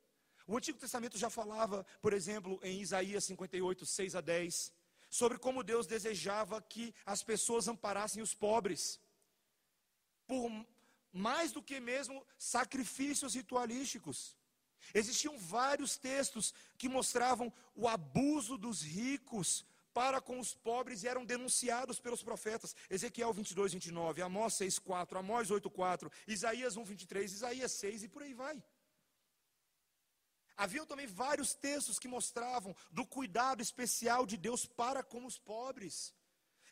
O 0.47 0.57
Antigo 0.57 0.79
Testamento 0.79 1.16
já 1.16 1.31
falava, 1.31 1.87
por 2.03 2.12
exemplo, 2.12 2.59
em 2.62 2.81
Isaías 2.81 3.25
58, 3.25 3.87
6 3.87 4.16
a 4.16 4.21
10, 4.21 4.73
sobre 5.09 5.39
como 5.39 5.62
Deus 5.62 5.87
desejava 5.87 6.61
que 6.61 6.95
as 7.07 7.23
pessoas 7.23 7.68
amparassem 7.68 8.23
os 8.23 8.35
pobres, 8.35 9.01
por 10.27 10.51
mais 11.12 11.53
do 11.53 11.62
que 11.62 11.79
mesmo 11.81 12.25
sacrifícios 12.39 13.35
ritualísticos. 13.35 14.37
Existiam 14.95 15.39
vários 15.39 15.97
textos 15.97 16.55
que 16.79 16.89
mostravam 16.89 17.53
o 17.75 17.87
abuso 17.87 18.57
dos 18.57 18.83
ricos 18.83 19.64
para 19.93 20.20
com 20.20 20.38
os 20.38 20.55
pobres 20.55 21.03
e 21.03 21.09
eram 21.09 21.24
denunciados 21.24 22.01
pelos 22.01 22.22
profetas. 22.22 22.74
Ezequiel 22.88 23.32
22, 23.32 23.72
29, 23.72 24.22
Amós 24.22 24.55
6, 24.55 24.78
4, 24.78 25.18
Amós 25.18 25.51
8, 25.51 25.70
4, 25.70 26.11
Isaías 26.26 26.76
1, 26.76 26.84
23, 26.84 27.32
Isaías 27.32 27.72
6 27.72 28.05
e 28.05 28.09
por 28.09 28.22
aí 28.22 28.34
vai. 28.34 28.62
Haviam 30.57 30.84
também 30.84 31.07
vários 31.07 31.55
textos 31.55 31.99
que 31.99 32.07
mostravam 32.07 32.76
do 32.91 33.07
cuidado 33.07 33.62
especial 33.62 34.26
de 34.26 34.36
Deus 34.36 34.66
para 34.66 35.03
com 35.03 35.24
os 35.24 35.38
pobres, 35.38 36.14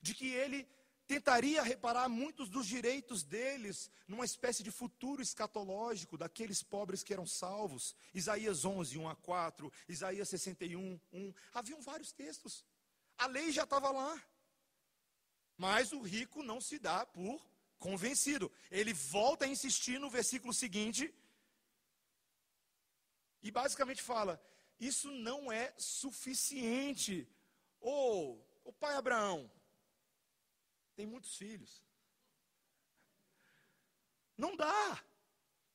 de 0.02 0.14
que 0.14 0.28
ele 0.28 0.68
tentaria 1.06 1.62
reparar 1.62 2.06
muitos 2.06 2.50
dos 2.50 2.66
direitos 2.66 3.24
deles 3.24 3.90
numa 4.06 4.26
espécie 4.26 4.62
de 4.62 4.70
futuro 4.70 5.22
escatológico 5.22 6.18
daqueles 6.18 6.62
pobres 6.62 7.02
que 7.02 7.14
eram 7.14 7.26
salvos. 7.26 7.96
Isaías 8.12 8.66
11, 8.66 8.98
1 8.98 9.08
a 9.08 9.16
4, 9.16 9.72
Isaías 9.88 10.28
61, 10.28 11.00
1. 11.10 11.34
Haviam 11.54 11.80
vários 11.80 12.12
textos. 12.12 12.62
A 13.18 13.26
lei 13.26 13.50
já 13.52 13.64
estava 13.64 13.90
lá. 13.90 14.24
Mas 15.56 15.92
o 15.92 16.00
rico 16.00 16.42
não 16.42 16.60
se 16.60 16.78
dá 16.78 17.04
por 17.04 17.44
convencido. 17.78 18.50
Ele 18.70 18.92
volta 18.92 19.44
a 19.44 19.48
insistir 19.48 19.98
no 19.98 20.08
versículo 20.08 20.54
seguinte. 20.54 21.12
E 23.42 23.50
basicamente 23.50 24.02
fala: 24.02 24.40
Isso 24.78 25.10
não 25.10 25.50
é 25.50 25.74
suficiente. 25.76 27.28
Ô, 27.80 27.90
oh, 27.90 28.68
o 28.70 28.72
pai 28.72 28.94
Abraão 28.94 29.50
tem 30.94 31.06
muitos 31.06 31.36
filhos. 31.36 31.82
Não 34.36 34.56
dá. 34.56 35.04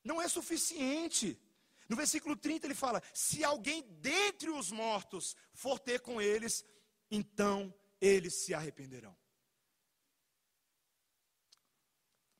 Não 0.04 0.22
é 0.22 0.28
suficiente. 0.28 1.38
No 1.90 1.96
versículo 1.98 2.36
30 2.36 2.68
ele 2.68 2.76
fala: 2.76 3.04
Se 3.14 3.44
alguém 3.44 3.82
dentre 4.00 4.50
os 4.50 4.72
mortos 4.72 5.36
for 5.54 5.78
ter 5.80 6.00
com 6.00 6.22
eles, 6.22 6.66
então 7.16 7.72
eles 8.02 8.44
se 8.44 8.56
arrependerão. 8.56 9.16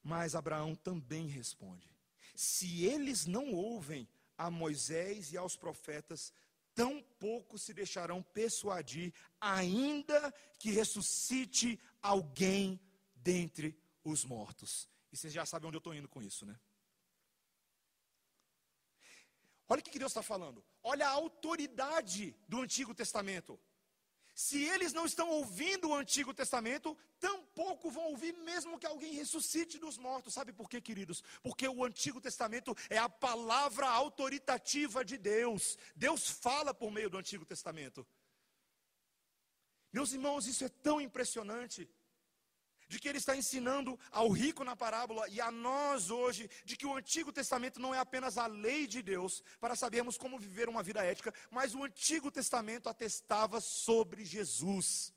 Mas 0.02 0.34
Abraão 0.34 0.76
também 0.76 1.28
responde: 1.28 1.88
Se 2.34 2.84
eles 2.84 3.28
não 3.28 3.54
ouvem 3.54 4.10
a 4.36 4.50
Moisés 4.50 5.32
e 5.32 5.38
aos 5.38 5.56
profetas, 5.56 6.34
tão 6.74 7.04
pouco 7.20 7.56
se 7.56 7.72
deixarão 7.72 8.24
persuadir, 8.24 9.14
ainda 9.40 10.34
que 10.58 10.72
ressuscite 10.72 11.80
alguém 12.02 12.82
dentre 13.16 13.80
os 14.04 14.26
mortos. 14.26 14.90
E 15.12 15.16
vocês 15.16 15.32
já 15.32 15.46
sabem 15.46 15.68
onde 15.68 15.78
eu 15.78 15.86
estou 15.86 15.94
indo 15.94 16.10
com 16.10 16.24
isso, 16.24 16.48
né? 16.48 16.60
Olha 19.70 19.82
o 19.82 19.84
que 19.84 20.00
Deus 20.00 20.12
está 20.12 20.24
falando. 20.24 20.66
Olha 20.82 21.08
a 21.08 21.12
autoridade 21.12 22.36
do 22.48 22.60
Antigo 22.60 22.96
Testamento. 22.96 23.60
Se 24.34 24.64
eles 24.64 24.94
não 24.94 25.06
estão 25.06 25.30
ouvindo 25.30 25.90
o 25.90 25.96
Antigo 25.96 26.34
Testamento, 26.34 26.98
tampouco 27.20 27.92
vão 27.92 28.06
ouvir 28.06 28.34
mesmo 28.34 28.80
que 28.80 28.88
alguém 28.88 29.14
ressuscite 29.14 29.78
dos 29.78 29.98
mortos. 29.98 30.34
Sabe 30.34 30.52
por 30.52 30.68
quê, 30.68 30.82
queridos? 30.82 31.24
Porque 31.44 31.68
o 31.68 31.84
Antigo 31.84 32.20
Testamento 32.20 32.76
é 32.90 32.98
a 32.98 33.08
palavra 33.08 33.88
autoritativa 33.88 35.06
de 35.06 35.18
Deus. 35.18 35.78
Deus 35.96 36.28
fala 36.28 36.74
por 36.74 36.92
meio 36.92 37.12
do 37.12 37.18
Antigo 37.18 37.46
Testamento. 37.46 38.06
Meus 39.92 40.12
irmãos, 40.12 40.48
isso 40.48 40.66
é 40.66 40.70
tão 40.70 41.00
impressionante 41.00 41.88
de 42.88 43.00
que 43.00 43.08
ele 43.08 43.18
está 43.18 43.36
ensinando 43.36 44.00
ao 44.12 44.30
rico 44.30 44.64
na 44.64 44.76
parábola 44.76 45.28
e 45.30 45.40
a 45.42 45.52
nós 45.52 46.10
hoje, 46.10 46.50
de 46.66 46.76
que 46.76 46.86
o 46.86 46.96
Antigo 46.96 47.32
Testamento 47.32 47.80
não 47.80 47.94
é 47.94 48.00
apenas 48.00 48.38
a 48.38 48.48
lei 48.48 48.88
de 48.88 49.02
Deus 49.02 49.44
para 49.60 49.76
sabermos 49.76 50.18
como 50.18 50.40
viver 50.40 50.70
uma 50.70 50.84
vida 50.84 51.04
ética, 51.04 51.34
mas 51.50 51.74
o 51.74 51.84
Antigo 51.84 52.32
Testamento 52.32 52.90
atestava 52.90 53.60
sobre 53.60 54.26
Jesus. 54.26 55.14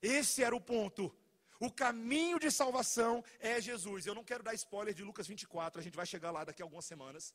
Esse 0.00 0.42
era 0.42 0.54
o 0.54 0.60
ponto. 0.60 1.14
O 1.58 1.70
caminho 1.70 2.38
de 2.38 2.50
salvação 2.50 3.24
é 3.40 3.60
Jesus. 3.60 4.06
Eu 4.06 4.14
não 4.14 4.24
quero 4.24 4.42
dar 4.42 4.54
spoiler 4.54 4.94
de 4.94 5.02
Lucas 5.02 5.26
24, 5.26 5.80
a 5.80 5.82
gente 5.82 5.96
vai 5.96 6.06
chegar 6.06 6.30
lá 6.30 6.44
daqui 6.44 6.62
a 6.62 6.64
algumas 6.64 6.84
semanas. 6.84 7.34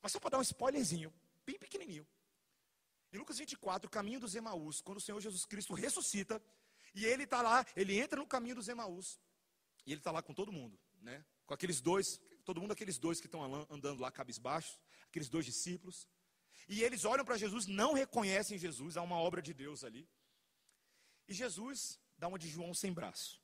Mas 0.00 0.12
só 0.12 0.18
para 0.18 0.30
dar 0.30 0.38
um 0.38 0.42
spoilerzinho, 0.42 1.12
bem 1.46 1.58
pequenininho. 1.58 2.06
Em 3.12 3.18
Lucas 3.18 3.38
24, 3.38 3.86
o 3.86 3.90
caminho 3.90 4.18
dos 4.18 4.34
Emaús, 4.34 4.80
quando 4.80 4.98
o 4.98 5.00
Senhor 5.00 5.20
Jesus 5.20 5.44
Cristo 5.44 5.74
ressuscita, 5.74 6.42
e 6.94 7.04
ele 7.04 7.24
está 7.24 7.40
lá, 7.42 7.64
ele 7.74 7.98
entra 7.98 8.18
no 8.18 8.26
caminho 8.26 8.54
dos 8.54 8.68
Emaús. 8.68 9.20
E 9.86 9.92
ele 9.92 10.00
está 10.00 10.10
lá 10.10 10.22
com 10.22 10.34
todo 10.34 10.52
mundo, 10.52 10.78
né? 11.00 11.24
Com 11.46 11.54
aqueles 11.54 11.80
dois, 11.80 12.20
todo 12.44 12.60
mundo 12.60 12.72
aqueles 12.72 12.98
dois 12.98 13.20
que 13.20 13.26
estão 13.26 13.42
andando 13.68 14.00
lá 14.00 14.10
cabisbaixos, 14.10 14.78
aqueles 15.08 15.28
dois 15.28 15.44
discípulos. 15.44 16.08
E 16.68 16.82
eles 16.82 17.04
olham 17.04 17.24
para 17.24 17.36
Jesus, 17.36 17.66
não 17.66 17.92
reconhecem 17.92 18.58
Jesus, 18.58 18.96
há 18.96 19.02
uma 19.02 19.16
obra 19.16 19.42
de 19.42 19.52
Deus 19.52 19.82
ali. 19.82 20.08
E 21.26 21.34
Jesus 21.34 21.98
dá 22.16 22.28
uma 22.28 22.38
de 22.38 22.48
João 22.48 22.72
sem 22.74 22.92
braço. 22.92 23.40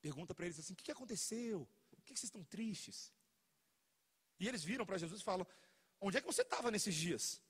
Pergunta 0.00 0.34
para 0.34 0.46
eles 0.46 0.58
assim: 0.58 0.74
o 0.74 0.76
que, 0.76 0.92
aconteceu? 0.92 1.68
Por 1.90 2.02
que 2.04 2.10
vocês 2.10 2.24
estão 2.24 2.44
tristes? 2.44 3.12
E 4.38 4.48
eles 4.48 4.62
viram 4.64 4.84
para 4.84 4.98
Jesus 4.98 5.20
e 5.20 5.24
falam: 5.24 5.46
onde 6.00 6.16
é 6.16 6.20
que 6.20 6.26
você 6.26 6.42
estava 6.42 6.70
nesses 6.70 6.94
dias? 6.94 7.40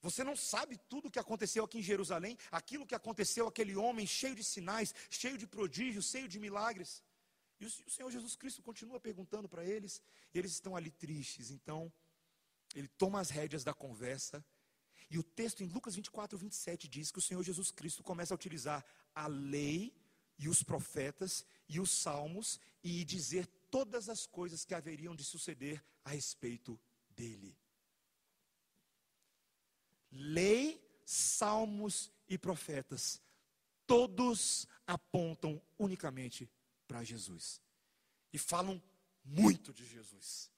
Você 0.00 0.22
não 0.22 0.36
sabe 0.36 0.78
tudo 0.88 1.08
o 1.08 1.10
que 1.10 1.18
aconteceu 1.18 1.64
aqui 1.64 1.78
em 1.78 1.82
Jerusalém, 1.82 2.38
aquilo 2.50 2.86
que 2.86 2.94
aconteceu 2.94 3.48
aquele 3.48 3.74
homem 3.74 4.06
cheio 4.06 4.34
de 4.34 4.44
sinais, 4.44 4.94
cheio 5.10 5.36
de 5.36 5.46
prodígios, 5.46 6.10
cheio 6.10 6.28
de 6.28 6.38
milagres. 6.38 7.02
E 7.60 7.66
o 7.66 7.90
Senhor 7.90 8.10
Jesus 8.10 8.36
Cristo 8.36 8.62
continua 8.62 9.00
perguntando 9.00 9.48
para 9.48 9.64
eles, 9.64 10.00
e 10.32 10.38
eles 10.38 10.52
estão 10.52 10.76
ali 10.76 10.90
tristes. 10.90 11.50
Então, 11.50 11.92
ele 12.74 12.86
toma 12.86 13.20
as 13.20 13.30
rédeas 13.30 13.64
da 13.64 13.74
conversa, 13.74 14.44
e 15.10 15.18
o 15.18 15.22
texto 15.22 15.62
em 15.62 15.66
Lucas 15.66 15.94
24, 15.94 16.36
27 16.38 16.86
diz 16.86 17.10
que 17.10 17.18
o 17.18 17.22
Senhor 17.22 17.42
Jesus 17.42 17.70
Cristo 17.70 18.02
começa 18.02 18.34
a 18.34 18.36
utilizar 18.36 18.84
a 19.14 19.26
lei 19.26 19.94
e 20.38 20.48
os 20.48 20.62
profetas 20.62 21.44
e 21.68 21.80
os 21.80 21.90
salmos 21.90 22.60
e 22.84 23.04
dizer 23.04 23.46
todas 23.70 24.08
as 24.08 24.26
coisas 24.26 24.64
que 24.64 24.74
haveriam 24.74 25.16
de 25.16 25.24
suceder 25.24 25.82
a 26.04 26.10
respeito 26.10 26.78
dele. 27.10 27.56
Lei, 30.10 30.80
salmos 31.04 32.10
e 32.28 32.36
profetas, 32.36 33.20
todos 33.86 34.66
apontam 34.86 35.60
unicamente 35.78 36.50
para 36.86 37.04
Jesus. 37.04 37.60
E 38.32 38.38
falam 38.38 38.82
muito 39.24 39.72
de 39.72 39.84
Jesus. 39.86 40.50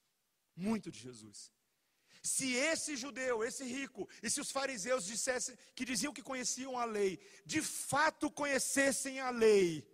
Muito 0.57 0.91
de 0.91 0.99
Jesus. 0.99 1.53
Se 2.23 2.53
esse 2.53 2.97
judeu, 2.97 3.43
esse 3.43 3.65
rico, 3.65 4.09
e 4.23 4.29
se 4.29 4.41
os 4.41 4.51
fariseus 4.51 5.07
dissessem 5.07 5.57
que 5.75 5.85
diziam 5.85 6.13
que 6.13 6.23
conheciam 6.23 6.79
a 6.79 6.85
lei, 6.85 7.19
de 7.47 7.63
fato 7.63 8.31
conhecessem 8.31 9.21
a 9.21 9.31
lei, 9.31 9.87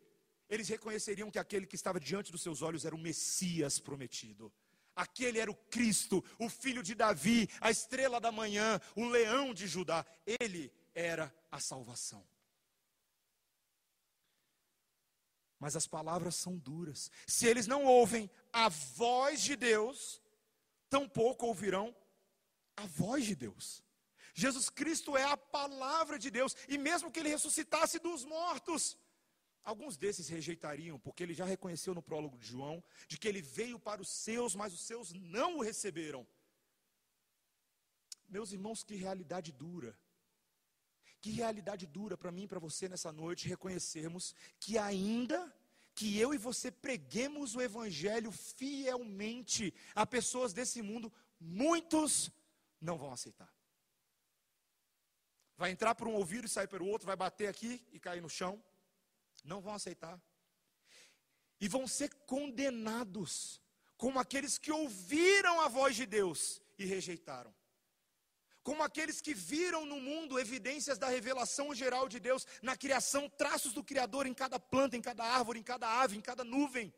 eles 0.48 0.68
reconheceriam 0.68 1.30
que 1.30 1.38
aquele 1.38 1.66
que 1.66 1.76
estava 1.76 2.00
diante 2.00 2.32
dos 2.32 2.42
seus 2.42 2.62
olhos 2.62 2.84
era 2.84 2.94
o 2.94 2.98
Messias 2.98 3.78
prometido. 3.78 4.52
Aquele 4.97 5.38
era 5.38 5.51
o 5.51 5.55
Cristo, 5.55 6.24
o 6.38 6.49
filho 6.49 6.82
de 6.82 6.94
Davi, 6.94 7.49
a 7.61 7.70
estrela 7.70 8.18
da 8.18 8.32
manhã, 8.32 8.80
o 8.97 9.05
leão 9.05 9.53
de 9.53 9.66
Judá. 9.66 10.05
Ele 10.24 10.72
era 10.94 11.32
a 11.51 11.61
salvação. 11.61 12.26
Mas 15.59 15.76
as 15.76 15.86
palavras 15.86 16.34
são 16.34 16.57
duras. 16.57 17.11
Se 17.26 17.47
eles 17.47 17.66
não 17.66 17.84
ouvem 17.84 18.30
a 18.53 18.68
voz 18.70 19.42
de 19.42 19.55
Deus, 19.55 20.22
tampouco 20.88 21.47
ouvirão 21.47 21.94
a 22.76 22.86
voz 22.86 23.26
de 23.26 23.34
Deus. 23.34 23.84
Jesus 24.34 24.68
Cristo 24.68 25.16
é 25.16 25.24
a 25.24 25.36
palavra 25.36 26.18
de 26.18 26.30
Deus, 26.30 26.55
e 26.68 26.76
mesmo 26.76 27.11
que 27.11 27.20
ele 27.20 27.30
ressuscitasse 27.30 27.99
dos 27.99 28.22
mortos, 28.24 28.97
Alguns 29.66 29.96
desses 29.96 30.28
rejeitariam, 30.28 30.96
porque 30.96 31.24
ele 31.24 31.34
já 31.34 31.44
reconheceu 31.44 31.92
no 31.92 32.00
prólogo 32.00 32.38
de 32.38 32.46
João, 32.46 32.76
de 33.08 33.18
que 33.18 33.26
ele 33.26 33.42
veio 33.42 33.80
para 33.80 34.00
os 34.00 34.08
seus, 34.08 34.54
mas 34.54 34.72
os 34.72 34.80
seus 34.80 35.12
não 35.12 35.56
o 35.56 35.60
receberam. 35.60 36.24
Meus 38.28 38.52
irmãos, 38.52 38.84
que 38.84 38.94
realidade 38.94 39.50
dura. 39.50 39.98
Que 41.20 41.30
realidade 41.30 41.84
dura 41.84 42.16
para 42.16 42.30
mim 42.30 42.44
e 42.44 42.46
para 42.46 42.60
você 42.60 42.88
nessa 42.88 43.10
noite 43.10 43.48
reconhecermos 43.48 44.36
que 44.60 44.78
ainda 44.78 45.52
que 45.96 46.16
eu 46.16 46.32
e 46.32 46.38
você 46.38 46.70
preguemos 46.70 47.56
o 47.56 47.60
evangelho 47.60 48.30
fielmente 48.30 49.74
a 49.96 50.06
pessoas 50.06 50.52
desse 50.52 50.80
mundo, 50.80 51.12
muitos 51.40 52.30
não 52.80 52.96
vão 52.96 53.12
aceitar. 53.12 53.52
Vai 55.56 55.72
entrar 55.72 55.96
por 55.96 56.06
um 56.06 56.14
ouvido 56.14 56.46
e 56.46 56.48
sair 56.48 56.68
pelo 56.68 56.86
outro, 56.86 57.06
vai 57.06 57.16
bater 57.16 57.48
aqui 57.48 57.84
e 57.90 57.98
cair 57.98 58.22
no 58.22 58.30
chão 58.30 58.62
não 59.47 59.61
vão 59.61 59.74
aceitar. 59.74 60.20
E 61.61 61.68
vão 61.68 61.86
ser 61.86 62.12
condenados, 62.26 63.61
como 63.97 64.18
aqueles 64.18 64.59
que 64.59 64.70
ouviram 64.70 65.61
a 65.61 65.68
voz 65.68 65.97
de 65.97 66.05
Deus 66.05 66.61
e 66.78 66.84
rejeitaram. 66.84 67.55
Como 68.62 68.82
aqueles 68.82 69.20
que 69.20 69.32
viram 69.32 69.86
no 69.86 70.01
mundo 70.01 70.40
evidências 70.40 70.99
da 70.99 71.09
revelação 71.09 71.72
geral 71.72 72.09
de 72.09 72.18
Deus, 72.18 72.44
na 72.61 72.76
criação, 72.76 73.28
traços 73.30 73.72
do 73.72 73.82
Criador 73.82 74.26
em 74.26 74.34
cada 74.34 74.59
planta, 74.59 74.97
em 74.97 75.01
cada 75.01 75.24
árvore, 75.24 75.61
em 75.61 75.62
cada 75.62 75.88
ave, 76.03 76.16
em 76.16 76.20
cada 76.20 76.42
nuvem. 76.42 76.92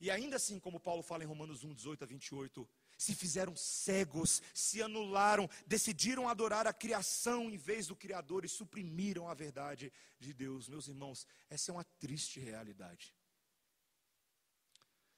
E 0.00 0.10
ainda 0.10 0.36
assim, 0.36 0.58
como 0.58 0.80
Paulo 0.80 1.02
fala 1.02 1.22
em 1.22 1.26
Romanos 1.26 1.62
1, 1.62 1.72
18 1.72 2.02
a 2.02 2.06
28, 2.06 2.68
se 3.00 3.14
fizeram 3.14 3.56
cegos, 3.56 4.42
se 4.52 4.82
anularam, 4.82 5.48
decidiram 5.66 6.28
adorar 6.28 6.66
a 6.66 6.72
criação 6.72 7.50
em 7.50 7.56
vez 7.56 7.86
do 7.86 7.96
Criador 7.96 8.44
e 8.44 8.48
suprimiram 8.48 9.26
a 9.26 9.32
verdade 9.32 9.90
de 10.18 10.34
Deus. 10.34 10.68
Meus 10.68 10.86
irmãos, 10.86 11.26
essa 11.48 11.70
é 11.70 11.72
uma 11.72 11.84
triste 11.98 12.38
realidade. 12.38 13.16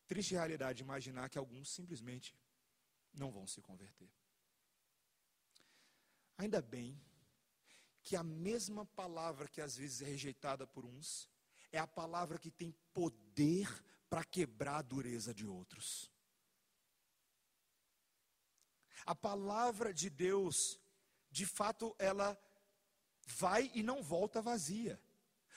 Triste 0.07 0.35
realidade 0.35 0.81
imaginar 0.81 1.29
que 1.29 1.37
alguns 1.37 1.71
simplesmente 1.71 2.37
não 3.13 3.33
vão 3.33 3.49
se 3.49 3.61
converter. 3.61 4.09
Ainda 6.39 6.63
bem 6.63 6.97
que 8.05 8.15
a 8.15 8.23
mesma 8.23 8.87
palavra 8.87 9.49
que 9.49 9.61
às 9.61 9.77
vezes 9.77 10.03
é 10.03 10.05
rejeitada 10.05 10.69
por 10.69 10.85
uns, 10.85 11.29
é 11.73 11.81
a 11.81 11.87
palavra 11.87 12.39
que 12.39 12.51
tem 12.51 12.73
poder 12.95 13.69
para 14.09 14.23
quebrar 14.23 14.77
a 14.77 14.83
dureza 14.83 15.35
de 15.35 15.49
outros. 15.49 16.12
A 19.05 19.15
palavra 19.15 19.93
de 19.93 20.09
Deus, 20.09 20.81
de 21.31 21.47
fato, 21.47 21.95
ela 21.99 22.39
vai 23.27 23.71
e 23.75 23.83
não 23.83 24.03
volta 24.03 24.41
vazia. 24.41 25.01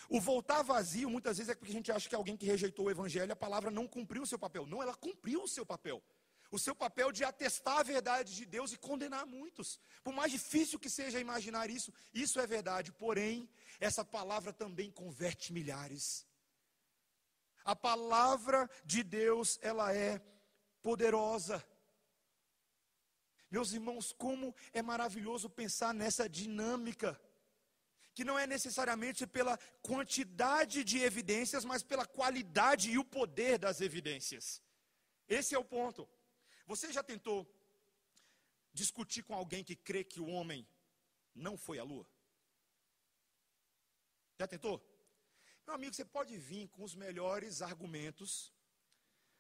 O 0.10 0.20
voltar 0.20 0.62
vazio, 0.62 1.10
muitas 1.10 1.38
vezes, 1.38 1.52
é 1.52 1.56
porque 1.56 1.72
a 1.72 1.76
gente 1.76 1.92
acha 1.92 2.08
que 2.08 2.16
alguém 2.16 2.38
que 2.38 2.46
rejeitou 2.46 2.86
o 2.86 2.92
evangelho, 2.92 3.32
a 3.32 3.36
palavra 3.36 3.72
não 3.72 3.88
cumpriu 3.88 4.24
o 4.24 4.28
seu 4.28 4.38
papel. 4.38 4.66
Não, 4.66 4.82
ela 4.82 4.94
cumpriu 4.94 5.44
o 5.44 5.48
seu 5.48 5.66
papel. 5.66 6.04
O 6.52 6.60
seu 6.60 6.76
papel 6.76 7.12
de 7.12 7.24
atestar 7.24 7.80
a 7.80 7.84
verdade 7.84 8.36
de 8.36 8.46
Deus 8.46 8.72
e 8.72 8.78
condenar 8.78 9.26
muitos. 9.26 9.80
Por 10.04 10.14
mais 10.14 10.32
difícil 10.32 10.80
que 10.80 10.90
seja 10.90 11.20
imaginar 11.20 11.70
isso, 11.70 11.92
isso 12.14 12.40
é 12.40 12.46
verdade. 12.46 12.92
Porém, 12.92 13.50
essa 13.80 14.06
palavra 14.06 14.54
também 14.54 14.92
converte 14.92 15.52
milhares. 15.52 16.26
A 17.64 17.76
palavra 17.76 18.70
de 18.86 19.02
Deus, 19.04 19.58
ela 19.62 19.94
é 19.94 20.22
poderosa. 20.84 21.66
Meus 23.56 23.72
irmãos, 23.72 24.12
como 24.12 24.54
é 24.74 24.82
maravilhoso 24.82 25.50
pensar 25.50 25.94
nessa 25.94 26.28
dinâmica, 26.28 27.10
que 28.14 28.26
não 28.30 28.38
é 28.38 28.46
necessariamente 28.46 29.26
pela 29.26 29.58
quantidade 29.90 30.84
de 30.84 30.98
evidências, 31.10 31.64
mas 31.64 31.82
pela 31.82 32.06
qualidade 32.06 32.92
e 32.92 32.98
o 32.98 33.06
poder 33.06 33.58
das 33.58 33.80
evidências. 33.80 34.62
Esse 35.38 35.56
é 35.56 35.58
o 35.58 35.64
ponto. 35.64 36.06
Você 36.68 36.92
já 36.92 37.02
tentou 37.02 37.38
discutir 38.74 39.24
com 39.24 39.34
alguém 39.34 39.64
que 39.64 39.78
crê 39.88 40.04
que 40.04 40.20
o 40.20 40.28
homem 40.28 40.68
não 41.34 41.56
foi 41.58 41.80
à 41.80 41.84
lua? 41.92 42.06
Já 44.38 44.48
tentou? 44.50 44.76
Meu 45.66 45.76
amigo, 45.76 45.94
você 45.96 46.04
pode 46.04 46.38
vir 46.38 46.68
com 46.68 46.84
os 46.84 46.94
melhores 46.94 47.62
argumentos, 47.62 48.52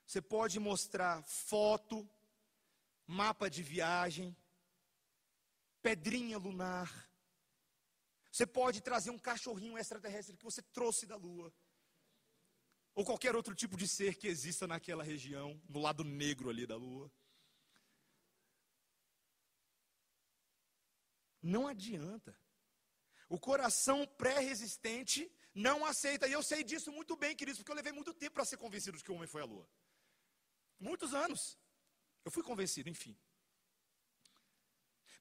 você 0.06 0.22
pode 0.22 0.58
mostrar 0.58 1.22
foto, 1.24 2.10
mapa 3.08 3.50
de 3.50 3.62
viagem, 3.62 4.36
pedrinha 5.82 6.38
lunar. 6.38 7.10
Você 8.32 8.46
pode 8.46 8.82
trazer 8.82 9.12
um 9.12 9.20
cachorrinho 9.20 9.78
extraterrestre 9.78 10.36
que 10.36 10.44
você 10.44 10.62
trouxe 10.62 11.06
da 11.06 11.16
Lua. 11.16 11.54
Ou 12.94 13.06
qualquer 13.06 13.36
outro 13.36 13.54
tipo 13.54 13.78
de 13.78 13.88
ser 13.88 14.16
que 14.16 14.28
exista 14.28 14.66
naquela 14.66 15.04
região, 15.04 15.62
no 15.70 15.80
lado 15.82 16.04
negro 16.04 16.50
ali 16.50 16.66
da 16.66 16.76
Lua. 16.76 17.12
Não 21.42 21.68
adianta. 21.68 22.38
O 23.30 23.40
coração 23.40 24.06
pré-resistente 24.06 25.32
não 25.54 25.86
aceita. 25.86 26.28
E 26.28 26.32
eu 26.32 26.42
sei 26.42 26.64
disso 26.64 26.92
muito 26.92 27.16
bem, 27.16 27.36
queridos, 27.36 27.60
porque 27.60 27.72
eu 27.72 27.76
levei 27.76 27.92
muito 27.92 28.14
tempo 28.14 28.34
para 28.34 28.46
ser 28.46 28.58
convencido 28.58 28.98
de 28.98 29.04
que 29.04 29.12
o 29.12 29.16
homem 29.16 29.28
foi 29.28 29.42
à 29.42 29.46
Lua. 29.46 29.70
Muitos 30.80 31.14
anos. 31.14 31.58
Eu 32.26 32.32
fui 32.32 32.44
convencido, 32.44 32.90
enfim. 32.90 33.16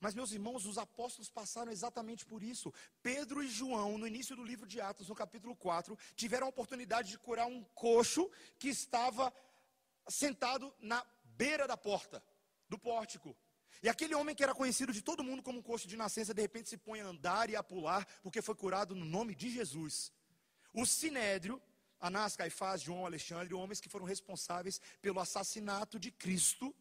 Mas, 0.00 0.14
meus 0.14 0.32
irmãos, 0.32 0.66
os 0.66 0.76
apóstolos 0.76 1.30
passaram 1.30 1.70
exatamente 1.70 2.26
por 2.26 2.42
isso. 2.42 2.72
Pedro 3.02 3.42
e 3.42 3.48
João, 3.48 3.96
no 3.96 4.06
início 4.06 4.34
do 4.34 4.44
livro 4.44 4.66
de 4.66 4.80
Atos, 4.80 5.08
no 5.08 5.14
capítulo 5.14 5.54
4, 5.54 5.96
tiveram 6.16 6.46
a 6.46 6.50
oportunidade 6.50 7.10
de 7.10 7.18
curar 7.18 7.46
um 7.46 7.62
coxo 7.74 8.30
que 8.58 8.68
estava 8.68 9.32
sentado 10.08 10.74
na 10.78 11.06
beira 11.24 11.66
da 11.66 11.76
porta, 11.76 12.22
do 12.68 12.78
pórtico. 12.78 13.36
E 13.82 13.88
aquele 13.88 14.14
homem 14.14 14.34
que 14.34 14.42
era 14.42 14.54
conhecido 14.54 14.92
de 14.92 15.02
todo 15.02 15.24
mundo 15.24 15.42
como 15.42 15.58
um 15.58 15.62
coxo 15.62 15.88
de 15.88 15.96
nascença, 15.96 16.34
de 16.34 16.42
repente 16.42 16.68
se 16.68 16.76
põe 16.76 17.00
a 17.00 17.06
andar 17.06 17.50
e 17.50 17.56
a 17.56 17.62
pular, 17.62 18.06
porque 18.22 18.42
foi 18.42 18.54
curado 18.54 18.94
no 18.94 19.04
nome 19.04 19.34
de 19.34 19.50
Jesus. 19.50 20.12
O 20.72 20.84
sinédrio, 20.84 21.62
Anás, 22.00 22.36
Caifás, 22.36 22.82
João, 22.82 23.06
Alexandre, 23.06 23.54
homens 23.54 23.80
que 23.80 23.88
foram 23.88 24.04
responsáveis 24.04 24.80
pelo 25.00 25.20
assassinato 25.20 25.98
de 25.98 26.10
Cristo, 26.10 26.74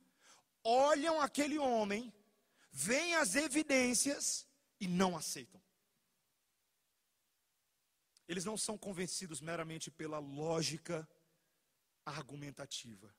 olham 0.64 1.22
aquele 1.22 1.58
homem, 1.58 2.14
veem 2.72 3.16
as 3.16 3.36
evidências 3.36 4.48
e 4.80 4.88
não 4.88 5.16
aceitam. 5.16 5.62
Eles 8.28 8.46
não 8.46 8.58
são 8.58 8.78
convencidos 8.78 9.42
meramente 9.42 9.92
pela 9.92 10.20
lógica 10.20 11.08
argumentativa. 12.06 13.14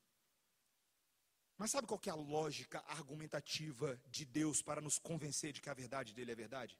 Mas 1.57 1.71
sabe 1.71 1.87
qual 1.87 2.01
é 2.05 2.09
a 2.09 2.15
lógica 2.15 2.83
argumentativa 2.87 3.99
de 4.07 4.25
Deus 4.25 4.61
para 4.61 4.81
nos 4.81 4.99
convencer 4.99 5.53
de 5.53 5.61
que 5.61 5.69
a 5.69 5.73
verdade 5.73 6.13
dele 6.13 6.31
é 6.31 6.35
verdade? 6.35 6.77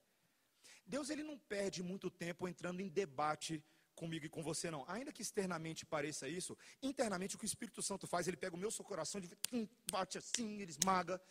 Deus 0.86 1.09
ele 1.09 1.24
não 1.24 1.38
perde 1.38 1.82
muito 1.82 2.09
tempo 2.11 2.47
entrando 2.47 2.82
em 2.82 2.89
debate 2.89 3.63
comigo 3.96 4.26
e 4.26 4.30
com 4.30 4.43
você 4.43 4.70
não. 4.70 4.84
Ainda 4.88 5.12
que 5.12 5.22
externamente 5.22 5.86
pareça 5.86 6.28
isso, 6.28 6.58
internamente 6.82 7.36
o 7.36 7.39
que 7.39 7.46
o 7.46 7.48
Espírito 7.48 7.82
Santo 7.82 8.06
faz, 8.06 8.28
ele 8.28 8.38
pega 8.38 8.56
o 8.56 8.60
meu 8.60 8.70
seu 8.70 8.86
coração, 8.86 9.22
hum, 9.52 9.68
bate 9.91 10.18
assim, 10.18 10.62
ele 10.62 10.72
esmaga, 10.72 11.22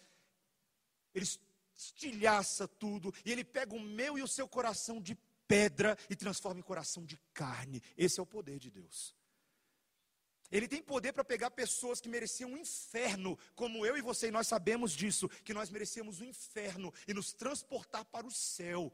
ele 1.14 1.26
estilhaça 1.76 2.66
tudo, 2.66 3.12
e 3.24 3.30
ele 3.30 3.44
pega 3.44 3.74
o 3.74 3.80
meu 3.80 4.18
e 4.18 4.22
o 4.22 4.28
seu 4.28 4.48
coração 4.48 5.00
de 5.00 5.16
pedra 5.46 5.96
e 6.08 6.16
transforma 6.16 6.60
em 6.60 6.62
coração 6.62 7.04
de 7.04 7.18
carne. 7.32 7.82
Esse 7.96 8.18
é 8.18 8.22
o 8.22 8.26
poder 8.26 8.58
de 8.58 8.70
Deus. 8.70 9.14
Ele 10.50 10.68
tem 10.68 10.82
poder 10.82 11.12
para 11.12 11.24
pegar 11.24 11.50
pessoas 11.50 12.00
que 12.00 12.08
mereciam 12.08 12.52
um 12.52 12.56
inferno, 12.56 13.36
como 13.54 13.84
eu 13.84 13.96
e 13.96 14.00
você, 14.00 14.28
e 14.28 14.30
nós 14.30 14.46
sabemos 14.46 14.92
disso, 14.92 15.28
que 15.42 15.54
nós 15.54 15.70
merecíamos 15.70 16.20
o 16.20 16.24
um 16.24 16.26
inferno, 16.26 16.92
e 17.08 17.14
nos 17.14 17.32
transportar 17.32 18.04
para 18.04 18.26
o 18.26 18.30
céu 18.30 18.92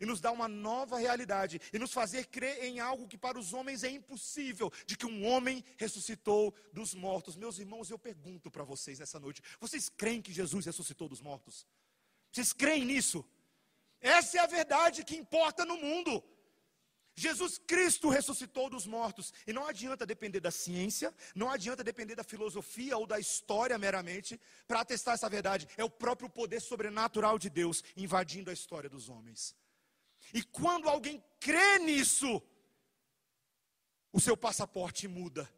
e 0.00 0.06
nos 0.06 0.20
dar 0.20 0.32
uma 0.32 0.48
nova 0.48 0.98
realidade 0.98 1.60
e 1.72 1.78
nos 1.78 1.92
fazer 1.92 2.26
crer 2.26 2.64
em 2.64 2.80
algo 2.80 3.06
que 3.08 3.18
para 3.18 3.38
os 3.38 3.52
homens 3.52 3.84
é 3.84 3.90
impossível, 3.90 4.72
de 4.86 4.96
que 4.96 5.06
um 5.06 5.26
homem 5.26 5.64
ressuscitou 5.76 6.54
dos 6.72 6.94
mortos. 6.94 7.36
Meus 7.36 7.58
irmãos, 7.58 7.90
eu 7.90 7.98
pergunto 7.98 8.50
para 8.50 8.64
vocês 8.64 8.98
nessa 8.98 9.20
noite: 9.20 9.42
vocês 9.60 9.88
creem 9.88 10.22
que 10.22 10.32
Jesus 10.32 10.66
ressuscitou 10.66 11.08
dos 11.08 11.20
mortos? 11.20 11.66
Vocês 12.30 12.52
creem 12.52 12.84
nisso? 12.84 13.24
Essa 14.00 14.38
é 14.38 14.40
a 14.40 14.46
verdade 14.46 15.04
que 15.04 15.16
importa 15.16 15.64
no 15.64 15.76
mundo. 15.76 16.22
Jesus 17.14 17.58
Cristo 17.58 18.08
ressuscitou 18.08 18.70
dos 18.70 18.86
mortos. 18.86 19.32
E 19.46 19.52
não 19.52 19.66
adianta 19.66 20.06
depender 20.06 20.40
da 20.40 20.50
ciência, 20.50 21.14
não 21.34 21.50
adianta 21.50 21.84
depender 21.84 22.14
da 22.14 22.24
filosofia 22.24 22.96
ou 22.96 23.06
da 23.06 23.18
história 23.18 23.78
meramente 23.78 24.40
para 24.66 24.80
atestar 24.80 25.14
essa 25.14 25.28
verdade. 25.28 25.68
É 25.76 25.84
o 25.84 25.90
próprio 25.90 26.28
poder 26.28 26.60
sobrenatural 26.60 27.38
de 27.38 27.50
Deus 27.50 27.84
invadindo 27.96 28.50
a 28.50 28.52
história 28.52 28.88
dos 28.88 29.08
homens. 29.08 29.54
E 30.32 30.42
quando 30.42 30.88
alguém 30.88 31.22
crê 31.38 31.78
nisso, 31.78 32.42
o 34.12 34.20
seu 34.20 34.36
passaporte 34.36 35.06
muda. 35.08 35.52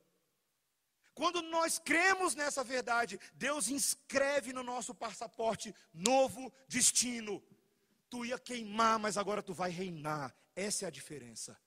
Quando 1.14 1.40
nós 1.42 1.78
cremos 1.78 2.34
nessa 2.34 2.64
verdade, 2.64 3.20
Deus 3.34 3.68
inscreve 3.68 4.52
no 4.52 4.64
nosso 4.64 4.92
passaporte 4.94 5.74
novo 5.92 6.52
destino. 6.66 7.42
Tu 8.10 8.24
ia 8.26 8.38
queimar, 8.38 8.98
mas 8.98 9.16
agora 9.16 9.42
tu 9.42 9.54
vai 9.54 9.70
reinar. 9.70 10.34
Essa 10.56 10.84
é 10.84 10.88
a 10.88 10.90
diferença. 10.90 11.58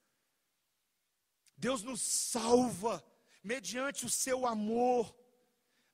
Deus 1.56 1.82
nos 1.82 2.00
salva 2.00 3.02
mediante 3.42 4.04
o 4.04 4.10
seu 4.10 4.46
amor, 4.46 5.14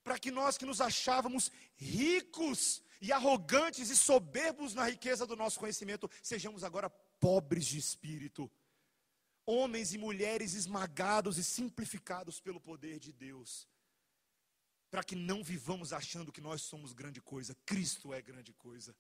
para 0.03 0.19
que 0.19 0.31
nós 0.31 0.59
que 0.59 0.67
nos 0.67 0.81
achávamos 0.81 1.51
ricos 1.77 2.83
e 3.01 3.13
arrogantes 3.13 3.89
e 3.89 3.97
soberbos 3.97 4.75
na 4.75 4.89
riqueza 4.89 5.27
do 5.27 5.37
nosso 5.37 5.59
conhecimento, 5.59 6.11
sejamos 6.23 6.65
agora 6.65 6.91
pobres 7.25 7.65
de 7.65 7.79
espírito, 7.79 8.51
homens 9.47 9.95
e 9.95 9.97
mulheres 9.97 10.53
esmagados 10.53 11.39
e 11.39 11.43
simplificados 11.43 12.39
pelo 12.39 12.61
poder 12.61 12.99
de 12.99 13.15
Deus, 13.15 13.67
para 14.91 15.03
que 15.03 15.17
não 15.17 15.43
vivamos 15.43 15.95
achando 15.95 16.31
que 16.31 16.43
nós 16.43 16.61
somos 16.61 16.93
grande 16.93 17.23
coisa, 17.23 17.57
Cristo 17.65 18.13
é 18.13 18.21
grande 18.21 18.53
coisa, 18.53 18.95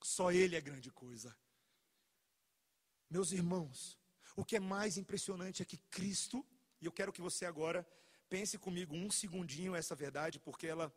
só 0.00 0.30
Ele 0.30 0.54
é 0.54 0.60
grande 0.60 0.92
coisa. 0.92 1.36
Meus 3.10 3.32
irmãos, 3.32 3.98
o 4.36 4.44
que 4.44 4.54
é 4.54 4.60
mais 4.60 4.96
impressionante 4.96 5.60
é 5.60 5.64
que 5.64 5.78
Cristo, 5.90 6.46
e 6.80 6.86
eu 6.86 6.92
quero 6.92 7.12
que 7.12 7.20
você 7.20 7.44
agora 7.44 7.84
pense 8.28 8.56
comigo 8.58 8.94
um 8.94 9.10
segundinho 9.10 9.74
essa 9.74 9.96
verdade, 9.96 10.38
porque 10.38 10.68
ela 10.68 10.94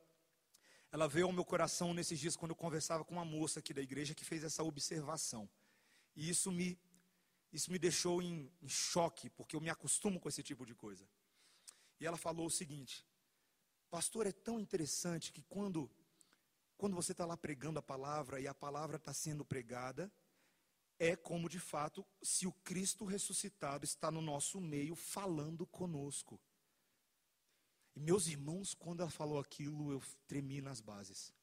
ela 0.91 1.07
veio 1.07 1.26
ao 1.26 1.34
meu 1.34 1.45
coração 1.45 1.95
nesses 1.95 2.20
dias 2.20 2.36
quando 2.36 2.51
eu 2.51 2.55
conversava 2.55 3.03
com 3.03 3.15
uma 3.15 3.26
moça 3.26 3.59
aqui 3.59 3.74
da 3.74 3.82
igreja 3.82 4.13
que 4.13 4.24
fez 4.24 4.43
essa 4.43 4.63
observação. 4.63 5.49
E 6.20 6.30
isso 6.30 6.51
me, 6.51 6.78
isso 7.49 7.72
me 7.72 7.80
deixou 7.80 8.22
em, 8.22 8.51
em 8.61 8.67
choque, 8.67 9.30
porque 9.30 9.55
eu 9.55 9.61
me 9.61 9.70
acostumo 9.70 10.20
com 10.20 10.28
esse 10.28 10.43
tipo 10.43 10.65
de 10.65 10.76
coisa. 10.76 11.07
E 11.97 12.05
ela 12.05 12.17
falou 12.17 12.47
o 12.47 12.51
seguinte: 12.51 13.07
Pastor, 13.89 14.28
é 14.28 14.34
tão 14.34 14.59
interessante 14.59 15.32
que 15.32 15.41
quando, 15.43 15.89
quando 16.78 16.93
você 16.93 17.13
está 17.13 17.26
lá 17.26 17.38
pregando 17.38 17.80
a 17.80 17.82
palavra 17.82 18.41
e 18.41 18.49
a 18.49 18.53
palavra 18.53 18.97
está 18.97 19.13
sendo 19.13 19.45
pregada, 19.45 20.11
é 20.99 21.15
como 21.15 21.47
de 21.47 21.57
fato 21.57 22.05
se 22.22 22.45
o 22.45 22.51
Cristo 22.51 23.05
ressuscitado 23.05 23.86
está 23.86 24.11
no 24.11 24.22
nosso 24.22 24.59
meio 24.59 24.95
falando 24.95 25.65
conosco. 25.65 26.38
E 27.95 27.99
meus 28.01 28.28
irmãos, 28.28 28.74
quando 28.74 28.99
ela 28.99 29.09
falou 29.09 29.39
aquilo, 29.39 29.93
eu 29.93 30.03
tremi 30.28 30.59
nas 30.59 30.82
bases. 30.82 31.34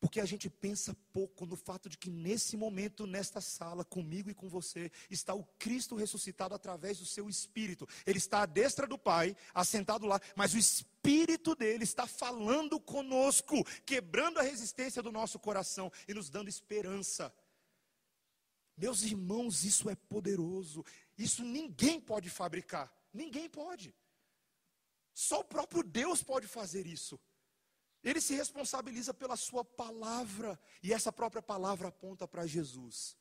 Porque 0.00 0.18
a 0.18 0.24
gente 0.24 0.48
pensa 0.48 0.96
pouco 1.12 1.44
no 1.44 1.56
fato 1.56 1.86
de 1.86 1.98
que 1.98 2.08
nesse 2.08 2.56
momento, 2.56 3.06
nesta 3.06 3.38
sala, 3.38 3.84
comigo 3.84 4.30
e 4.30 4.34
com 4.34 4.48
você, 4.48 4.90
está 5.10 5.34
o 5.34 5.44
Cristo 5.58 5.94
ressuscitado 5.94 6.54
através 6.54 6.98
do 6.98 7.04
seu 7.04 7.28
Espírito. 7.28 7.86
Ele 8.06 8.16
está 8.16 8.42
à 8.42 8.46
destra 8.46 8.86
do 8.86 8.96
Pai, 8.96 9.36
assentado 9.54 10.06
lá, 10.06 10.18
mas 10.34 10.54
o 10.54 10.58
Espírito 10.58 11.54
dele 11.54 11.84
está 11.84 12.06
falando 12.06 12.80
conosco, 12.80 13.62
quebrando 13.84 14.38
a 14.38 14.42
resistência 14.42 15.02
do 15.02 15.12
nosso 15.12 15.38
coração 15.38 15.92
e 16.08 16.14
nos 16.14 16.30
dando 16.30 16.48
esperança. 16.48 17.32
Meus 18.74 19.02
irmãos, 19.02 19.64
isso 19.64 19.90
é 19.90 19.94
poderoso. 19.94 20.82
Isso 21.18 21.44
ninguém 21.44 22.00
pode 22.00 22.30
fabricar. 22.30 22.90
Ninguém 23.12 23.50
pode. 23.50 23.94
Só 25.12 25.40
o 25.40 25.44
próprio 25.44 25.82
Deus 25.82 26.22
pode 26.22 26.46
fazer 26.46 26.86
isso. 26.86 27.20
Ele 28.02 28.20
se 28.20 28.34
responsabiliza 28.34 29.12
pela 29.12 29.36
sua 29.36 29.64
palavra, 29.64 30.58
e 30.82 30.92
essa 30.92 31.12
própria 31.12 31.42
palavra 31.42 31.88
aponta 31.88 32.26
para 32.26 32.46
Jesus. 32.46 33.16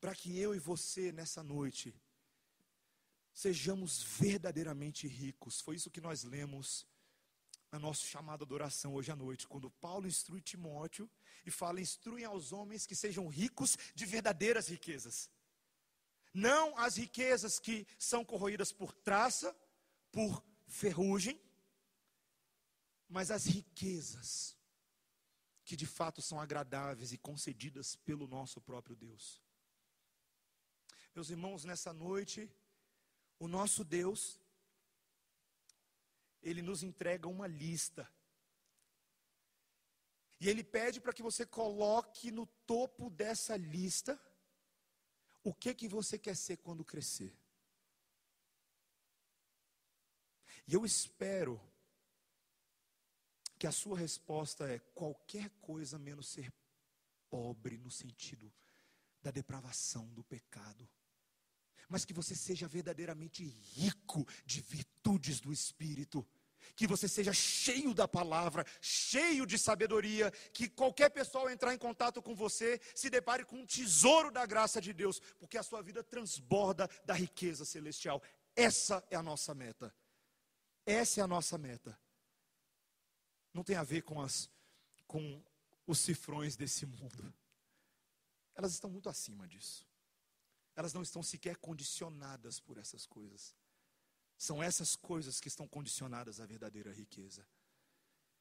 Para 0.00 0.14
que 0.14 0.38
eu 0.38 0.54
e 0.54 0.58
você, 0.58 1.10
nessa 1.10 1.42
noite, 1.42 1.94
sejamos 3.32 4.02
verdadeiramente 4.02 5.08
ricos. 5.08 5.60
Foi 5.60 5.76
isso 5.76 5.90
que 5.90 6.00
nós 6.00 6.22
lemos 6.22 6.86
na 7.72 7.78
nossa 7.78 8.06
chamada 8.06 8.44
adoração 8.44 8.94
hoje 8.94 9.10
à 9.10 9.16
noite, 9.16 9.48
quando 9.48 9.68
Paulo 9.68 10.06
instrui 10.06 10.40
Timóteo 10.40 11.10
e 11.44 11.50
fala: 11.50 11.80
instruem 11.80 12.24
aos 12.24 12.52
homens 12.52 12.86
que 12.86 12.94
sejam 12.94 13.26
ricos 13.26 13.76
de 13.94 14.04
verdadeiras 14.04 14.68
riquezas. 14.68 15.30
Não 16.32 16.76
as 16.78 16.96
riquezas 16.96 17.58
que 17.58 17.86
são 17.98 18.24
corroídas 18.24 18.70
por 18.72 18.92
traça, 18.92 19.56
por 20.12 20.44
ferrugem, 20.66 21.40
mas 23.14 23.30
as 23.30 23.44
riquezas 23.46 24.56
que 25.64 25.76
de 25.76 25.86
fato 25.86 26.20
são 26.20 26.40
agradáveis 26.40 27.12
e 27.12 27.16
concedidas 27.16 27.94
pelo 27.94 28.26
nosso 28.26 28.60
próprio 28.60 28.96
Deus. 28.96 29.40
Meus 31.14 31.30
irmãos, 31.30 31.64
nessa 31.64 31.92
noite, 31.92 32.50
o 33.38 33.46
nosso 33.46 33.84
Deus, 33.84 34.40
Ele 36.42 36.60
nos 36.60 36.82
entrega 36.82 37.28
uma 37.28 37.46
lista. 37.46 38.04
E 40.40 40.48
Ele 40.48 40.64
pede 40.64 41.00
para 41.00 41.12
que 41.12 41.22
você 41.22 41.46
coloque 41.46 42.32
no 42.32 42.46
topo 42.66 43.10
dessa 43.10 43.56
lista 43.56 44.20
o 45.44 45.54
que 45.54 45.72
que 45.72 45.86
você 45.86 46.18
quer 46.18 46.36
ser 46.36 46.56
quando 46.56 46.84
crescer. 46.84 47.32
E 50.66 50.74
eu 50.74 50.84
espero 50.84 51.60
que 53.64 53.68
a 53.68 53.72
sua 53.72 53.96
resposta 53.96 54.70
é 54.70 54.78
qualquer 54.94 55.48
coisa 55.62 55.98
menos 55.98 56.28
ser 56.28 56.52
pobre 57.30 57.78
no 57.78 57.90
sentido 57.90 58.52
da 59.22 59.30
depravação, 59.30 60.06
do 60.12 60.22
pecado. 60.22 60.86
Mas 61.88 62.04
que 62.04 62.12
você 62.12 62.34
seja 62.34 62.68
verdadeiramente 62.68 63.42
rico 63.42 64.28
de 64.44 64.60
virtudes 64.60 65.40
do 65.40 65.50
Espírito. 65.50 66.28
Que 66.76 66.86
você 66.86 67.08
seja 67.08 67.32
cheio 67.32 67.94
da 67.94 68.06
palavra, 68.06 68.66
cheio 68.82 69.46
de 69.46 69.56
sabedoria, 69.56 70.30
que 70.52 70.68
qualquer 70.68 71.08
pessoa 71.08 71.50
entrar 71.50 71.72
em 71.72 71.78
contato 71.78 72.20
com 72.20 72.34
você 72.34 72.78
se 72.94 73.08
depare 73.08 73.46
com 73.46 73.56
um 73.56 73.64
tesouro 73.64 74.30
da 74.30 74.44
graça 74.44 74.78
de 74.78 74.92
Deus, 74.92 75.20
porque 75.38 75.56
a 75.56 75.62
sua 75.62 75.80
vida 75.80 76.04
transborda 76.04 76.86
da 77.06 77.14
riqueza 77.14 77.64
celestial. 77.64 78.22
Essa 78.54 79.02
é 79.10 79.16
a 79.16 79.22
nossa 79.22 79.54
meta. 79.54 79.90
Essa 80.84 81.22
é 81.22 81.24
a 81.24 81.26
nossa 81.26 81.56
meta 81.56 81.98
não 83.54 83.62
tem 83.64 83.76
a 83.76 83.84
ver 83.84 84.02
com, 84.02 84.20
as, 84.20 84.50
com 85.06 85.42
os 85.86 86.00
cifrões 86.00 86.56
desse 86.56 86.84
mundo. 86.84 87.32
Elas 88.54 88.72
estão 88.72 88.90
muito 88.90 89.08
acima 89.08 89.46
disso. 89.46 89.86
Elas 90.76 90.92
não 90.92 91.02
estão 91.02 91.22
sequer 91.22 91.56
condicionadas 91.56 92.58
por 92.58 92.76
essas 92.78 93.06
coisas. 93.06 93.54
São 94.36 94.62
essas 94.62 94.96
coisas 94.96 95.40
que 95.40 95.48
estão 95.48 95.68
condicionadas 95.68 96.40
à 96.40 96.46
verdadeira 96.46 96.92
riqueza. 96.92 97.46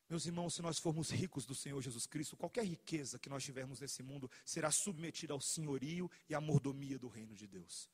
Meus 0.10 0.26
irmãos, 0.26 0.56
se 0.56 0.62
nós 0.62 0.80
formos 0.80 1.12
ricos 1.12 1.46
do 1.46 1.56
Senhor 1.56 1.82
Jesus 1.82 2.06
Cristo, 2.06 2.36
qualquer 2.36 2.66
riqueza 2.66 3.20
que 3.20 3.30
nós 3.30 3.44
tivermos 3.44 3.80
nesse 3.80 4.04
mundo 4.04 4.30
será 4.44 4.70
submetida 4.70 5.34
ao 5.34 5.40
senhorio 5.40 6.10
e 6.28 6.36
à 6.36 6.42
mordomia 6.42 7.00
do 7.00 7.08
reino 7.08 7.36
de 7.36 7.48
Deus. 7.48 7.90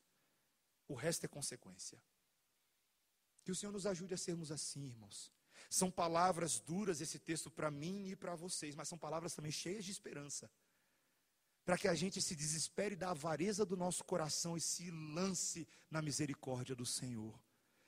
O 0.88 0.94
resto 0.94 1.24
é 1.24 1.28
consequência. 1.28 2.02
Que 3.44 3.52
o 3.52 3.54
Senhor 3.54 3.72
nos 3.72 3.86
ajude 3.86 4.14
a 4.14 4.18
sermos 4.18 4.50
assim, 4.50 4.86
irmãos. 4.86 5.30
São 5.70 5.88
palavras 5.88 6.58
duras 6.58 7.00
esse 7.00 7.16
texto 7.16 7.48
para 7.48 7.70
mim 7.70 8.08
e 8.08 8.16
para 8.16 8.34
vocês, 8.34 8.74
mas 8.74 8.88
são 8.88 8.98
palavras 8.98 9.36
também 9.36 9.52
cheias 9.52 9.84
de 9.84 9.92
esperança. 9.92 10.50
Para 11.64 11.78
que 11.78 11.86
a 11.86 11.94
gente 11.94 12.20
se 12.20 12.34
desespere 12.34 12.96
da 12.96 13.12
avareza 13.12 13.64
do 13.64 13.76
nosso 13.76 14.02
coração 14.02 14.56
e 14.56 14.60
se 14.60 14.90
lance 14.90 15.68
na 15.88 16.02
misericórdia 16.02 16.74
do 16.74 16.84
Senhor. 16.84 17.40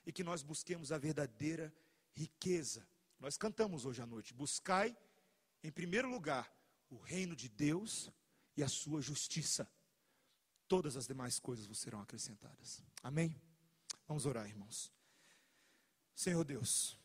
E 0.06 0.12
que 0.12 0.22
nós 0.22 0.44
busquemos 0.44 0.92
a 0.92 0.98
verdadeira 0.98 1.74
riqueza. 2.12 2.86
Nós 3.18 3.36
cantamos 3.36 3.84
hoje 3.84 4.00
à 4.00 4.06
noite: 4.06 4.32
buscai, 4.32 4.96
em 5.60 5.72
primeiro 5.72 6.08
lugar, 6.08 6.54
o 6.88 6.98
reino 6.98 7.34
de 7.34 7.48
Deus 7.48 8.12
e 8.56 8.62
a 8.62 8.68
sua 8.68 9.02
justiça. 9.02 9.68
Todas 10.68 10.96
as 10.96 11.08
demais 11.08 11.40
coisas 11.40 11.66
vos 11.66 11.80
serão 11.80 12.00
acrescentadas. 12.00 12.80
Amém? 13.02 13.34
Vamos 14.06 14.24
orar, 14.24 14.46
irmãos. 14.46 14.92
Senhor 16.14 16.44
Deus. 16.44 17.01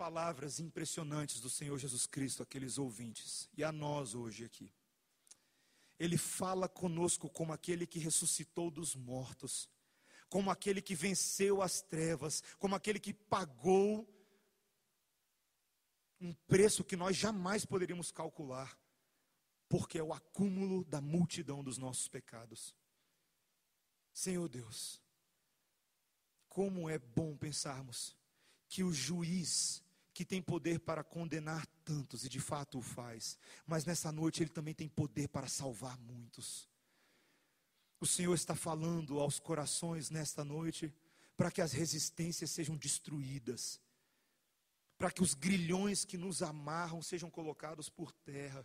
Palavras 0.00 0.60
impressionantes 0.60 1.40
do 1.40 1.50
Senhor 1.50 1.76
Jesus 1.76 2.06
Cristo 2.06 2.42
àqueles 2.42 2.78
ouvintes 2.78 3.50
e 3.54 3.62
a 3.62 3.70
nós 3.70 4.14
hoje 4.14 4.46
aqui. 4.46 4.72
Ele 5.98 6.16
fala 6.16 6.66
conosco 6.66 7.28
como 7.28 7.52
aquele 7.52 7.86
que 7.86 7.98
ressuscitou 7.98 8.70
dos 8.70 8.96
mortos, 8.96 9.68
como 10.30 10.50
aquele 10.50 10.80
que 10.80 10.94
venceu 10.94 11.60
as 11.60 11.82
trevas, 11.82 12.42
como 12.58 12.74
aquele 12.74 12.98
que 12.98 13.12
pagou 13.12 14.08
um 16.18 16.32
preço 16.48 16.82
que 16.82 16.96
nós 16.96 17.14
jamais 17.14 17.66
poderíamos 17.66 18.10
calcular, 18.10 18.80
porque 19.68 19.98
é 19.98 20.02
o 20.02 20.14
acúmulo 20.14 20.82
da 20.82 21.02
multidão 21.02 21.62
dos 21.62 21.76
nossos 21.76 22.08
pecados. 22.08 22.74
Senhor 24.14 24.48
Deus, 24.48 24.98
como 26.48 26.88
é 26.88 26.98
bom 26.98 27.36
pensarmos 27.36 28.16
que 28.66 28.82
o 28.82 28.94
juiz 28.94 29.84
que 30.20 30.24
tem 30.26 30.42
poder 30.42 30.80
para 30.80 31.02
condenar 31.02 31.66
tantos, 31.82 32.26
e 32.26 32.28
de 32.28 32.40
fato 32.40 32.76
o 32.76 32.82
faz, 32.82 33.38
mas 33.66 33.86
nessa 33.86 34.12
noite 34.12 34.42
ele 34.42 34.50
também 34.50 34.74
tem 34.74 34.86
poder 34.86 35.28
para 35.28 35.48
salvar 35.48 35.96
muitos. 35.96 36.68
O 37.98 38.06
Senhor 38.06 38.34
está 38.34 38.54
falando 38.54 39.18
aos 39.18 39.40
corações 39.40 40.10
nesta 40.10 40.44
noite 40.44 40.94
para 41.38 41.50
que 41.50 41.62
as 41.62 41.72
resistências 41.72 42.50
sejam 42.50 42.76
destruídas, 42.76 43.80
para 44.98 45.10
que 45.10 45.22
os 45.22 45.32
grilhões 45.32 46.04
que 46.04 46.18
nos 46.18 46.42
amarram 46.42 47.00
sejam 47.00 47.30
colocados 47.30 47.88
por 47.88 48.12
terra, 48.12 48.62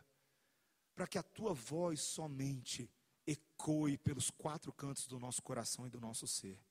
para 0.94 1.08
que 1.08 1.18
a 1.18 1.24
tua 1.24 1.54
voz 1.54 2.02
somente 2.02 2.92
ecoe 3.26 3.98
pelos 3.98 4.30
quatro 4.30 4.74
cantos 4.74 5.08
do 5.08 5.18
nosso 5.18 5.42
coração 5.42 5.88
e 5.88 5.90
do 5.90 6.02
nosso 6.02 6.28
ser. 6.28 6.62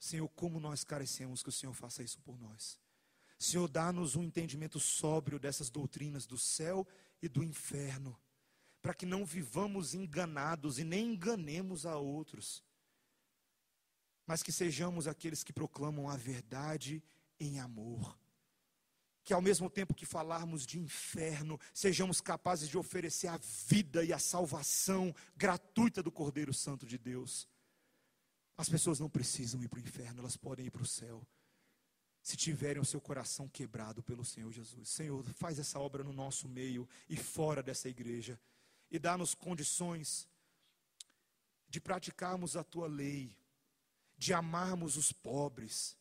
Senhor, 0.00 0.28
como 0.30 0.58
nós 0.58 0.84
carecemos 0.84 1.42
que 1.42 1.50
o 1.50 1.52
Senhor 1.52 1.74
faça 1.74 2.02
isso 2.02 2.18
por 2.20 2.38
nós. 2.38 2.82
Senhor, 3.44 3.68
dá-nos 3.68 4.16
um 4.16 4.22
entendimento 4.22 4.80
sóbrio 4.80 5.38
dessas 5.38 5.68
doutrinas 5.68 6.26
do 6.26 6.38
céu 6.38 6.86
e 7.20 7.28
do 7.28 7.44
inferno, 7.44 8.18
para 8.80 8.94
que 8.94 9.04
não 9.04 9.24
vivamos 9.24 9.94
enganados 9.94 10.78
e 10.78 10.84
nem 10.84 11.12
enganemos 11.12 11.84
a 11.84 11.96
outros, 11.96 12.64
mas 14.26 14.42
que 14.42 14.50
sejamos 14.50 15.06
aqueles 15.06 15.44
que 15.44 15.52
proclamam 15.52 16.08
a 16.08 16.16
verdade 16.16 17.02
em 17.38 17.60
amor. 17.60 18.18
Que 19.22 19.34
ao 19.34 19.42
mesmo 19.42 19.70
tempo 19.70 19.94
que 19.94 20.04
falarmos 20.06 20.66
de 20.66 20.78
inferno, 20.78 21.58
sejamos 21.72 22.20
capazes 22.20 22.68
de 22.68 22.76
oferecer 22.76 23.28
a 23.28 23.38
vida 23.66 24.04
e 24.04 24.12
a 24.12 24.18
salvação 24.18 25.14
gratuita 25.36 26.02
do 26.02 26.12
Cordeiro 26.12 26.52
Santo 26.52 26.86
de 26.86 26.98
Deus. 26.98 27.48
As 28.56 28.68
pessoas 28.68 29.00
não 29.00 29.08
precisam 29.08 29.62
ir 29.62 29.68
para 29.68 29.78
o 29.78 29.82
inferno, 29.82 30.20
elas 30.20 30.36
podem 30.36 30.66
ir 30.66 30.70
para 30.70 30.82
o 30.82 30.86
céu 30.86 31.26
se 32.24 32.38
tiverem 32.38 32.80
o 32.80 32.86
seu 32.86 33.02
coração 33.02 33.46
quebrado 33.46 34.02
pelo 34.02 34.24
Senhor 34.24 34.50
Jesus. 34.50 34.88
Senhor, 34.88 35.22
faz 35.34 35.58
essa 35.58 35.78
obra 35.78 36.02
no 36.02 36.10
nosso 36.10 36.48
meio 36.48 36.88
e 37.06 37.18
fora 37.18 37.62
dessa 37.62 37.86
igreja, 37.86 38.40
e 38.90 38.98
dá-nos 38.98 39.34
condições 39.34 40.26
de 41.68 41.82
praticarmos 41.82 42.56
a 42.56 42.64
tua 42.64 42.86
lei, 42.86 43.36
de 44.16 44.32
amarmos 44.32 44.96
os 44.96 45.12
pobres, 45.12 45.98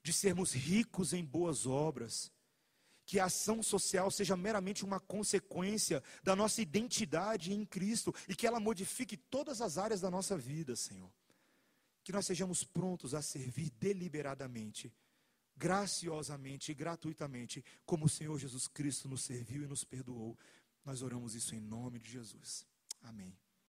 de 0.00 0.12
sermos 0.12 0.52
ricos 0.52 1.12
em 1.12 1.24
boas 1.24 1.66
obras, 1.66 2.30
que 3.04 3.18
a 3.18 3.24
ação 3.24 3.60
social 3.60 4.12
seja 4.12 4.36
meramente 4.36 4.84
uma 4.84 5.00
consequência 5.00 6.00
da 6.22 6.36
nossa 6.36 6.62
identidade 6.62 7.52
em 7.52 7.66
Cristo 7.66 8.14
e 8.28 8.36
que 8.36 8.46
ela 8.46 8.60
modifique 8.60 9.16
todas 9.16 9.60
as 9.60 9.76
áreas 9.76 10.00
da 10.00 10.10
nossa 10.10 10.38
vida, 10.38 10.76
Senhor. 10.76 11.12
Que 12.04 12.12
nós 12.12 12.26
sejamos 12.26 12.62
prontos 12.62 13.12
a 13.12 13.20
servir 13.20 13.70
deliberadamente 13.70 14.92
graciosamente 15.56 16.72
e 16.72 16.74
gratuitamente, 16.74 17.64
como 17.86 18.06
o 18.06 18.08
Senhor 18.08 18.38
Jesus 18.38 18.66
Cristo 18.66 19.08
nos 19.08 19.22
serviu 19.22 19.62
e 19.64 19.68
nos 19.68 19.84
perdoou. 19.84 20.38
Nós 20.84 21.02
oramos 21.02 21.34
isso 21.34 21.54
em 21.54 21.60
nome 21.60 21.98
de 21.98 22.10
Jesus. 22.10 22.66
Amém. 23.02 23.43